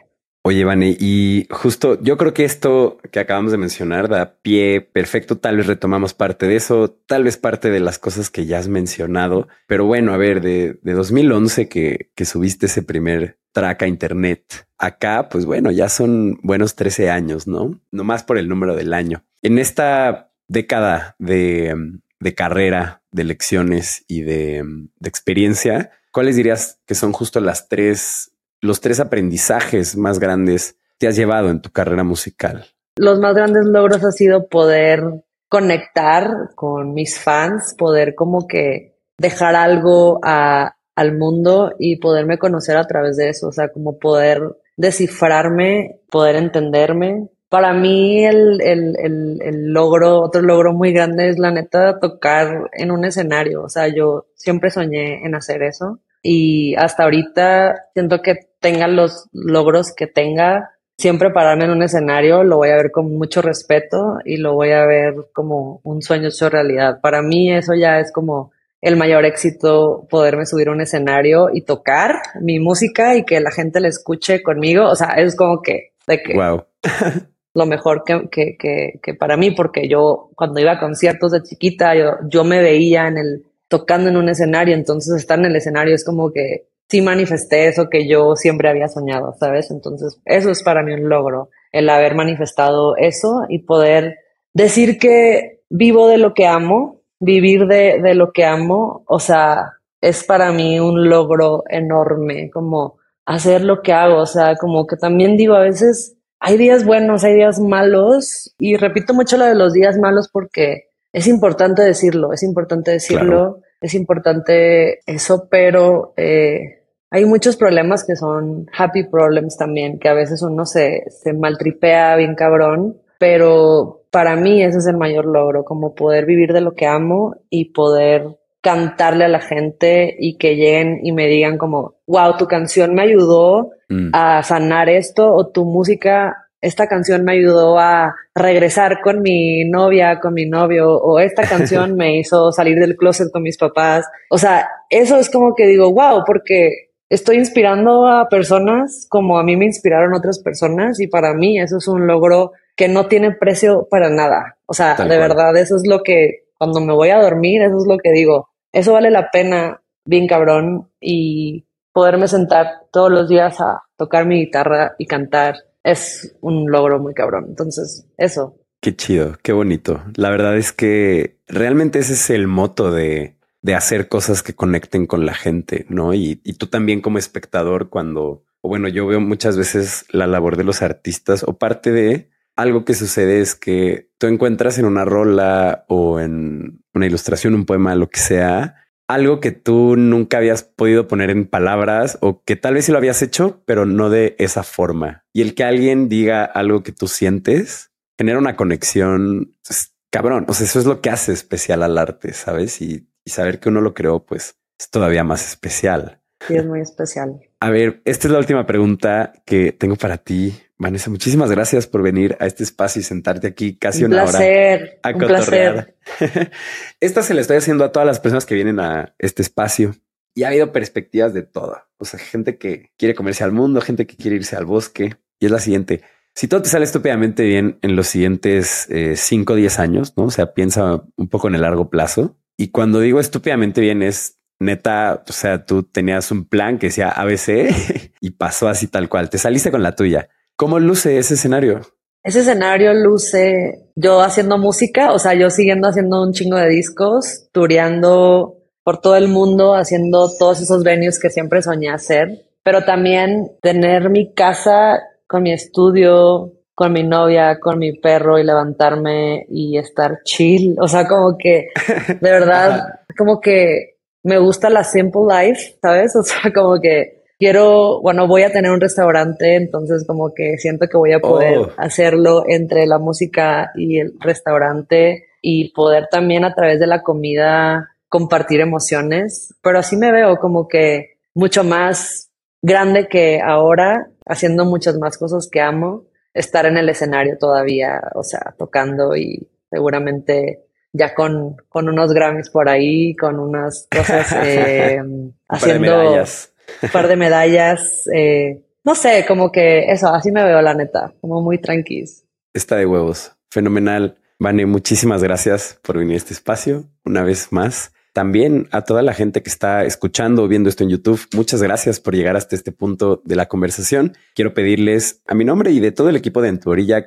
Oye, 0.47 0.63
Vane, 0.63 0.95
y 0.99 1.47
justo 1.49 1.99
yo 2.01 2.17
creo 2.17 2.35
que 2.35 2.45
esto 2.45 2.99
que 3.11 3.19
acabamos 3.19 3.51
de 3.51 3.57
mencionar 3.57 4.07
da 4.07 4.35
pie 4.43 4.79
perfecto. 4.79 5.39
Tal 5.39 5.57
vez 5.57 5.65
retomamos 5.65 6.13
parte 6.13 6.45
de 6.45 6.55
eso, 6.55 6.91
tal 7.07 7.23
vez 7.23 7.37
parte 7.37 7.71
de 7.71 7.79
las 7.79 7.97
cosas 7.97 8.29
que 8.29 8.45
ya 8.45 8.59
has 8.59 8.67
mencionado. 8.67 9.47
Pero 9.65 9.85
bueno, 9.85 10.13
a 10.13 10.17
ver, 10.17 10.41
de, 10.41 10.77
de 10.83 10.93
2011 10.93 11.67
que, 11.67 12.11
que 12.13 12.25
subiste 12.25 12.67
ese 12.67 12.83
primer 12.83 13.39
track 13.53 13.83
a 13.83 13.87
internet, 13.87 14.67
acá, 14.77 15.29
pues 15.29 15.45
bueno, 15.45 15.71
ya 15.71 15.89
son 15.89 16.37
buenos 16.43 16.75
13 16.75 17.09
años, 17.09 17.47
¿no? 17.47 17.81
No 17.89 18.03
más 18.03 18.23
por 18.23 18.37
el 18.37 18.47
número 18.47 18.75
del 18.75 18.93
año. 18.93 19.23
En 19.41 19.57
esta 19.57 20.31
década 20.47 21.15
de, 21.17 21.75
de 22.20 22.36
carrera, 22.36 23.01
de 23.11 23.24
lecciones 23.24 24.03
y 24.07 24.22
de, 24.22 24.63
de 24.99 25.09
experiencia, 25.09 25.91
¿cuáles 26.11 26.36
dirías 26.36 26.80
que 26.86 26.95
son 26.95 27.11
justo 27.11 27.39
las 27.39 27.68
tres 27.68 28.32
los 28.61 28.82
tres 28.82 28.99
aprendizajes 28.99 29.95
más 29.95 30.20
grandes 30.20 30.78
te 30.97 31.07
has 31.07 31.16
llevado 31.16 31.49
en 31.49 31.61
tu 31.61 31.72
carrera 31.72 32.03
musical? 32.03 32.66
Los 32.97 33.20
más 33.20 33.36
grandes 33.36 33.66
logros 33.66 34.03
ha 34.03 34.11
sido 34.11 34.47
poder 34.47 35.24
conectar 35.49 36.51
con 36.55 36.93
mis 36.93 37.20
fans, 37.20 37.76
poder 37.78 38.16
como 38.16 38.47
que 38.47 38.97
dejar 39.18 39.55
algo 39.55 40.20
al 40.24 41.18
mundo 41.18 41.74
y 41.78 41.97
poderme 41.97 42.38
conocer 42.38 42.78
a 42.78 42.88
través 42.88 43.18
de 43.18 43.30
eso, 43.30 43.49
o 43.49 43.51
sea, 43.51 43.70
como 43.70 43.99
poder 43.99 44.41
descifrarme, 44.78 46.01
poder 46.09 46.36
entenderme. 46.38 47.30
Para 47.55 47.71
mí 47.71 48.25
el, 48.25 48.59
el, 48.59 48.95
el, 49.01 49.37
el 49.41 49.71
logro, 49.71 50.19
otro 50.19 50.41
logro 50.41 50.73
muy 50.73 50.91
grande 50.91 51.29
es 51.29 51.39
la 51.39 51.51
neta 51.51 51.99
tocar 52.01 52.69
en 52.73 52.91
un 52.91 53.05
escenario, 53.05 53.63
o 53.63 53.69
sea, 53.69 53.87
yo 53.87 54.25
siempre 54.35 54.69
soñé 54.71 55.25
en 55.25 55.35
hacer 55.35 55.63
eso 55.63 55.99
y 56.21 56.75
hasta 56.75 57.03
ahorita 57.03 57.85
siento 57.93 58.21
que 58.21 58.49
tenga 58.59 58.89
los 58.89 59.29
logros 59.31 59.93
que 59.95 60.05
tenga, 60.05 60.71
siempre 60.97 61.31
pararme 61.31 61.63
en 61.63 61.71
un 61.71 61.81
escenario 61.83 62.43
lo 62.43 62.57
voy 62.57 62.71
a 62.71 62.75
ver 62.75 62.91
con 62.91 63.17
mucho 63.17 63.41
respeto 63.41 64.17
y 64.25 64.35
lo 64.35 64.53
voy 64.53 64.73
a 64.73 64.85
ver 64.85 65.13
como 65.31 65.79
un 65.83 66.01
sueño 66.01 66.27
hecho 66.27 66.49
realidad. 66.49 66.99
Para 66.99 67.21
mí 67.21 67.53
eso 67.53 67.73
ya 67.73 67.99
es 67.99 68.11
como 68.11 68.51
el 68.81 68.97
mayor 68.97 69.23
éxito 69.23 70.07
poderme 70.09 70.45
subir 70.45 70.67
a 70.67 70.73
un 70.73 70.81
escenario 70.81 71.47
y 71.53 71.61
tocar 71.61 72.15
mi 72.41 72.59
música 72.59 73.15
y 73.15 73.23
que 73.23 73.39
la 73.39 73.51
gente 73.51 73.79
la 73.79 73.87
escuche 73.87 74.43
conmigo. 74.43 74.89
O 74.89 74.95
sea, 74.95 75.11
es 75.15 75.37
como 75.37 75.61
que, 75.61 75.93
de 76.05 76.21
que 76.21 76.33
wow. 76.33 76.65
lo 77.55 77.65
mejor 77.65 78.03
que, 78.03 78.27
que, 78.29 78.57
que, 78.57 78.99
que, 79.01 79.13
para 79.13 79.37
mí, 79.37 79.51
porque 79.51 79.87
yo 79.87 80.29
cuando 80.35 80.59
iba 80.59 80.73
a 80.73 80.79
conciertos 80.79 81.31
de 81.31 81.41
chiquita, 81.41 81.95
yo, 81.95 82.17
yo 82.29 82.43
me 82.43 82.61
veía 82.61 83.07
en 83.07 83.17
el 83.17 83.45
tocando 83.69 84.09
en 84.09 84.17
un 84.17 84.29
escenario, 84.29 84.75
entonces 84.75 85.15
estar 85.15 85.39
en 85.39 85.45
el 85.45 85.55
escenario 85.55 85.95
es 85.95 86.03
como 86.03 86.31
que 86.31 86.67
sí 86.89 87.01
manifesté 87.01 87.67
eso 87.67 87.89
que 87.89 88.07
yo 88.07 88.35
siempre 88.35 88.69
había 88.69 88.89
soñado, 88.89 89.33
¿sabes? 89.39 89.71
Entonces 89.71 90.19
eso 90.25 90.51
es 90.51 90.61
para 90.63 90.83
mí 90.83 90.93
un 90.93 91.07
logro, 91.07 91.49
el 91.71 91.89
haber 91.89 92.13
manifestado 92.13 92.97
eso 92.97 93.45
y 93.47 93.59
poder 93.59 94.19
decir 94.53 94.99
que 94.99 95.61
vivo 95.69 96.09
de 96.09 96.17
lo 96.17 96.33
que 96.33 96.45
amo, 96.45 97.01
vivir 97.19 97.67
de, 97.67 98.01
de 98.01 98.15
lo 98.15 98.33
que 98.33 98.43
amo, 98.43 99.03
o 99.07 99.19
sea, 99.19 99.71
es 100.01 100.25
para 100.25 100.51
mí 100.51 100.79
un 100.79 101.09
logro 101.09 101.63
enorme, 101.69 102.49
como 102.51 102.97
hacer 103.25 103.63
lo 103.63 103.81
que 103.81 103.93
hago, 103.93 104.17
o 104.17 104.25
sea, 104.25 104.55
como 104.57 104.85
que 104.85 104.97
también 104.97 105.37
digo, 105.37 105.55
a 105.55 105.61
veces 105.61 106.14
hay 106.45 106.57
días 106.57 106.85
buenos, 106.85 107.23
hay 107.23 107.33
días 107.33 107.59
malos, 107.59 108.53
y 108.59 108.77
repito 108.77 109.15
mucho 109.15 109.35
lo 109.35 109.45
de 109.45 109.55
los 109.55 109.73
días 109.73 109.97
malos 109.97 110.29
porque 110.31 110.91
es 111.11 111.25
importante 111.25 111.81
decirlo, 111.81 112.33
es 112.33 112.43
importante 112.43 112.91
decirlo, 112.91 113.61
es 113.81 113.95
importante 113.95 114.99
eso, 115.07 115.47
pero 115.49 116.13
eh, 116.17 116.83
hay 117.09 117.25
muchos 117.25 117.57
problemas 117.57 118.05
que 118.05 118.15
son 118.15 118.67
happy 118.77 119.05
problems 119.05 119.57
también, 119.57 119.97
que 119.97 120.07
a 120.07 120.13
veces 120.13 120.43
uno 120.43 120.67
se, 120.67 121.05
se 121.09 121.33
maltripea 121.33 122.15
bien 122.15 122.35
cabrón, 122.35 123.01
pero 123.17 124.03
para 124.11 124.35
mí 124.35 124.61
ese 124.61 124.77
es 124.77 124.85
el 124.85 124.97
mayor 124.97 125.25
logro, 125.25 125.65
como 125.65 125.95
poder 125.95 126.27
vivir 126.27 126.53
de 126.53 126.61
lo 126.61 126.75
que 126.75 126.85
amo 126.85 127.37
y 127.49 127.73
poder 127.73 128.37
cantarle 128.66 129.26
a 129.26 129.28
la 129.28 129.41
gente 129.41 130.16
y 130.18 130.39
que 130.39 130.55
lleguen 130.55 131.01
y 131.03 131.11
me 131.11 131.28
digan 131.28 131.59
como, 131.59 131.97
wow, 132.07 132.36
tu 132.36 132.47
canción 132.47 132.95
me 132.95 133.03
ayudó 133.03 133.70
mm. 133.89 134.09
a 134.11 134.41
sanar 134.41 134.89
esto 134.89 135.32
o 135.32 135.51
tu 135.51 135.66
música 135.66 136.36
esta 136.61 136.88
canción 136.88 137.24
me 137.24 137.34
ayudó 137.34 137.78
a 137.78 138.16
regresar 138.34 139.01
con 139.03 139.22
mi 139.22 139.70
novia, 139.70 140.20
con 140.20 140.34
mi 140.34 140.47
novio, 140.47 140.97
o 140.97 141.20
esta 141.20 141.43
canción 141.47 141.95
me 141.95 142.18
hizo 142.18 142.51
salir 142.51 142.80
del 142.80 142.95
closet 142.95 143.32
con 143.32 143.43
mis 143.43 143.59
papás. 143.59 144.07
O 144.32 144.39
sea, 144.39 144.68
eso 144.89 145.18
es 145.18 145.30
como 145.30 145.53
que 145.53 145.68
digo, 145.68 145.93
wow, 145.93 146.24
porque 146.26 146.89
estoy 147.07 147.38
inspirando 147.38 148.07
a 148.07 148.30
personas 148.30 149.05
como 149.11 149.38
a 149.38 149.43
mí 149.43 149.55
me 149.55 149.66
inspiraron 149.66 150.16
otras 150.16 150.39
personas 150.39 150.99
y 150.99 151.05
para 151.05 151.36
mí 151.36 151.59
eso 151.59 151.78
es 151.78 151.88
un 151.88 152.07
logro 152.07 152.53
que 152.76 152.88
no 152.88 153.05
tiene 153.05 153.32
precio 153.32 153.88
para 153.88 154.09
nada. 154.09 154.57
O 154.66 154.74
sea, 154.74 154.95
de 154.95 155.18
verdad, 155.20 155.55
eso 155.55 155.76
es 155.76 155.84
lo 155.86 156.01
que 156.01 156.45
cuando 156.57 156.82
me 156.82 156.93
voy 156.93 157.09
a 157.09 157.22
dormir, 157.22 157.61
eso 157.61 157.78
es 157.78 157.86
lo 157.88 157.97
que 157.99 158.11
digo. 158.11 158.49
Eso 158.76 158.91
vale 158.91 159.09
la 159.09 159.32
pena, 159.32 159.82
bien 160.03 160.28
cabrón, 160.28 160.91
y 160.99 161.65
poderme 161.93 162.28
sentar 162.28 162.67
todos 162.91 163.09
los 163.09 163.30
días 163.30 163.61
a 163.61 163.84
tocar 163.95 164.28
mi 164.28 164.38
guitarra 164.38 164.95
y 164.99 165.07
cantar 165.07 165.55
es 165.82 166.36
un 166.41 166.69
logro 166.69 166.99
muy 166.99 167.13
cabrón. 167.13 167.45
Entonces, 167.47 168.05
eso. 168.17 168.57
Qué 168.82 168.93
chido, 168.93 169.38
qué 169.41 169.53
bonito. 169.53 170.03
La 170.17 170.30
verdad 170.30 170.57
es 170.57 170.73
que 170.73 171.39
realmente 171.47 171.99
ese 171.99 172.13
es 172.13 172.30
el 172.30 172.47
moto 172.47 172.91
de, 172.91 173.38
de 173.61 173.76
hacer 173.76 174.09
cosas 174.09 174.43
que 174.43 174.55
conecten 174.55 175.05
con 175.05 175.26
la 175.26 175.34
gente, 175.34 175.86
¿no? 175.88 176.13
Y, 176.13 176.41
y 176.43 176.53
tú 176.55 176.67
también 176.67 176.99
como 176.99 177.17
espectador 177.17 177.88
cuando, 177.88 178.43
o 178.59 178.67
bueno, 178.67 178.89
yo 178.89 179.07
veo 179.07 179.21
muchas 179.21 179.57
veces 179.57 180.05
la 180.11 180.28
labor 180.28 180.57
de 180.57 180.65
los 180.65 180.82
artistas 180.82 181.45
o 181.47 181.57
parte 181.57 181.93
de 181.93 182.30
algo 182.57 182.84
que 182.84 182.93
sucede 182.93 183.39
es 183.39 183.55
que 183.55 184.09
tú 184.17 184.28
encuentras 184.28 184.78
en 184.80 184.86
una 184.86 185.05
rola 185.05 185.86
o 185.88 186.19
en 186.19 186.84
una 186.95 187.05
ilustración, 187.05 187.53
un 187.53 187.65
poema, 187.65 187.95
lo 187.95 188.09
que 188.09 188.19
sea, 188.19 188.75
algo 189.07 189.39
que 189.39 189.51
tú 189.51 189.95
nunca 189.95 190.37
habías 190.37 190.63
podido 190.63 191.07
poner 191.07 191.29
en 191.29 191.45
palabras 191.45 192.17
o 192.21 192.43
que 192.43 192.55
tal 192.55 192.73
vez 192.73 192.85
sí 192.85 192.91
lo 192.91 192.97
habías 192.97 193.21
hecho, 193.21 193.61
pero 193.65 193.85
no 193.85 194.09
de 194.09 194.35
esa 194.39 194.63
forma. 194.63 195.25
Y 195.33 195.41
el 195.41 195.53
que 195.53 195.63
alguien 195.63 196.09
diga 196.09 196.43
algo 196.43 196.83
que 196.83 196.91
tú 196.91 197.07
sientes 197.07 197.91
genera 198.17 198.39
una 198.39 198.55
conexión 198.55 199.55
pues, 199.65 199.95
cabrón. 200.11 200.45
O 200.47 200.53
sea, 200.53 200.65
eso 200.65 200.79
es 200.79 200.85
lo 200.85 201.01
que 201.01 201.09
hace 201.09 201.33
especial 201.33 201.83
al 201.83 201.97
arte, 201.97 202.33
sabes? 202.33 202.81
Y, 202.81 203.09
y 203.23 203.29
saber 203.29 203.59
que 203.59 203.69
uno 203.69 203.81
lo 203.81 203.93
creó, 203.93 204.25
pues 204.25 204.57
es 204.79 204.89
todavía 204.89 205.23
más 205.23 205.45
especial. 205.47 206.21
Sí, 206.47 206.55
es 206.55 206.65
muy 206.65 206.81
especial. 206.81 207.39
A 207.59 207.69
ver, 207.69 208.01
esta 208.05 208.27
es 208.27 208.31
la 208.31 208.39
última 208.39 208.65
pregunta 208.65 209.33
que 209.45 209.71
tengo 209.71 209.95
para 209.95 210.17
ti. 210.17 210.53
Vanessa, 210.78 211.09
muchísimas 211.09 211.49
gracias 211.49 211.88
por 211.88 212.01
venir 212.01 212.36
a 212.39 212.47
este 212.47 212.63
espacio 212.63 212.99
y 212.99 213.03
sentarte 213.03 213.47
aquí 213.47 213.78
casi 213.78 214.03
un 214.03 214.13
una 214.13 214.23
placer, 214.23 214.82
hora 214.82 214.99
a 215.03 215.09
un 215.17 215.28
Placer. 215.28 215.95
Esta 216.99 217.23
se 217.23 217.34
la 217.34 217.41
estoy 217.41 217.57
haciendo 217.57 217.86
a 217.86 217.91
todas 217.91 218.05
las 218.05 218.19
personas 218.19 218.45
que 218.45 218.55
vienen 218.55 218.80
a 218.80 219.15
este 219.17 219.41
espacio 219.41 219.95
y 220.36 220.43
ha 220.43 220.49
habido 220.49 220.73
perspectivas 220.73 221.34
de 221.34 221.43
todo. 221.43 221.78
O 221.97 222.03
sea, 222.03 222.19
gente 222.19 222.57
que 222.57 222.91
quiere 222.97 223.15
comerse 223.15 223.45
al 223.45 223.53
mundo, 223.53 223.80
gente 223.80 224.05
que 224.05 224.17
quiere 224.17 224.36
irse 224.36 224.57
al 224.57 224.65
bosque. 224.65 225.15
Y 225.39 225.45
es 225.45 225.51
la 225.51 225.59
siguiente. 225.59 226.01
Si 226.34 226.49
todo 226.49 226.61
te 226.61 226.69
sale 226.69 226.84
estúpidamente 226.84 227.43
bien 227.43 227.80
en 227.82 227.95
los 227.95 228.07
siguientes 228.07 228.89
5 229.15 229.53
o 229.53 229.55
10 229.55 229.80
años, 229.80 230.13
¿no? 230.17 230.26
O 230.26 230.32
sea, 230.32 230.53
piensa 230.53 231.03
un 231.15 231.30
poco 231.30 231.47
en 231.47 231.55
el 231.55 231.61
largo 231.61 231.89
plazo. 231.89 232.38
Y 232.57 232.69
cuando 232.69 232.99
digo 232.99 233.21
estúpidamente 233.21 233.80
bien 233.80 234.03
es 234.03 234.39
neta, 234.59 235.23
o 235.28 235.32
sea, 235.32 235.65
tú 235.65 235.84
tenías 235.84 236.32
un 236.32 236.45
plan 236.45 236.78
que 236.78 236.88
decía 236.88 237.09
ABC 237.09 237.73
y 238.19 238.32
pasó 238.32 238.67
así 238.67 238.88
tal 238.88 239.07
cual. 239.07 239.30
Te 239.30 239.38
saliste 239.38 239.71
con 239.71 239.84
la 239.84 239.95
tuya. 239.95 240.30
¿Cómo 240.57 240.79
luce 240.79 241.17
ese 241.17 241.33
escenario? 241.33 241.81
Ese 242.23 242.39
escenario 242.39 242.93
luce 242.93 243.89
yo 243.95 244.21
haciendo 244.21 244.57
música, 244.57 245.11
o 245.11 245.19
sea, 245.19 245.33
yo 245.33 245.49
siguiendo 245.49 245.87
haciendo 245.87 246.23
un 246.23 246.31
chingo 246.31 246.57
de 246.57 246.69
discos, 246.69 247.49
tureando 247.51 248.57
por 248.83 248.99
todo 248.99 249.15
el 249.15 249.27
mundo, 249.27 249.75
haciendo 249.75 250.29
todos 250.37 250.61
esos 250.61 250.83
venues 250.83 251.19
que 251.19 251.29
siempre 251.29 251.61
soñé 251.61 251.89
hacer, 251.89 252.45
pero 252.63 252.83
también 252.83 253.51
tener 253.61 254.09
mi 254.09 254.33
casa 254.33 255.01
con 255.27 255.43
mi 255.43 255.51
estudio, 255.51 256.53
con 256.73 256.93
mi 256.93 257.03
novia, 257.03 257.59
con 257.59 257.77
mi 257.77 257.93
perro 257.97 258.39
y 258.39 258.43
levantarme 258.43 259.45
y 259.49 259.77
estar 259.77 260.19
chill, 260.23 260.75
o 260.79 260.87
sea, 260.87 261.07
como 261.07 261.37
que 261.37 261.67
de 262.07 262.15
verdad, 262.31 263.01
como 263.17 263.41
que 263.41 263.95
me 264.23 264.39
gusta 264.39 264.69
la 264.69 264.83
simple 264.83 265.21
life, 265.29 265.77
¿sabes? 265.81 266.15
O 266.19 266.23
sea, 266.23 266.51
como 266.53 266.79
que 266.79 267.14
quiero, 267.38 268.01
bueno, 268.01 268.27
voy 268.27 268.43
a 268.43 268.51
tener 268.51 268.71
un 268.71 268.81
restaurante, 268.81 269.55
entonces 269.55 270.05
como 270.05 270.33
que 270.33 270.57
siento 270.57 270.88
que 270.88 270.97
voy 270.97 271.13
a 271.13 271.19
poder 271.19 271.57
Oh. 271.57 271.71
hacerlo 271.77 272.43
entre 272.47 272.86
la 272.86 272.97
música 272.99 273.71
y 273.75 273.99
el 273.99 274.13
restaurante 274.19 275.25
y 275.41 275.71
poder 275.73 276.07
también 276.09 276.43
a 276.45 276.53
través 276.53 276.79
de 276.79 276.88
la 276.88 277.01
comida 277.03 277.91
compartir 278.09 278.61
emociones, 278.61 279.53
pero 279.61 279.79
así 279.79 279.97
me 279.97 280.11
veo 280.11 280.38
como 280.38 280.67
que 280.67 281.17
mucho 281.33 281.63
más 281.63 282.31
grande 282.61 283.07
que 283.07 283.41
ahora, 283.41 284.07
haciendo 284.25 284.65
muchas 284.65 284.97
más 284.97 285.17
cosas 285.17 285.49
que 285.51 285.61
amo, 285.61 286.05
estar 286.33 286.65
en 286.65 286.77
el 286.77 286.89
escenario 286.89 287.38
todavía, 287.38 288.01
o 288.15 288.23
sea, 288.23 288.55
tocando 288.57 289.15
y 289.15 289.47
seguramente 289.69 290.61
ya 290.93 291.13
con, 291.13 291.57
con 291.69 291.89
unos 291.89 292.13
Grammys 292.13 292.49
por 292.49 292.69
ahí, 292.69 293.15
con 293.15 293.39
unas 293.39 293.88
cosas 293.91 294.31
eh, 294.43 295.01
haciendo 295.49 295.81
medallas. 295.81 296.53
Un 296.82 296.89
par 296.89 297.07
de 297.07 297.16
medallas, 297.16 298.07
eh, 298.13 298.61
no 298.84 298.95
sé, 298.95 299.26
como 299.28 299.51
que 299.51 299.91
eso, 299.91 300.07
así 300.13 300.32
me 300.32 300.43
veo 300.43 300.61
la 300.61 300.74
neta, 300.74 301.13
como 301.22 301.41
muy 301.41 301.59
tranquis. 301.59 302.24
Está 302.53 302.76
de 302.76 302.86
huevos. 302.86 303.32
Fenomenal. 303.49 304.18
Vane, 304.38 304.66
muchísimas 304.66 305.24
gracias 305.24 305.80
por 305.82 305.97
venir 305.97 306.16
a 306.16 306.18
este 306.18 306.34
espacio 306.34 306.86
una 307.05 307.24
vez 307.24 307.51
más. 307.51 307.93
También 308.16 308.70
a 308.72 308.84
toda 308.84 309.01
la 309.01 309.13
gente 309.13 309.43
que 309.43 309.49
está 309.49 309.84
escuchando 309.84 310.43
o 310.43 310.47
viendo 310.47 310.70
esto 310.70 310.86
en 310.86 310.89
YouTube, 310.89 311.20
muchas 311.36 311.61
gracias 311.61 311.99
por 311.99 312.16
llegar 312.16 312.38
hasta 312.38 312.55
este 312.55 312.72
punto 312.72 313.22
de 313.26 313.36
la 313.36 313.47
conversación. 313.49 314.16
Quiero 314.34 314.53
pedirles 314.53 315.22
a 315.28 315.34
mi 315.34 315.43
nombre 315.43 315.72
y 315.72 315.82
de 315.82 315.91
todo 315.91 316.07
el 316.07 316.16
equipo 316.16 316.41
de 316.41 316.47
En 316.47 316.59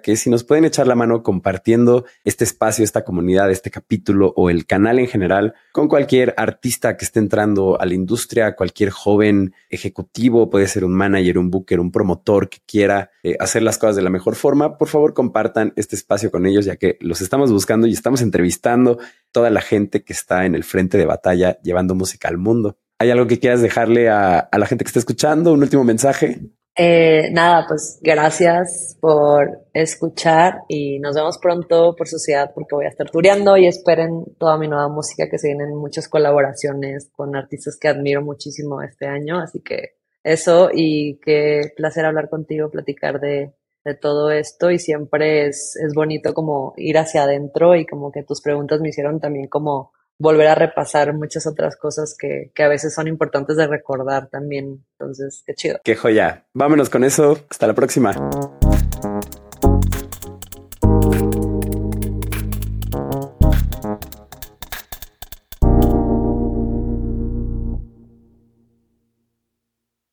que 0.03 0.17
si 0.17 0.29
nos 0.29 0.45
pueden 0.45 0.67
echar 0.67 0.87
la 0.87 0.95
mano 0.95 1.23
compartiendo 1.23 2.05
este 2.25 2.45
espacio, 2.45 2.85
esta 2.85 3.05
comunidad, 3.05 3.51
este 3.51 3.71
capítulo 3.71 4.35
o 4.37 4.51
el 4.51 4.67
canal 4.67 4.99
en 4.99 5.07
general 5.07 5.55
con 5.73 5.89
cualquier 5.89 6.35
artista 6.37 6.99
que 6.99 7.07
esté 7.07 7.21
entrando 7.21 7.81
a 7.81 7.87
la 7.87 7.95
industria, 7.95 8.55
cualquier 8.55 8.91
joven 8.91 9.55
ejecutivo, 9.71 10.51
puede 10.51 10.67
ser 10.67 10.85
un 10.85 10.93
manager, 10.93 11.39
un 11.39 11.51
booker, 11.51 11.81
un 11.81 11.91
promotor 11.91 12.51
que 12.51 12.59
quiera 12.67 13.13
eh, 13.23 13.35
hacer 13.41 13.63
las 13.63 13.79
cosas 13.79 13.97
de 13.97 14.03
la 14.03 14.11
mejor 14.11 14.37
forma, 14.37 14.77
por 14.77 14.89
favor 14.89 15.15
compartan 15.15 15.73
este 15.77 15.97
espacio 15.97 16.31
con 16.31 16.45
ellos 16.45 16.67
ya 16.67 16.77
que 16.77 16.99
los 17.01 17.23
estamos 17.23 17.51
buscando 17.51 17.87
y 17.87 17.95
estamos 17.95 18.21
entrevistando 18.21 18.99
toda 19.33 19.51
la 19.51 19.61
gente 19.61 20.03
que 20.03 20.13
está 20.13 20.47
en 20.47 20.55
el 20.55 20.65
frente 20.65 20.97
de 20.99 21.07
batalla 21.07 21.59
llevando 21.62 21.94
música 21.94 22.28
al 22.28 22.38
mundo. 22.38 22.76
¿Hay 22.99 23.11
algo 23.11 23.26
que 23.26 23.38
quieras 23.38 23.62
dejarle 23.62 24.09
a, 24.09 24.38
a 24.38 24.59
la 24.59 24.66
gente 24.66 24.84
que 24.84 24.88
está 24.88 24.99
escuchando? 24.99 25.53
¿Un 25.53 25.62
último 25.62 25.84
mensaje? 25.84 26.40
Eh, 26.80 27.30
nada, 27.32 27.64
pues 27.66 27.99
gracias 28.03 28.96
por 29.01 29.66
escuchar 29.72 30.61
y 30.68 31.01
nos 31.01 31.16
vemos 31.16 31.38
pronto 31.38 31.96
por 31.96 32.07
Sociedad 32.07 32.53
porque 32.55 32.76
voy 32.76 32.84
a 32.84 32.90
estar 32.90 33.11
tureando 33.11 33.57
y 33.57 33.66
esperen 33.66 34.24
toda 34.38 34.57
mi 34.59 34.68
nueva 34.68 34.88
música 34.88 35.28
que 35.28 35.38
se 35.38 35.49
vienen 35.49 35.74
muchas 35.74 36.07
colaboraciones 36.09 37.11
con 37.16 37.34
artistas 37.34 37.76
que 37.80 37.88
admiro 37.88 38.22
muchísimo 38.22 38.80
este 38.80 39.09
año, 39.09 39.40
así 39.40 39.61
que 39.61 39.96
eso 40.22 40.70
y 40.72 41.18
qué 41.18 41.72
placer 41.76 42.05
hablar 42.05 42.28
contigo, 42.28 42.70
platicar 42.70 43.18
de, 43.18 43.55
de 43.84 43.94
todo 43.96 44.30
esto 44.30 44.70
y 44.70 44.78
siempre 44.78 45.49
es, 45.49 45.74
es 45.84 45.94
bonito 45.94 46.32
como 46.32 46.74
ir 46.76 46.96
hacia 46.96 47.24
adentro 47.24 47.74
y 47.74 47.86
como 47.86 48.12
que 48.12 48.22
tus 48.22 48.40
preguntas 48.40 48.80
me 48.80 48.90
hicieron 48.90 49.18
también 49.18 49.49
como 49.49 49.90
volver 50.19 50.49
a 50.49 50.55
repasar 50.55 51.12
muchas 51.14 51.47
otras 51.47 51.77
cosas 51.77 52.16
que, 52.19 52.51
que 52.55 52.62
a 52.62 52.69
veces 52.69 52.95
son 52.95 53.09
importantes 53.09 53.57
de 53.57 53.66
recordar 53.66 54.29
también. 54.29 54.85
Entonces, 54.99 55.43
qué 55.47 55.55
chido. 55.55 55.81
Qué 55.85 55.97
joya. 55.97 56.45
Vámonos 56.55 56.91
con 56.91 57.05
eso. 57.05 57.39
Hasta 57.49 57.66
la 57.66 57.75
próxima. 57.75 58.14